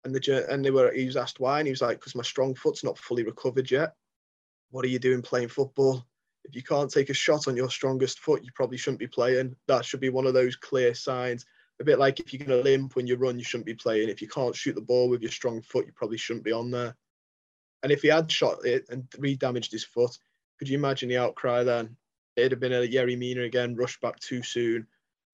[0.04, 2.22] and the and they were he was asked why, and he was like, because my
[2.22, 3.94] strong foot's not fully recovered yet.
[4.70, 6.06] What are you doing playing football?
[6.44, 9.56] If you can't take a shot on your strongest foot, you probably shouldn't be playing.
[9.66, 11.46] That should be one of those clear signs.
[11.80, 14.08] A bit like if you're going to limp when you run, you shouldn't be playing.
[14.08, 16.70] If you can't shoot the ball with your strong foot, you probably shouldn't be on
[16.70, 16.94] there.
[17.82, 20.16] And if he had shot it and re-damaged his foot,
[20.58, 21.96] could you imagine the outcry then?
[22.36, 24.86] it'd have been a Yerry Mina again, rushed back too soon.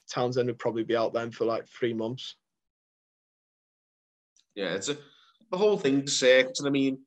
[0.08, 2.36] Townsend would probably be out then for like three months.
[4.54, 4.98] Yeah, it's a
[5.50, 6.48] the whole thing's sick.
[6.64, 6.98] I mean,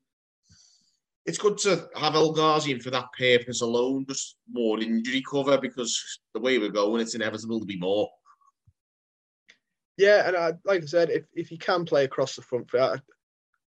[1.26, 5.58] it's good to have El Ghazi in for that purpose alone, just more injury cover
[5.58, 8.10] because the way we're going, it's inevitable to be more.
[9.98, 13.00] Yeah, and I, like I said, if, if you can play across the front, I,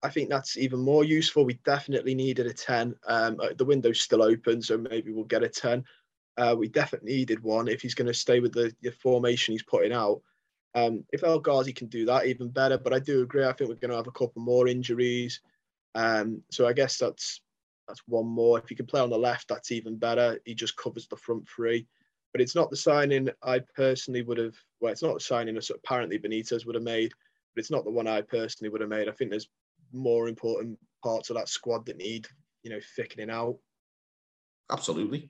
[0.02, 1.44] I think that's even more useful.
[1.44, 2.94] We definitely needed a 10.
[3.06, 5.84] Um, uh, the window's still open, so maybe we'll get a 10.
[6.36, 9.62] Uh, we definitely needed one if he's going to stay with the, the formation he's
[9.62, 10.20] putting out.
[10.74, 12.78] Um, if El Ghazi can do that, even better.
[12.78, 13.44] But I do agree.
[13.44, 15.40] I think we're going to have a couple more injuries.
[15.94, 17.40] Um, so I guess that's
[17.88, 18.58] that's one more.
[18.58, 20.38] If he can play on the left, that's even better.
[20.44, 21.86] He just covers the front three.
[22.32, 24.54] But it's not the signing I personally would have.
[24.80, 27.10] Well, it's not the signing that apparently Benitez would have made,
[27.54, 29.08] but it's not the one I personally would have made.
[29.08, 29.48] I think there's
[29.92, 32.28] more important parts of that squad that need,
[32.62, 33.58] you know, thickening out.
[34.70, 35.28] Absolutely.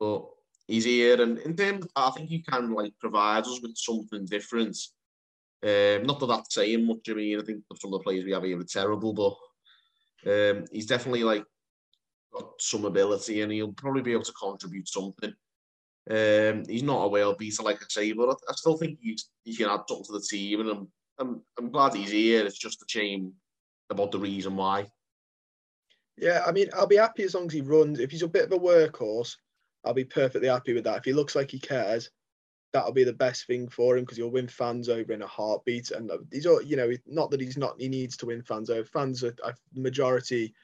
[0.00, 0.26] But
[0.66, 4.78] he's here, and in terms, I think he can like provide us with something different.
[5.62, 7.08] Um, not that that's saying much.
[7.08, 10.64] I mean, I think some of the players we have here are terrible, but um,
[10.72, 11.44] he's definitely like
[12.32, 15.32] got some ability, and he'll probably be able to contribute something.
[16.10, 19.28] Um, he's not a whale beater, like I say, but I, I still think he's,
[19.44, 22.46] he can add something to the team, and I'm, I'm I'm glad he's here.
[22.46, 23.32] It's just a shame
[23.90, 24.86] about the reason why.
[26.16, 28.00] Yeah, I mean, I'll be happy as long as he runs.
[28.00, 29.34] If he's a bit of a workhorse,
[29.84, 30.98] I'll be perfectly happy with that.
[30.98, 32.10] If he looks like he cares,
[32.72, 35.90] that'll be the best thing for him because he'll win fans over in a heartbeat.
[35.90, 38.84] And he's, you know, not that he's not, he needs to win fans over.
[38.84, 40.54] Fans are, are majority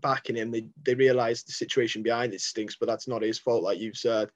[0.00, 0.50] backing him.
[0.50, 3.96] They they realise the situation behind it stinks, but that's not his fault, like you've
[3.96, 4.30] said.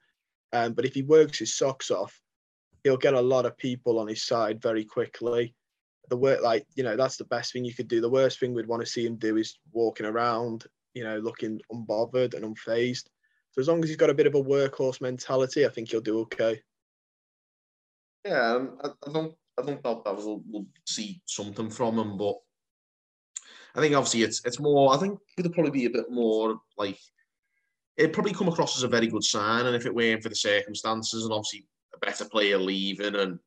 [0.53, 2.21] Um, but if he works his socks off,
[2.83, 5.53] he'll get a lot of people on his side very quickly.
[6.09, 8.01] The work, like you know, that's the best thing you could do.
[8.01, 11.59] The worst thing we'd want to see him do is walking around, you know, looking
[11.71, 13.05] unbothered and unfazed.
[13.51, 16.01] So as long as he's got a bit of a workhorse mentality, I think he'll
[16.01, 16.61] do okay.
[18.27, 22.35] Yeah, I, I don't, I don't doubt that we'll, we'll see something from him, but
[23.73, 24.93] I think obviously it's it's more.
[24.93, 26.97] I think it'll probably be a bit more like
[27.95, 30.35] it'd probably come across as a very good sign, and if it weren't for the
[30.35, 33.39] circumstances and obviously a better player leaving and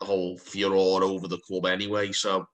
[0.00, 2.44] the whole furor over the club anyway, so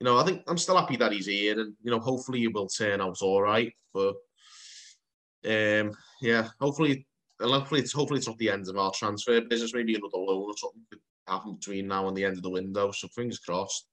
[0.00, 2.48] you know I think I'm still happy that he's here, and you know hopefully he
[2.48, 3.72] will turn out all right.
[3.92, 4.14] But
[5.46, 7.06] um, yeah, hopefully,
[7.40, 9.74] hopefully it's hopefully it's not the end of our transfer business.
[9.74, 12.90] Maybe another loan or something could happen between now and the end of the window.
[12.92, 13.86] So fingers crossed.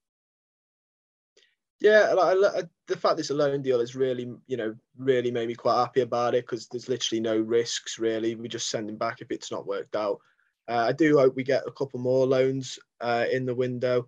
[1.79, 5.55] Yeah, like, the fact it's a loan deal is really, you know, really made me
[5.55, 8.35] quite happy about it because there's literally no risks really.
[8.35, 10.19] We just send him back if it's not worked out.
[10.67, 14.07] Uh, I do hope we get a couple more loans uh, in the window.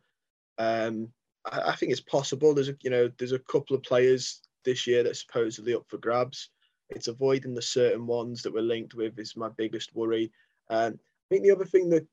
[0.59, 1.09] Um,
[1.45, 2.53] I, I, think it's possible.
[2.53, 5.97] There's a, you know, there's a couple of players this year that's supposedly up for
[5.97, 6.51] grabs.
[6.89, 10.31] It's avoiding the certain ones that we're linked with is my biggest worry.
[10.69, 12.07] Um, I think the other thing that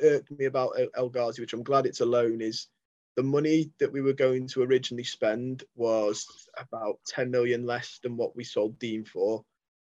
[0.00, 2.68] irked me about El Ghazi, which I'm glad it's alone, is
[3.16, 8.16] the money that we were going to originally spend was about 10 million less than
[8.16, 9.44] what we sold Digne for.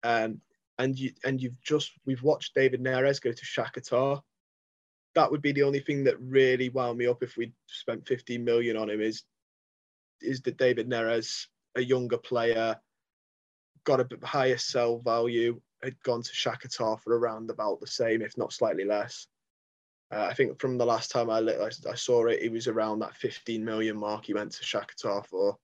[0.03, 0.41] Um,
[0.79, 4.23] and you and you've just we've watched David Neres go to Shakhtar.
[5.15, 8.45] That would be the only thing that really wound me up if we spent 15
[8.45, 9.25] million on him is
[10.21, 12.77] is that David Neres, a younger player,
[13.89, 18.21] got a bit higher sell value, had gone to Shakhtar for around about the same,
[18.21, 19.27] if not slightly less.
[20.13, 22.99] Uh, I think from the last time I, I, I saw it, it was around
[22.99, 25.57] that 15 million mark he went to Shakhtar for.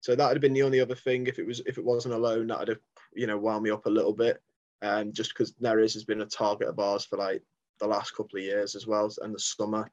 [0.00, 2.14] So that would have been the only other thing if it was if it wasn't
[2.14, 2.80] a loan that would have
[3.14, 4.38] you know wound me up a little bit,
[4.80, 7.42] and um, just because Neres has been a target of ours for like
[7.78, 9.90] the last couple of years as well and the summer.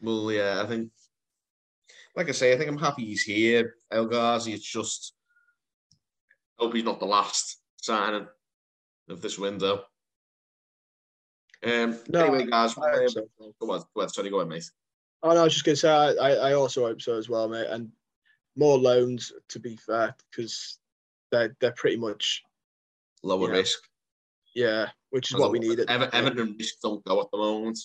[0.00, 0.90] Well, yeah, I think
[2.16, 3.74] like I say, I think I'm happy he's here.
[3.90, 5.14] El Ghazi, it's just
[6.58, 8.26] hope he's not the last signing
[9.08, 9.84] of this window.
[11.64, 13.26] Um, no, anyway, guys, um, so.
[13.60, 14.68] go on, go on, sorry, go on, mate.
[15.22, 17.48] Oh, no, I was just going to say, I, I also hope so as well,
[17.48, 17.68] mate.
[17.68, 17.90] And
[18.56, 20.78] more loans, to be fair, because
[21.30, 22.42] they're they're pretty much
[23.22, 23.78] lower know, risk.
[24.54, 25.80] Yeah, which is what we need.
[25.80, 27.78] Ever, Everton risk don't go at the moment.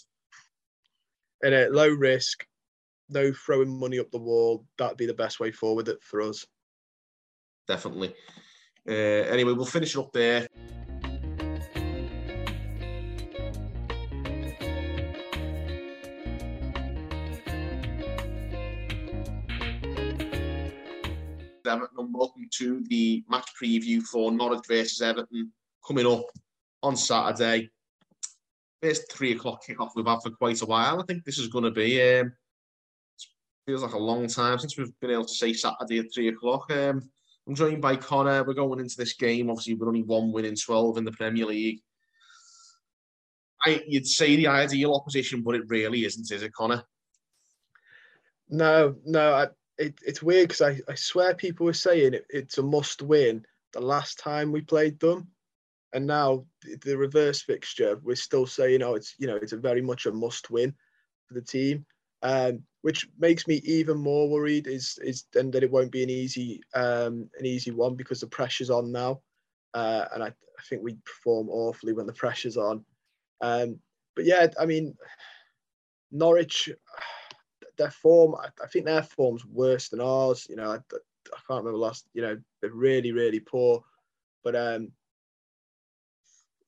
[1.43, 2.45] And a low risk,
[3.09, 4.65] no throwing money up the wall.
[4.77, 6.45] That'd be the best way forward for us.
[7.67, 8.13] Definitely.
[8.87, 10.47] Uh, anyway, we'll finish it up there.
[21.65, 25.51] Everton and welcome to the match preview for Norwich versus Everton
[25.85, 26.23] coming up
[26.81, 27.69] on Saturday.
[28.81, 31.01] First three o'clock kickoff we've had for quite a while.
[31.01, 32.31] I think this is going to be um,
[33.67, 36.71] feels like a long time since we've been able to say Saturday at three o'clock.
[36.71, 37.09] Um,
[37.45, 38.45] I'm joined by Connor.
[38.45, 39.49] We're going into this game.
[39.49, 41.81] Obviously, we're only one win in 12 in the Premier League.
[43.65, 46.83] I, you'd say the ideal opposition, but it really isn't, is it, Connor?
[48.49, 49.33] No, no.
[49.33, 53.01] I, it, it's weird because I, I swear people were saying it, it's a must
[53.01, 55.27] win the last time we played them.
[55.93, 56.45] And now
[56.85, 60.11] the reverse fixture, we're still saying, oh, it's you know, it's a very much a
[60.11, 60.73] must win
[61.27, 61.85] for the team.
[62.23, 66.09] Um, which makes me even more worried is is then that it won't be an
[66.09, 69.19] easy um, an easy one because the pressure's on now,
[69.73, 72.85] uh, and I, I think we perform awfully when the pressure's on.
[73.41, 73.79] Um,
[74.15, 74.95] but yeah, I mean,
[76.13, 76.69] Norwich,
[77.77, 80.47] their form, I, I think their form's worse than ours.
[80.49, 82.05] You know, I, I can't remember last.
[82.13, 83.83] You know, they're really really poor,
[84.45, 84.93] but um,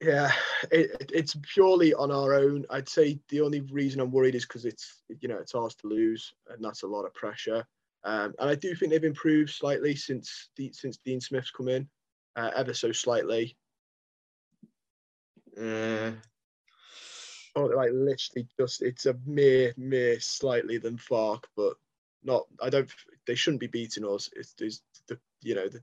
[0.02, 0.32] yeah,
[0.72, 2.66] it, it's purely on our own.
[2.70, 5.88] I'd say the only reason I'm worried is because it's you know it's ours to
[5.88, 7.66] lose, and that's a lot of pressure.
[8.06, 11.90] Um, and I do think they've improved slightly since the, since Dean Smith's come in,
[12.38, 13.58] uh, ever so slightly.
[15.58, 16.12] Uh,
[17.58, 21.74] oh, like literally just it's a mere mere slightly than Fark, but
[22.24, 22.46] not.
[22.62, 22.90] I don't.
[23.28, 24.30] They shouldn't be beating us.
[24.34, 25.82] It's, it's the you know the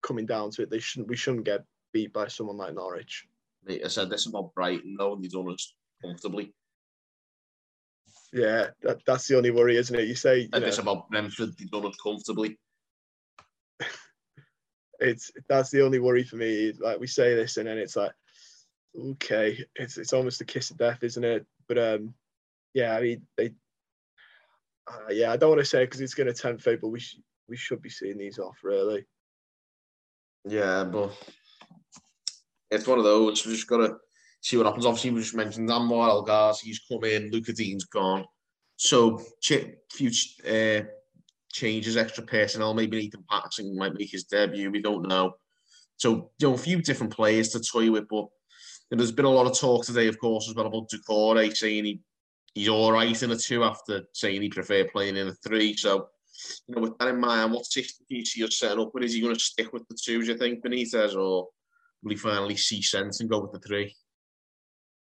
[0.00, 0.70] coming down to it.
[0.70, 1.08] They shouldn't.
[1.08, 3.26] We shouldn't get beat by someone like Norwich.
[3.68, 6.54] I said this about Brighton, though, and they've done us comfortably.
[8.32, 10.06] Yeah, that, that's the only worry, isn't it?
[10.06, 12.58] You say you and this about Brentford, they've done us comfortably.
[15.00, 16.72] it's that's the only worry for me.
[16.78, 18.12] Like we say this, and then it's like,
[19.12, 21.46] okay, it's it's almost a kiss of death, isn't it?
[21.68, 22.14] But um,
[22.74, 23.54] yeah, I mean they,
[24.86, 26.88] uh, yeah, I don't want to say because it it's going to tempt fate, but
[26.88, 29.06] we sh- we should be seeing these off really.
[30.44, 31.12] Yeah, but
[32.70, 33.44] it's one of those.
[33.44, 33.96] We've just got to
[34.40, 34.86] see what happens.
[34.86, 38.24] Obviously, we just mentioned Anwar El he's come in, Luca Digne's gone.
[38.76, 40.10] So, ch- few
[40.48, 40.84] uh,
[41.52, 42.74] changes, extra personnel.
[42.74, 44.70] Maybe Nathan Patterson might make his debut.
[44.70, 45.34] We don't know.
[45.96, 48.06] So, you know, a few different players to toy with.
[48.08, 48.26] But
[48.90, 52.00] there's been a lot of talk today, of course, as well about Doucouré saying he,
[52.54, 55.76] he's all right in a two after saying he preferred playing in a three.
[55.76, 56.08] So,
[56.68, 59.02] you know, with that in mind, what system do you see setting up with?
[59.02, 61.48] Is he going to stick with the two, do you think, Benitez, or
[62.02, 63.94] will he finally see sense and go with the three?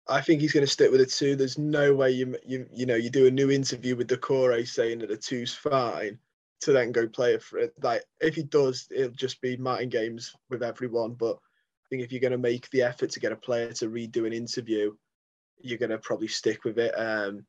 [0.07, 1.35] I think he's going to stick with the two.
[1.35, 4.99] There's no way you you you know you do a new interview with Doucouré saying
[4.99, 6.19] that the two's fine
[6.61, 7.73] to then go play for it.
[7.81, 11.13] Like if he does, it'll just be Martin games with everyone.
[11.13, 13.89] But I think if you're going to make the effort to get a player to
[13.89, 14.95] redo an interview,
[15.59, 16.93] you're going to probably stick with it.
[16.97, 17.45] Um,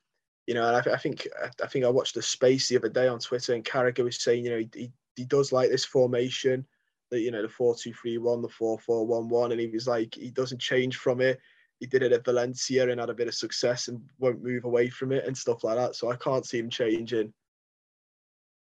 [0.46, 1.26] you know, and I, I, think
[1.62, 4.44] I think I watched the space the other day on Twitter, and Carragher was saying,
[4.44, 6.66] you know, he, he does like this formation
[7.10, 9.68] the you know the four two three one, the four four one one, and he
[9.68, 11.38] was like he doesn't change from it.
[11.80, 14.88] He did it at Valencia and had a bit of success and won't move away
[14.88, 15.94] from it and stuff like that.
[15.94, 17.32] So I can't see him changing.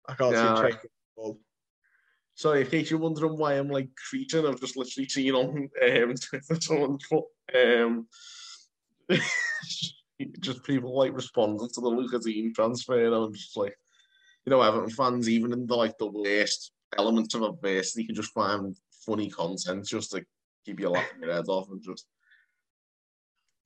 [0.08, 1.40] I can't see him changing.
[2.36, 6.16] Sorry, in case you're wondering why I'm like creating, I've just literally seen on um,
[6.22, 7.06] Twitter someone's
[7.54, 8.08] um,
[10.40, 12.26] just people like responding to the Lucas
[12.56, 13.76] transfer, and I'm just like,
[14.46, 18.08] you know, Everton fans, even in the like the worst elements of a adversity, you
[18.08, 18.76] can just find
[19.06, 20.26] funny content just to
[20.66, 22.06] keep you laughing your head off and just.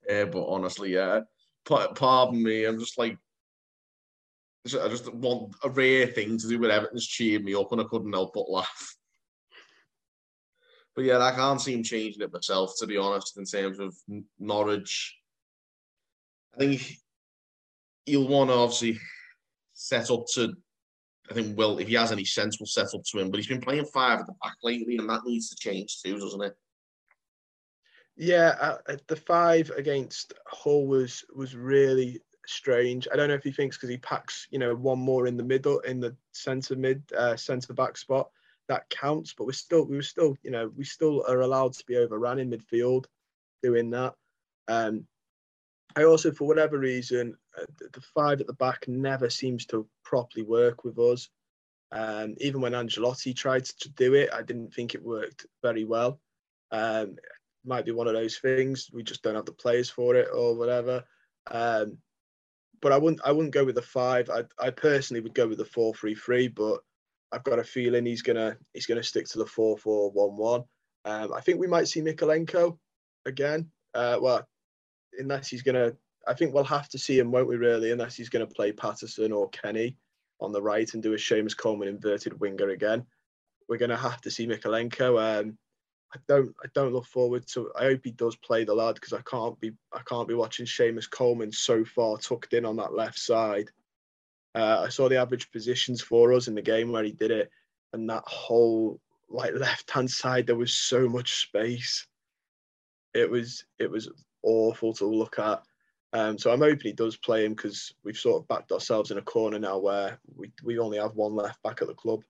[0.07, 1.21] Yeah, but honestly, yeah.
[1.65, 3.17] Pardon me, I'm just like.
[4.65, 7.83] I just want a rare thing to do with Everton's cheered me up and I
[7.83, 8.95] couldn't help but laugh.
[10.95, 13.93] But yeah, I can't see him changing it myself, to be honest, in terms of
[14.39, 15.17] Norwich.
[16.55, 16.97] I think
[18.05, 18.99] he'll want to obviously
[19.73, 20.53] set up to
[21.29, 23.29] I think Will, if he has any sense, will settle to him.
[23.29, 26.19] But he's been playing five at the back lately, and that needs to change too,
[26.19, 26.55] doesn't it?
[28.15, 28.75] Yeah,
[29.07, 33.07] the five against Hull was was really strange.
[33.11, 35.43] I don't know if he thinks because he packs, you know, one more in the
[35.43, 38.29] middle, in the centre mid, uh, centre back spot,
[38.67, 39.33] that counts.
[39.33, 42.39] But we're still, we were still, you know, we still are allowed to be overrun
[42.39, 43.05] in midfield,
[43.61, 44.13] doing that.
[44.67, 45.07] Um,
[45.95, 47.35] I also, for whatever reason,
[47.93, 51.29] the five at the back never seems to properly work with us.
[51.91, 56.19] Um, even when Ancelotti tried to do it, I didn't think it worked very well.
[56.71, 57.17] Um,
[57.65, 60.55] might be one of those things we just don't have the players for it or
[60.55, 61.03] whatever.
[61.49, 61.97] Um,
[62.81, 64.29] but I wouldn't I wouldn't go with the five.
[64.29, 66.81] I I personally would go with the four three three, but
[67.31, 70.63] I've got a feeling he's gonna he's gonna stick to the four four one one.
[71.05, 72.77] Um, I think we might see Mykolenko
[73.25, 73.71] again.
[73.93, 74.47] Uh, well,
[75.17, 75.95] unless he's to,
[76.27, 78.71] I think we'll have to see him, won't we, really, unless he's going to play
[78.71, 79.97] Patterson or Kenny
[80.39, 83.05] on the right and do a Seamus Coleman inverted winger again.
[83.67, 85.41] We're going to have to see Mykolenko.
[85.41, 85.57] Um,
[86.13, 87.71] I don't, I don't look forward to.
[87.77, 90.65] I hope he does play the lad because I can't be, I can't be watching
[90.65, 93.69] Seamus Coleman so far tucked in on that left side.
[94.55, 97.49] Uh, I saw the average positions for us in the game where he did it,
[97.93, 102.05] and that whole like left hand side, there was so much space.
[103.13, 104.09] It was it was
[104.43, 105.63] awful to look at.
[106.13, 109.17] Um, so I'm hoping he does play him because we've sort of backed ourselves in
[109.17, 112.21] a corner now where we, we only have one left back at the club.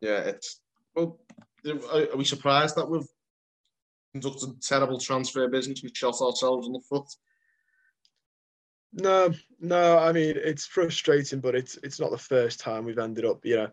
[0.00, 0.60] Yeah, it's
[0.94, 1.18] well.
[1.66, 3.08] Are we surprised that we've
[4.12, 5.82] conducted terrible transfer business?
[5.82, 7.06] We shot ourselves in the foot.
[8.92, 9.98] No, no.
[9.98, 13.44] I mean, it's frustrating, but it's it's not the first time we've ended up.
[13.44, 13.68] You know,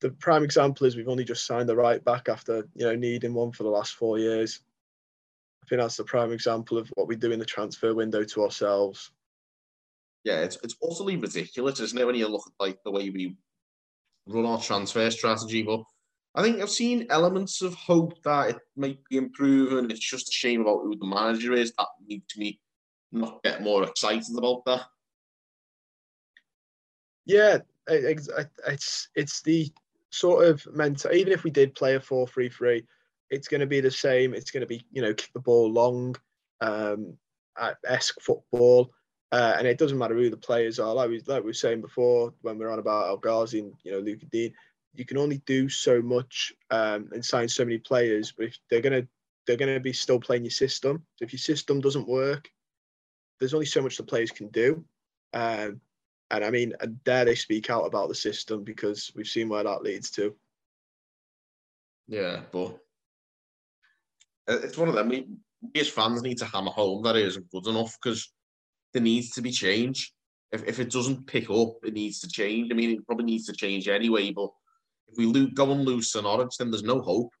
[0.00, 3.34] the prime example is we've only just signed the right back after you know needing
[3.34, 4.60] one for the last four years.
[5.62, 8.42] I think that's the prime example of what we do in the transfer window to
[8.42, 9.10] ourselves.
[10.24, 12.06] Yeah, it's it's utterly ridiculous, isn't it?
[12.06, 13.36] When you look at like the way we
[14.26, 15.82] run our transfer strategy, but
[16.34, 19.90] I think I've seen elements of hope that it might be improving.
[19.90, 21.72] It's just a shame about who the manager is.
[21.78, 22.60] That makes me
[23.12, 24.82] not get more excited about that.
[27.26, 27.58] Yeah,
[27.88, 28.28] it's
[28.66, 29.70] it's, it's the
[30.10, 31.12] sort of mental.
[31.12, 32.84] Even if we did play a four-three-three,
[33.30, 34.34] it's going to be the same.
[34.34, 36.16] It's going to be you know kick the ball long,
[36.60, 37.16] um,
[37.86, 38.92] esque football.
[39.32, 40.92] Uh, and it doesn't matter who the players are.
[40.92, 43.72] Like we like we were saying before when we are on about El Ghazi and
[43.84, 44.54] you know Lucas Digne,
[44.94, 48.32] you can only do so much um, and sign so many players.
[48.32, 49.06] But if they're gonna
[49.46, 51.04] they're gonna be still playing your system.
[51.16, 52.50] So if your system doesn't work,
[53.38, 54.84] there's only so much the players can do.
[55.32, 55.80] Um,
[56.32, 59.64] and I mean, and dare they speak out about the system because we've seen where
[59.64, 60.34] that leads to.
[62.08, 62.78] Yeah, but
[64.50, 65.08] it's one of them.
[65.08, 65.26] We,
[65.74, 68.32] we as fans need to hammer home that it isn't good enough because
[68.92, 70.12] there needs to be change.
[70.52, 72.70] If, if it doesn't pick up, it needs to change.
[72.70, 74.50] I mean, it probably needs to change anyway, but
[75.08, 77.32] if we lo- go and lose to Norwich, then there's no hope.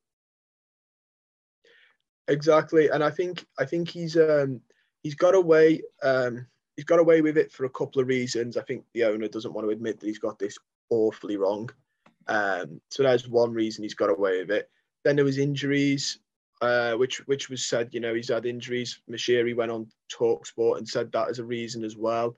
[2.28, 4.60] Exactly, and I think I think he's um,
[5.02, 6.46] he's got away um,
[6.76, 8.56] he's got away with it for a couple of reasons.
[8.56, 10.56] I think the owner doesn't want to admit that he's got this
[10.90, 11.68] awfully wrong.
[12.28, 14.70] Um, so that's one reason he's got away with it.
[15.02, 16.20] Then there was injuries
[16.60, 19.00] uh, which which was said, you know, he's had injuries.
[19.10, 22.36] Moshiri went on Talksport and said that as a reason as well.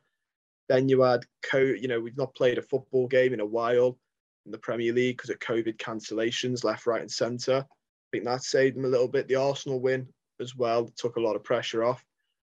[0.69, 3.99] Then you had, co- you know, we've not played a football game in a while
[4.47, 7.67] in the Premier League because of COVID cancellations left, right, and centre.
[7.69, 9.29] I think that saved them a little bit.
[9.29, 10.09] The Arsenal win
[10.41, 12.05] as well took a lot of pressure off.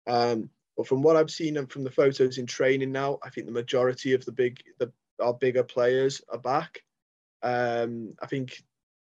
[0.06, 3.46] Um, but from what I've seen and from the photos in training now, I think
[3.46, 6.82] the majority of the big, the our bigger players are back.
[7.42, 8.62] Um, I think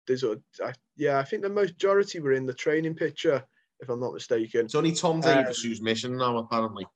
[0.07, 3.45] there's a, I, yeah, I think the majority were in the training picture,
[3.81, 4.65] if I'm not mistaken.
[4.65, 6.87] It's only Tom Davies um, who's missing now, apparently.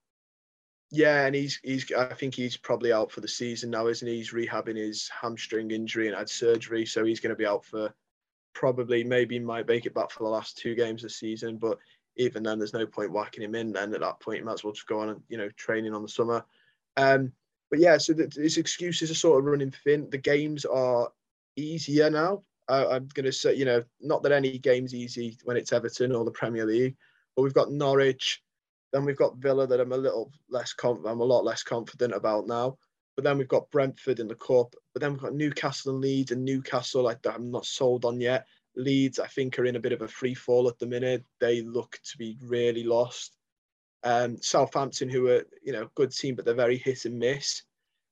[0.90, 4.16] Yeah, and he's he's I think he's probably out for the season now, isn't he?
[4.16, 7.94] He's rehabbing his hamstring injury and had surgery, so he's going to be out for
[8.54, 11.58] probably maybe might make it back for the last two games of the season.
[11.58, 11.78] But
[12.16, 13.72] even then, there's no point whacking him in.
[13.72, 15.94] Then at that point, you might as well just go on and you know training
[15.94, 16.44] on the summer.
[16.96, 17.32] Um,
[17.70, 20.10] but yeah, so the, his excuses are sort of running thin.
[20.10, 21.12] The games are
[21.54, 22.42] easier now.
[22.68, 26.14] I, am going to say, you know, not that any game's easy when it's Everton
[26.14, 26.96] or the Premier League,
[27.34, 28.42] but we've got Norwich,
[28.92, 32.14] then we've got Villa that I'm a little less conf- I'm a lot less confident
[32.14, 32.78] about now.
[33.16, 34.74] But then we've got Brentford in the cup.
[34.92, 38.20] But then we've got Newcastle and Leeds and Newcastle like that I'm not sold on
[38.20, 38.46] yet.
[38.76, 41.24] Leeds, I think, are in a bit of a free fall at the minute.
[41.40, 43.36] They look to be really lost.
[44.02, 47.62] Um, Southampton, who are you know good team, but they're very hit and miss.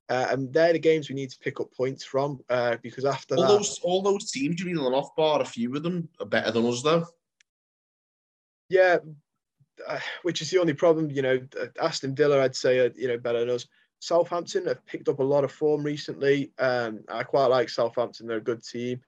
[0.09, 3.35] Uh, and they're the games we need to pick up points from uh, because after
[3.35, 6.27] all that, those all those teams you're reeling off, bar a few of them are
[6.27, 7.07] better than us, though.
[8.71, 8.99] Yeah,
[9.87, 11.11] uh, which is the only problem.
[11.11, 11.41] You know,
[11.81, 13.67] Aston Villa, I'd say, are, you know, better than us.
[14.01, 16.53] Southampton have picked up a lot of form recently.
[16.59, 19.01] Um, I quite like Southampton; they're a good team.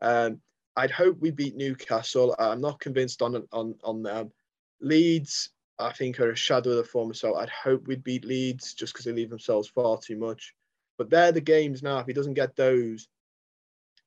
[0.00, 0.40] Um,
[0.76, 2.34] I'd hope we beat Newcastle.
[2.38, 4.32] I'm not convinced on on on them.
[4.80, 5.50] Leeds,
[5.80, 8.92] I think are a shadow of the former so I'd hope we'd beat Leeds just
[8.92, 10.54] because they leave themselves far too much.
[10.98, 11.98] But they're the games now.
[11.98, 13.08] If he doesn't get those,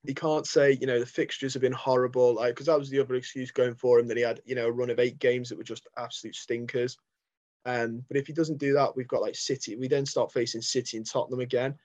[0.05, 2.35] he can't say, you know, the fixtures have been horrible.
[2.35, 4.67] Like, because that was the other excuse going for him that he had, you know,
[4.67, 6.97] a run of eight games that were just absolute stinkers.
[7.65, 9.75] Um, but if he doesn't do that, we've got like City.
[9.75, 11.75] We then start facing City and Tottenham again,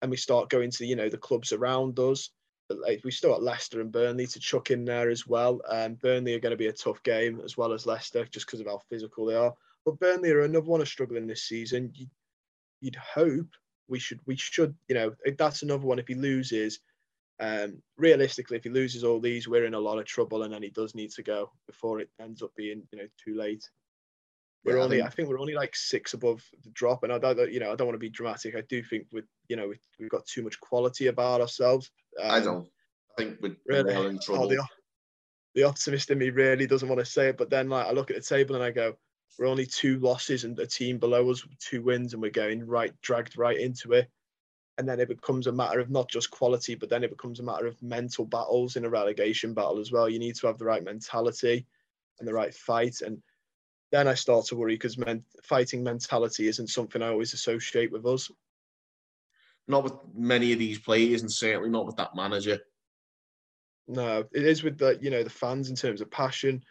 [0.00, 2.30] and we start going to, you know, the clubs around us.
[2.70, 5.60] Like, we still got Leicester and Burnley to chuck in there as well.
[5.68, 8.60] Um, Burnley are going to be a tough game as well as Leicester, just because
[8.60, 9.54] of how physical they are.
[9.84, 11.92] But Burnley are another one of struggling this season.
[11.94, 12.06] You,
[12.82, 13.48] would hope
[13.88, 15.98] we should we should you know that's another one.
[15.98, 16.80] If he loses,
[17.40, 20.62] um, realistically, if he loses all these, we're in a lot of trouble, and then
[20.62, 23.68] he does need to go before it ends up being you know too late.
[24.64, 27.12] We're yeah, only, I think, I think, we're only like six above the drop, and
[27.12, 28.56] I don't, you know, I don't want to be dramatic.
[28.56, 31.90] I do think with, you know, we've got too much quality about ourselves.
[32.22, 32.68] Um, I don't.
[33.10, 34.44] I think we're really in trouble.
[34.44, 34.64] Oh, the,
[35.54, 38.10] the optimist in me really doesn't want to say it, but then like I look
[38.10, 38.96] at the table and I go,
[39.38, 42.92] we're only two losses and a team below us, two wins, and we're going right
[43.02, 44.08] dragged right into it.
[44.78, 47.44] and then it becomes a matter of not just quality, but then it becomes a
[47.44, 50.08] matter of mental battles in a relegation battle as well.
[50.08, 51.66] You need to have the right mentality
[52.18, 53.22] and the right fight, and
[53.94, 58.04] then I start to worry because men- fighting mentality isn't something I always associate with
[58.06, 58.28] us.
[59.68, 62.58] Not with many of these players, and certainly not with that manager.
[63.86, 66.64] No, it is with the you know the fans in terms of passion,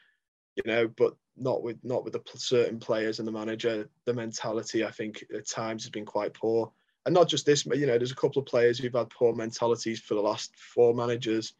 [0.57, 3.89] you know, but not with not with the certain players and the manager.
[4.05, 6.73] The mentality, I think, at times has been quite poor,
[7.05, 7.65] and not just this.
[7.65, 10.93] You know, there's a couple of players who've had poor mentalities for the last four
[10.93, 11.53] managers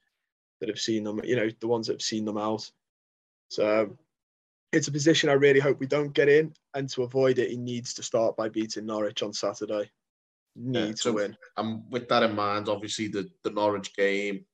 [0.59, 1.21] that have seen them.
[1.23, 2.69] You know, the ones that have seen them out.
[3.47, 3.97] So
[4.73, 7.57] it's a position I really hope we don't get in, and to avoid it, he
[7.57, 9.89] needs to start by beating Norwich on Saturday.
[10.55, 11.37] Need yeah, so, to win.
[11.57, 14.45] And with that in mind, obviously the the Norwich game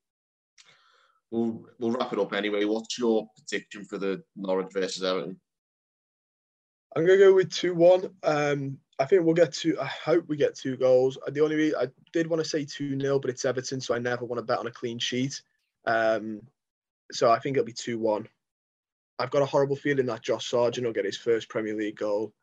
[1.31, 2.65] we'll we'll wrap it up anyway.
[2.65, 5.39] What's your prediction for the Norwich versus Everton?
[6.95, 8.09] I'm gonna go with two one.
[8.23, 9.79] Um, I think we'll get two.
[9.79, 11.17] I hope we get two goals.
[11.25, 13.93] Uh, the only reason I did want to say two 0 but it's Everton, so
[13.93, 15.41] I never want to bet on a clean sheet.
[15.85, 16.41] Um,
[17.11, 18.27] so I think it'll be two one.
[19.19, 22.33] I've got a horrible feeling that Josh Sargent will get his first Premier League goal.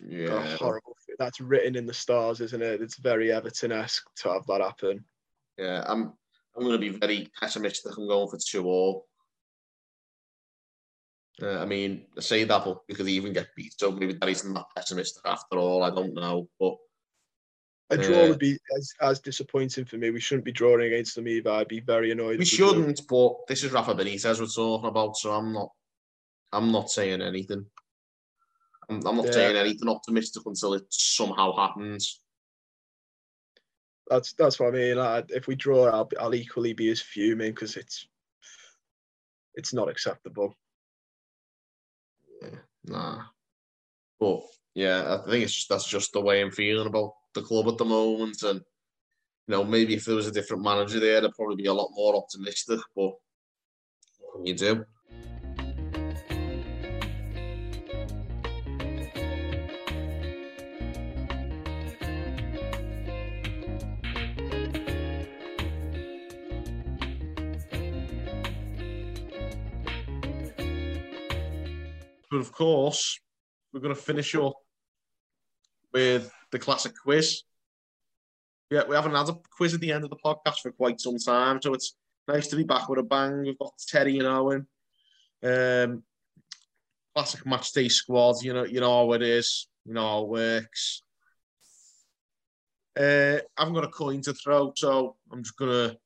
[0.00, 0.96] Yeah, horrible.
[1.18, 2.80] That's written in the stars, isn't it?
[2.80, 5.04] It's very Everton esque to have that happen.
[5.58, 6.14] Yeah, I'm
[6.56, 7.92] I'm going to be very pessimistic.
[7.96, 9.06] I'm going for two all.
[11.42, 14.28] Uh, I mean, I say that, but because he even get beat, so maybe that
[14.28, 15.82] isn't that pessimistic after all.
[15.82, 16.76] I don't know, but
[17.90, 20.10] a draw uh, would be as, as disappointing for me.
[20.10, 21.50] We shouldn't be drawing against them either.
[21.50, 22.38] I'd be very annoyed.
[22.38, 25.70] We shouldn't, but this is Rafa Benitez we're talking about, so I'm not.
[26.52, 27.66] I'm not saying anything.
[28.88, 29.32] I'm, I'm not yeah.
[29.32, 32.20] saying anything optimistic until it somehow happens
[34.10, 34.96] that's that's what I mean.
[34.96, 38.06] Like, if we draw, I'll, I'll equally be as fuming because it's
[39.54, 40.54] it's not acceptable.
[42.42, 43.22] Yeah, nah,
[44.18, 44.42] but
[44.74, 47.78] yeah, I think it's just that's just the way I'm feeling about the club at
[47.78, 48.60] the moment, and
[49.46, 51.90] you know maybe if there was a different manager there, I'd probably be a lot
[51.92, 52.80] more optimistic.
[52.94, 53.12] But
[54.44, 54.84] you do?
[72.30, 73.18] But of course,
[73.72, 74.54] we're going to finish up
[75.92, 77.42] with the classic quiz.
[78.70, 81.18] Yeah, we haven't had a quiz at the end of the podcast for quite some
[81.18, 81.96] time, so it's
[82.28, 83.42] nice to be back with a bang.
[83.42, 84.66] We've got Terry and Owen.
[85.42, 86.04] Um,
[87.14, 88.42] classic match day squad.
[88.42, 89.68] You know, you know how it is.
[89.84, 91.02] You know how it works.
[92.98, 95.96] Uh, I haven't got a coin to throw, so I'm just gonna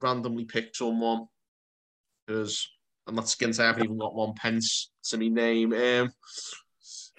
[0.00, 1.26] randomly pick someone
[2.26, 2.68] because
[3.06, 5.72] I'm not skin I haven't even got one pence to me name.
[5.72, 6.12] Um,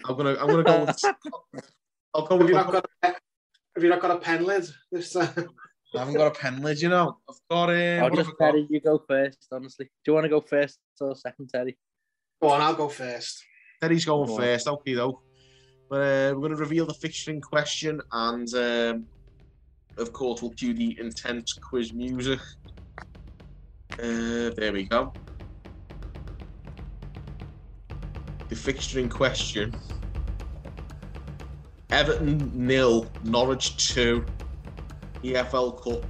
[0.05, 0.85] I'm gonna I'm gonna go.
[0.85, 1.63] With,
[2.13, 2.37] I'll go.
[2.37, 5.49] Have with, you not got a, Have you not got a pen lid this time?
[5.95, 7.17] I haven't got a pen lid, you know.
[7.27, 9.47] I've got um, I'll just Terry, you go first.
[9.51, 11.77] Honestly, do you want to go first or second, Terry?
[12.41, 13.43] Go on, I'll go first.
[13.81, 14.67] Terry's going go first.
[14.67, 15.21] Okay, though.
[15.89, 19.05] But uh, we're going to reveal the fixture in question, and um,
[19.97, 22.39] of course, we'll cue the intense quiz music.
[23.93, 25.11] Uh, there we go.
[28.49, 29.73] the fixture in question
[31.89, 34.23] Everton nil, Norwich 2,
[35.23, 36.05] EFL Cup,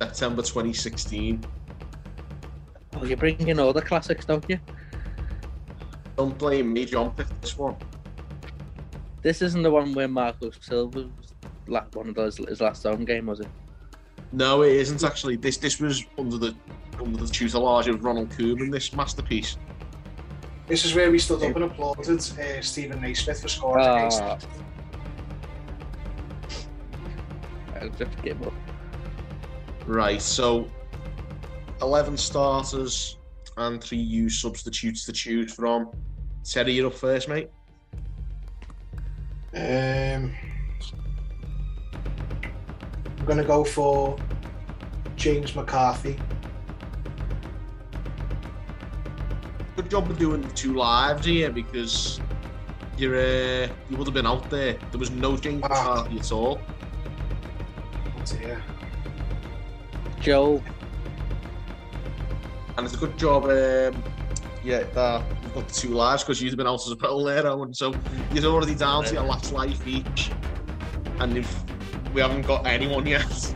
[0.00, 1.42] September 2016.
[2.94, 4.58] Oh, you're bringing all the classics, don't you?
[6.16, 7.76] Don't blame me, John picked this one.
[9.22, 11.08] This isn't the one where Marco Silva
[11.66, 13.48] was one of those his last home game, was it?
[14.32, 15.36] No, it isn't actually.
[15.36, 16.54] This this was under the
[17.00, 18.72] under the tutelage of Ronald Koeman.
[18.72, 19.56] This masterpiece.
[20.66, 24.48] This is where we stood up and applauded uh, Steven Naismith for scoring uh, against.
[27.82, 28.52] I'll just give up.
[29.86, 30.70] Right, so
[31.80, 33.18] 11 starters
[33.56, 35.90] and three U substitutes to choose from.
[36.44, 37.50] Terry, you're up first, mate.
[39.54, 40.34] Um,
[43.18, 44.16] I'm going to go for
[45.16, 46.18] James McCarthy.
[49.74, 52.20] good job of doing the two lives here because
[52.98, 54.74] you're uh, you would have been out there.
[54.90, 56.06] There was no James ah.
[56.06, 56.60] at all.
[58.22, 58.62] Oh dear.
[60.20, 60.62] Joe.
[62.76, 63.44] And it's a good job.
[63.44, 64.02] Um,
[64.62, 67.92] yeah, that you've got two lives because you've been out as well there, and so
[68.32, 70.30] you're already down to your last life each.
[71.18, 71.62] And if
[72.14, 73.54] we haven't got anyone yet.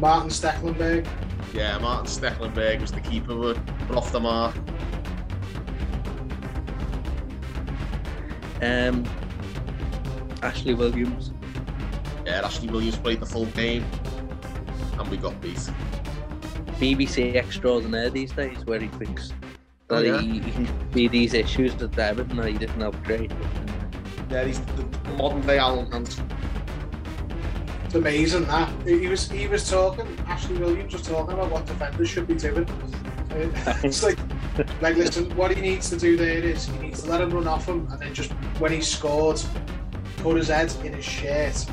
[0.00, 1.06] Martin Stekelenburg.
[1.52, 3.54] Yeah, Martin Stekelenburg was the keeper,
[3.86, 4.56] but off the mark.
[8.62, 9.04] Um,
[10.42, 11.33] Ashley Williams.
[12.26, 13.84] Yeah, Ashley Williams played the full game,
[14.98, 15.70] and we got beat.
[16.78, 19.32] BBC extraordinaire these days, where he thinks
[19.90, 20.20] oh, that Oh, yeah.
[20.20, 23.34] he, he can see these issues that Everton that he didn't upgrade.
[24.30, 24.84] Yeah, he's the
[25.18, 26.28] modern day Alan Hansen.
[27.84, 30.06] It's amazing that he was he was talking.
[30.26, 32.66] Ashley Williams was talking about what defenders should be doing.
[33.82, 34.18] It's like,
[34.80, 37.48] like listen, what he needs to do there is he needs to let him run
[37.48, 38.30] off him, and then just
[38.60, 39.42] when he scored,
[40.18, 41.66] put his head in his shirt,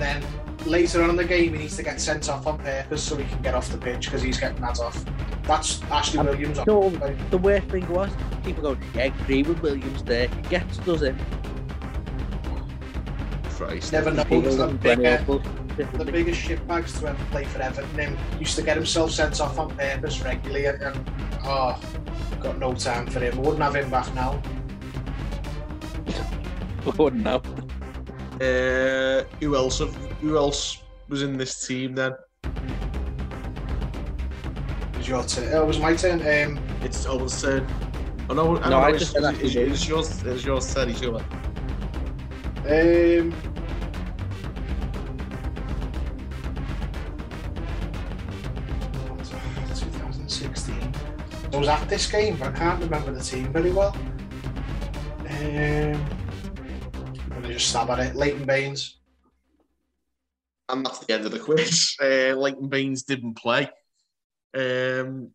[0.00, 3.02] and then later on in the game he needs to get sent off on purpose
[3.02, 5.04] so he can get off the pitch because he's getting that off.
[5.44, 6.58] That's Ashley Williams.
[6.64, 6.90] So
[7.30, 8.10] the worst thing was
[8.44, 10.28] people go, yeah, I agree with Williams there.
[10.28, 11.14] He gets does it.
[13.50, 13.92] Christ.
[13.92, 14.22] Never know.
[14.22, 15.24] People He's the, don't play bigger,
[15.76, 17.98] the biggest shitbags to ever play for Everton.
[17.98, 21.10] Him used to get himself sent off on purpose regularly, and, and
[21.44, 21.80] oh,
[22.40, 23.36] got no time for him.
[23.38, 24.40] Wouldn't have him back now.
[26.96, 27.42] Wouldn't know.
[28.40, 29.80] Uh, who else?
[29.80, 32.12] Have, who else was in this team then?
[32.44, 32.50] It
[34.98, 35.52] was your turn.
[35.54, 36.20] Oh, it was my turn.
[36.20, 37.66] Um, It's Owen's turn.
[38.30, 40.22] Oh no, No, no, I it's, just said it's, Ashley it's, yours.
[40.22, 40.74] It's yours.
[40.74, 40.90] Turn.
[40.90, 41.22] It's yours.
[42.66, 43.34] um,
[49.16, 50.94] 2016.
[51.52, 53.96] I was at this game, but I can't remember the team very well.
[55.28, 56.17] Um,
[57.58, 58.16] I'm gonna just stab at it.
[58.16, 58.98] Leighton Baines.
[60.68, 61.96] And that's the end of the quiz.
[62.00, 63.68] Uh, Leighton Baines didn't play.
[64.56, 65.30] Um,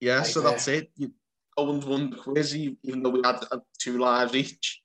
[0.00, 0.50] yeah, Right so there.
[0.50, 0.90] that's it.
[0.96, 1.12] You,
[1.56, 4.82] Owen's won the quiz, even though we had uh, two lives each.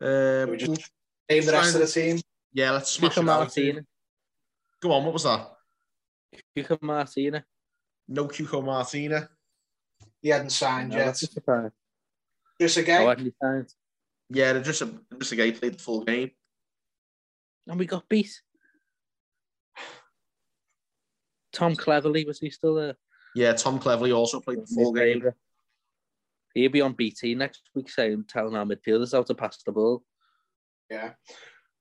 [0.00, 0.90] Um, We just-
[1.30, 2.20] Name the rest of the team.
[2.54, 3.38] yeah, let's smash Cuco it out.
[3.40, 3.82] Martina.
[4.80, 5.46] Go on, what was that?
[6.56, 7.44] Cuco Martina.
[8.08, 9.28] No Cuco Martina.
[10.22, 11.04] He hadn't signed No, yet.
[11.06, 11.70] that's a surprise.
[12.58, 13.14] Just a Oh,
[14.30, 16.30] Yeah, they're just a just a guy played the full game.
[17.66, 18.40] And we got beat.
[21.52, 22.94] Tom Cleverley, was he still there?
[23.34, 25.24] Yeah, Tom Cleverley also played the full game.
[26.54, 30.02] He'll be on BT next week saying, telling our midfielders how to pass the ball.
[30.90, 31.12] Yeah.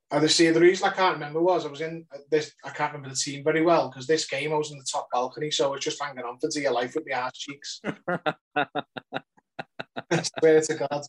[0.10, 2.70] And the see the reason I can't remember was I was in uh, this I
[2.70, 5.52] can't remember the team very well because this game I was in the top balcony,
[5.52, 7.82] so I was just hanging on for dear life with my ass cheeks.
[8.56, 11.04] I swear to God.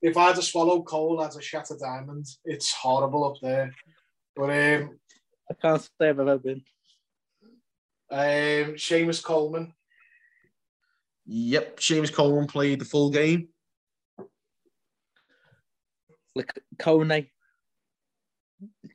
[0.00, 3.74] If I had to swallow coal as a shattered diamond, it's horrible up there.
[4.36, 4.98] But um
[5.50, 6.62] I can't say I've ever been.
[8.10, 9.72] um Seamus Coleman,
[11.26, 13.48] Yep, Seamus Coleman played the full game.
[16.34, 17.28] Like Kone,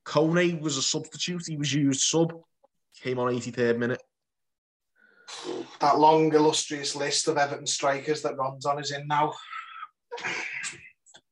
[0.05, 1.43] Kone was a substitute.
[1.47, 2.33] He was used sub.
[3.01, 4.01] Came on 83rd minute.
[5.81, 9.33] that long illustrious list of Everton strikers that Ron's on is in now.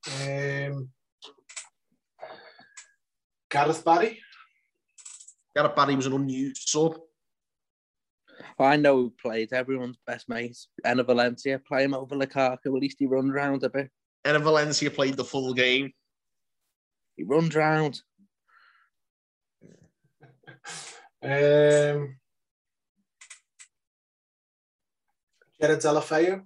[0.07, 0.89] Um
[3.49, 4.19] Gareth Barry.
[5.55, 6.97] Gareth Barry was an unused sub.
[8.57, 11.59] I know who played everyone's best mate, Enner Valencia.
[11.59, 12.65] Play him over Lukaku.
[12.65, 13.89] At least he runs round a bit.
[14.25, 15.91] Enner Valencia played the full game.
[17.17, 18.01] He runs round.
[21.23, 22.17] Um,
[25.59, 26.43] Gerard Deulofeu.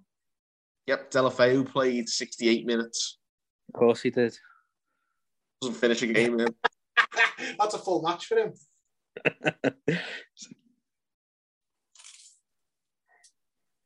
[0.87, 3.17] Yep, Deulofeu played 68 minutes.
[3.73, 4.37] Of course he did.
[5.61, 6.37] Doesn't finish a game.
[6.37, 6.47] then.
[7.59, 8.53] That's a full match for him.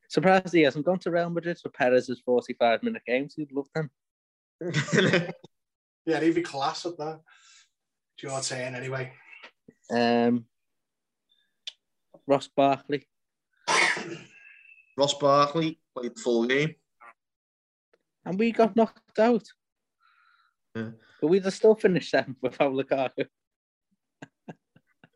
[0.09, 3.35] Surprised he hasn't gone to Real Madrid for Perez's 45 minute games.
[3.35, 3.89] He'd love them.
[6.05, 7.19] Yeah, he'd be class at that.
[8.17, 9.13] It's your turn anyway.
[9.91, 10.45] Um,
[12.25, 13.07] Ross Barkley.
[14.97, 16.73] Ross Barkley played the full game.
[18.25, 19.47] And we got knocked out.
[20.75, 20.89] Yeah.
[21.21, 23.25] But we'd have still finished seventh without Lukaku.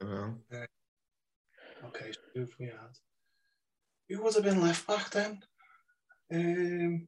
[0.01, 0.37] Well,
[1.85, 2.97] Okay, so who have we had?
[4.09, 5.43] Who would have been left back then?
[6.31, 7.07] Um,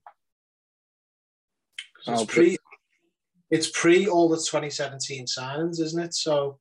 [1.95, 2.57] 'cause Oh, it's pre,
[3.49, 6.13] it's pre all the 2017 signings, isn't it?
[6.13, 6.59] So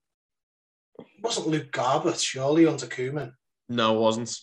[0.98, 3.32] it wasn't Luke Garbutt, surely under Koeman.
[3.68, 4.36] no, it wasn't.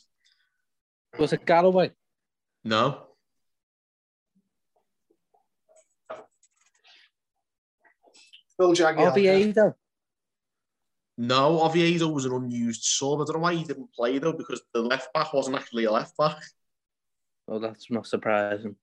[1.20, 1.94] Was it Galloway?
[2.64, 3.11] No.
[8.62, 9.12] Phil Jagielka.
[9.12, 9.76] Oviedo.
[11.18, 13.22] No, Oviedo was an unused sub.
[13.22, 15.92] I don't know why he didn't play though, because the left back wasn't actually a
[15.92, 16.38] left back.
[17.48, 18.76] Oh, that's not surprising.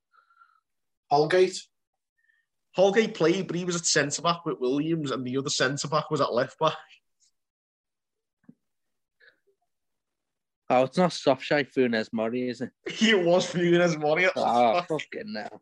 [1.11, 1.63] Holgate.
[2.77, 6.11] Holgate played, but he was at centre back with Williams, and the other centre back
[6.11, 6.77] was at left back.
[10.71, 12.71] Oh, it's not Sofshai Funes Mori, is it?
[12.87, 14.41] it was Funes Mori at ah,
[14.75, 15.03] left Oh, back.
[15.13, 15.61] fucking now.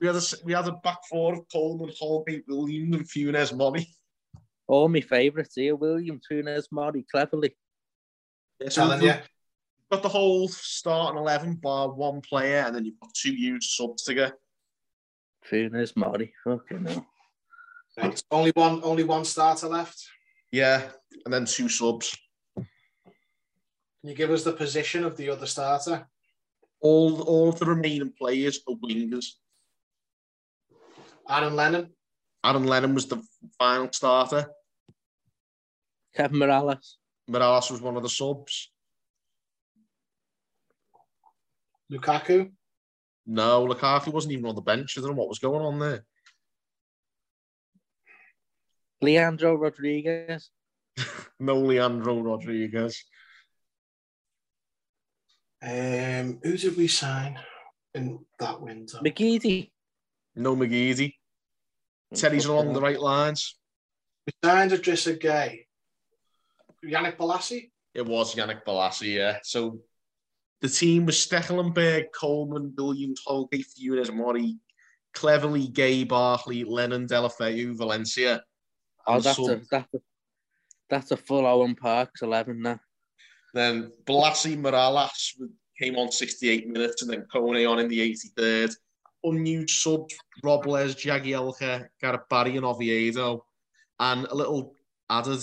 [0.00, 3.86] We had a we had a back four of Coleman, Holgate, Williams, and Funes Mori.
[4.66, 7.50] All my favourites here: William, Funes, Mori, Cleverley.
[8.60, 9.20] Yeah, so Telling you've
[9.90, 14.04] got the whole starting 11 bar one player, and then you've got two huge subs
[14.04, 14.32] to get.
[15.50, 16.32] Funes, Mori.
[16.44, 17.06] Fucking hell.
[17.96, 18.22] Right.
[18.30, 20.02] Only one, only one starter left.
[20.50, 20.82] Yeah,
[21.24, 22.16] and then two subs.
[22.56, 22.66] Can
[24.10, 26.06] you give us the position of the other starter?
[26.80, 29.26] All, all of the remaining players are wingers.
[31.28, 31.90] Aaron Lennon.
[32.44, 33.22] Aaron Lennon was the
[33.58, 34.50] final starter.
[36.14, 36.94] Kevin Mirallas.
[37.30, 38.70] Mirallas was one of the subs.
[41.90, 42.50] Lukaku.
[43.26, 44.96] No, Lukaku wasn't even on the bench.
[44.96, 46.04] I don't know what was going on there.
[49.00, 50.50] Leandro Rodriguez.
[51.40, 53.04] No Leandro Rodriguez.
[55.60, 57.38] Um, who did we sign
[57.92, 58.98] in that winter?
[59.04, 59.72] McGeady.
[60.36, 61.14] No McGeady.
[62.14, 63.56] Teddy's along the right lines.
[64.26, 65.66] We signed Idrissa Gueye.
[66.84, 67.70] Yannick Bolasie.
[67.94, 69.38] It was Yannick Bolasie, yeah.
[69.42, 69.80] So
[70.60, 74.56] the team was Stekelenburg, Coleman, Williams, Holgate, Funes, Mori,
[75.14, 78.42] Cleverley, Gueye, Barkley, Lennon, Deulofeu, Valencia.
[79.06, 79.98] Oh, that's some- a that's a
[80.90, 82.80] that's a full Owen Parks eleven now.
[83.54, 85.34] Then Bolasie Mirallas
[85.80, 88.74] came on 68 minutes, and then Kone on in the 83rd.
[89.24, 93.44] Unused subs, Robles, Jagielka, Gareth Barry, and Oviedo.
[93.98, 94.74] And a little
[95.10, 95.40] added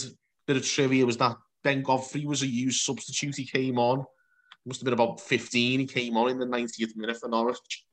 [0.47, 3.35] bit of trivia was that Ben Godfrey was a used substitute.
[3.35, 4.05] He came on,
[4.65, 5.79] must have been about 15.
[5.79, 7.85] He came on in the 90th minute for Norwich.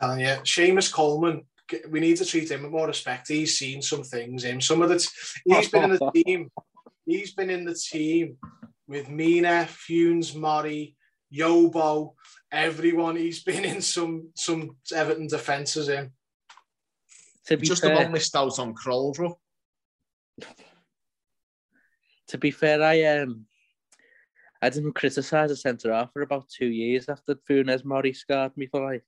[0.00, 1.44] And yeah, Seamus Coleman.
[1.88, 3.28] We need to treat him with more respect.
[3.28, 4.44] He's seen some things.
[4.44, 4.98] Him, some of the.
[4.98, 5.08] T-
[5.46, 6.50] he's been in the team.
[7.06, 8.36] He's been in the team
[8.86, 10.96] with Mina, Funes, Murray,
[11.32, 12.14] Yobo,
[12.50, 13.16] everyone.
[13.16, 15.88] He's been in some some Everton defences.
[15.88, 16.10] in.
[17.46, 19.14] To be Just fair, about missed out on Kroll,
[22.28, 23.46] to be fair, I um
[24.60, 28.66] I didn't criticise a centre half for about two years after Funes Mori scarred me
[28.66, 29.02] for life.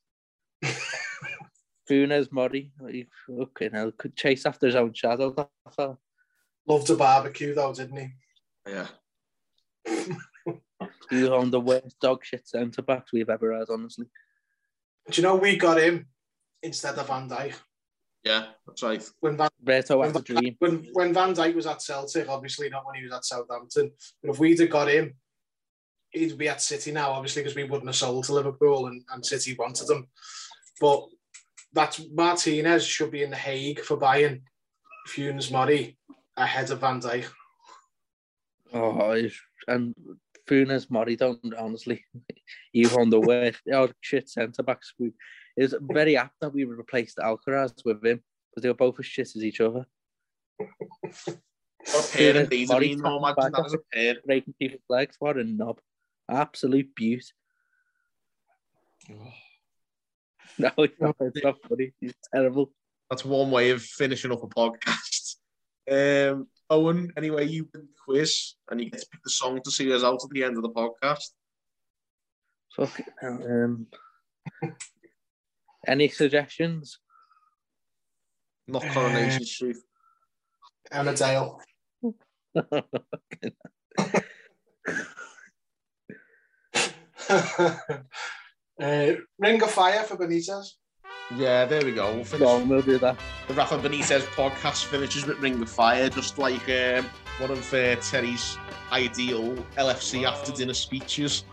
[1.88, 5.30] Funes Mori, he fucking hell, could chase after his own shadow.
[5.30, 5.98] That fella.
[6.66, 8.08] Loved a barbecue though, didn't he?
[8.66, 8.88] Yeah.
[11.10, 14.06] He was one of the worst dog shit centre backs we've ever had, honestly.
[15.10, 16.06] Do you know we got him
[16.62, 17.54] instead of Van Dijk
[18.24, 19.06] Yeah, that's right.
[19.20, 20.56] when Van Reto when, had a dream.
[20.58, 23.92] when when Van Dijk was at Celtic, obviously not when he was at Southampton.
[24.22, 25.14] But if we'd have got him,
[26.10, 29.24] he'd be at City now, obviously, because we wouldn't have sold to Liverpool and, and
[29.24, 30.06] City wanted him.
[30.80, 31.06] But
[31.72, 34.42] that's Martinez should be in the Hague for buying
[35.08, 35.98] Funes Murray
[36.36, 37.26] ahead of Van Dijk.
[38.72, 39.28] Oh,
[39.68, 39.94] and
[40.48, 42.04] Funes Mori, don't honestly.
[42.72, 43.60] You on the worst.
[43.72, 44.92] Oh, shit centre backs.
[44.98, 45.12] We,
[45.56, 49.06] it was very apt that we replaced Alcaraz with him because they were both as
[49.06, 49.86] shit as each other.
[50.58, 52.68] What pair Funes, indeed.
[52.68, 54.16] Mori, I mean, no, imagine that as a pair.
[54.26, 55.16] breaking people's legs.
[55.18, 55.80] What a knob.
[56.30, 57.24] Absolute beaut.
[60.56, 61.92] No, it's not, it's not funny.
[62.00, 62.70] He's terrible.
[63.10, 65.34] That's one way of finishing up a podcast.
[65.90, 69.70] Um, Owen, anyway, you win the quiz and you get to pick the song to
[69.70, 71.30] see us out at the end of the podcast.
[72.74, 73.86] Fucking hell, Um,
[75.86, 76.98] any suggestions?
[78.66, 79.76] Not Coronation Street.
[80.92, 81.60] Emmerdale.
[88.80, 90.72] uh, Ring of Fire for Benitez.
[91.36, 92.06] Yeah, there we go.
[92.06, 92.48] We'll Go finish.
[92.48, 93.16] on, we'll do that.
[93.48, 97.06] The Rafa Benitez podcast finishes with Ring of Fire, just like um,
[97.38, 98.58] one of uh, Terry's
[98.92, 101.44] ideal LFC after dinner speeches.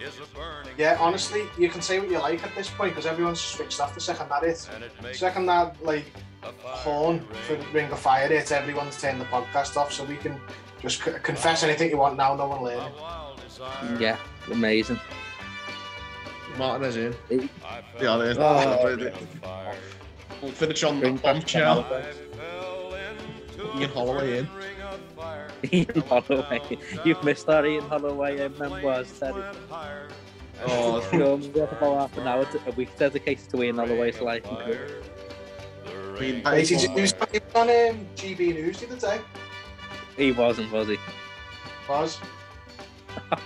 [0.78, 3.96] Yeah, honestly, you can say what you like at this point because everyone's switched off
[3.96, 4.68] the second that it.
[5.14, 6.06] Second that, like,
[6.44, 10.40] horn for Ring of Fire it, everyone's turned the podcast off so we can
[10.82, 12.94] just c- confess anything you want now, no one learning.
[14.00, 14.18] Yeah,
[14.52, 15.00] amazing.
[16.62, 17.16] Martinez in.
[17.28, 17.50] Hey.
[18.00, 18.36] Yeah, there.
[18.38, 19.74] Oh.
[20.42, 21.82] We'll finish on the Bring back bombshell.
[21.82, 22.06] Holloway.
[23.80, 24.48] Ian Holloway in.
[25.74, 26.78] Ian Holloway.
[27.04, 29.44] You've missed that Ian Holloway in memoirs, Terry.
[30.64, 33.78] Oh, You know, we have about half an hour to, a week dedicated to Ian
[33.78, 35.02] Holloway's life and career.
[35.88, 37.14] I mean, Hey, he was he was
[37.56, 39.22] on um, GB News the other day.
[40.16, 40.98] He wasn't, was he?
[41.90, 42.20] Was.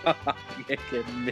[0.67, 1.31] You're kidding me.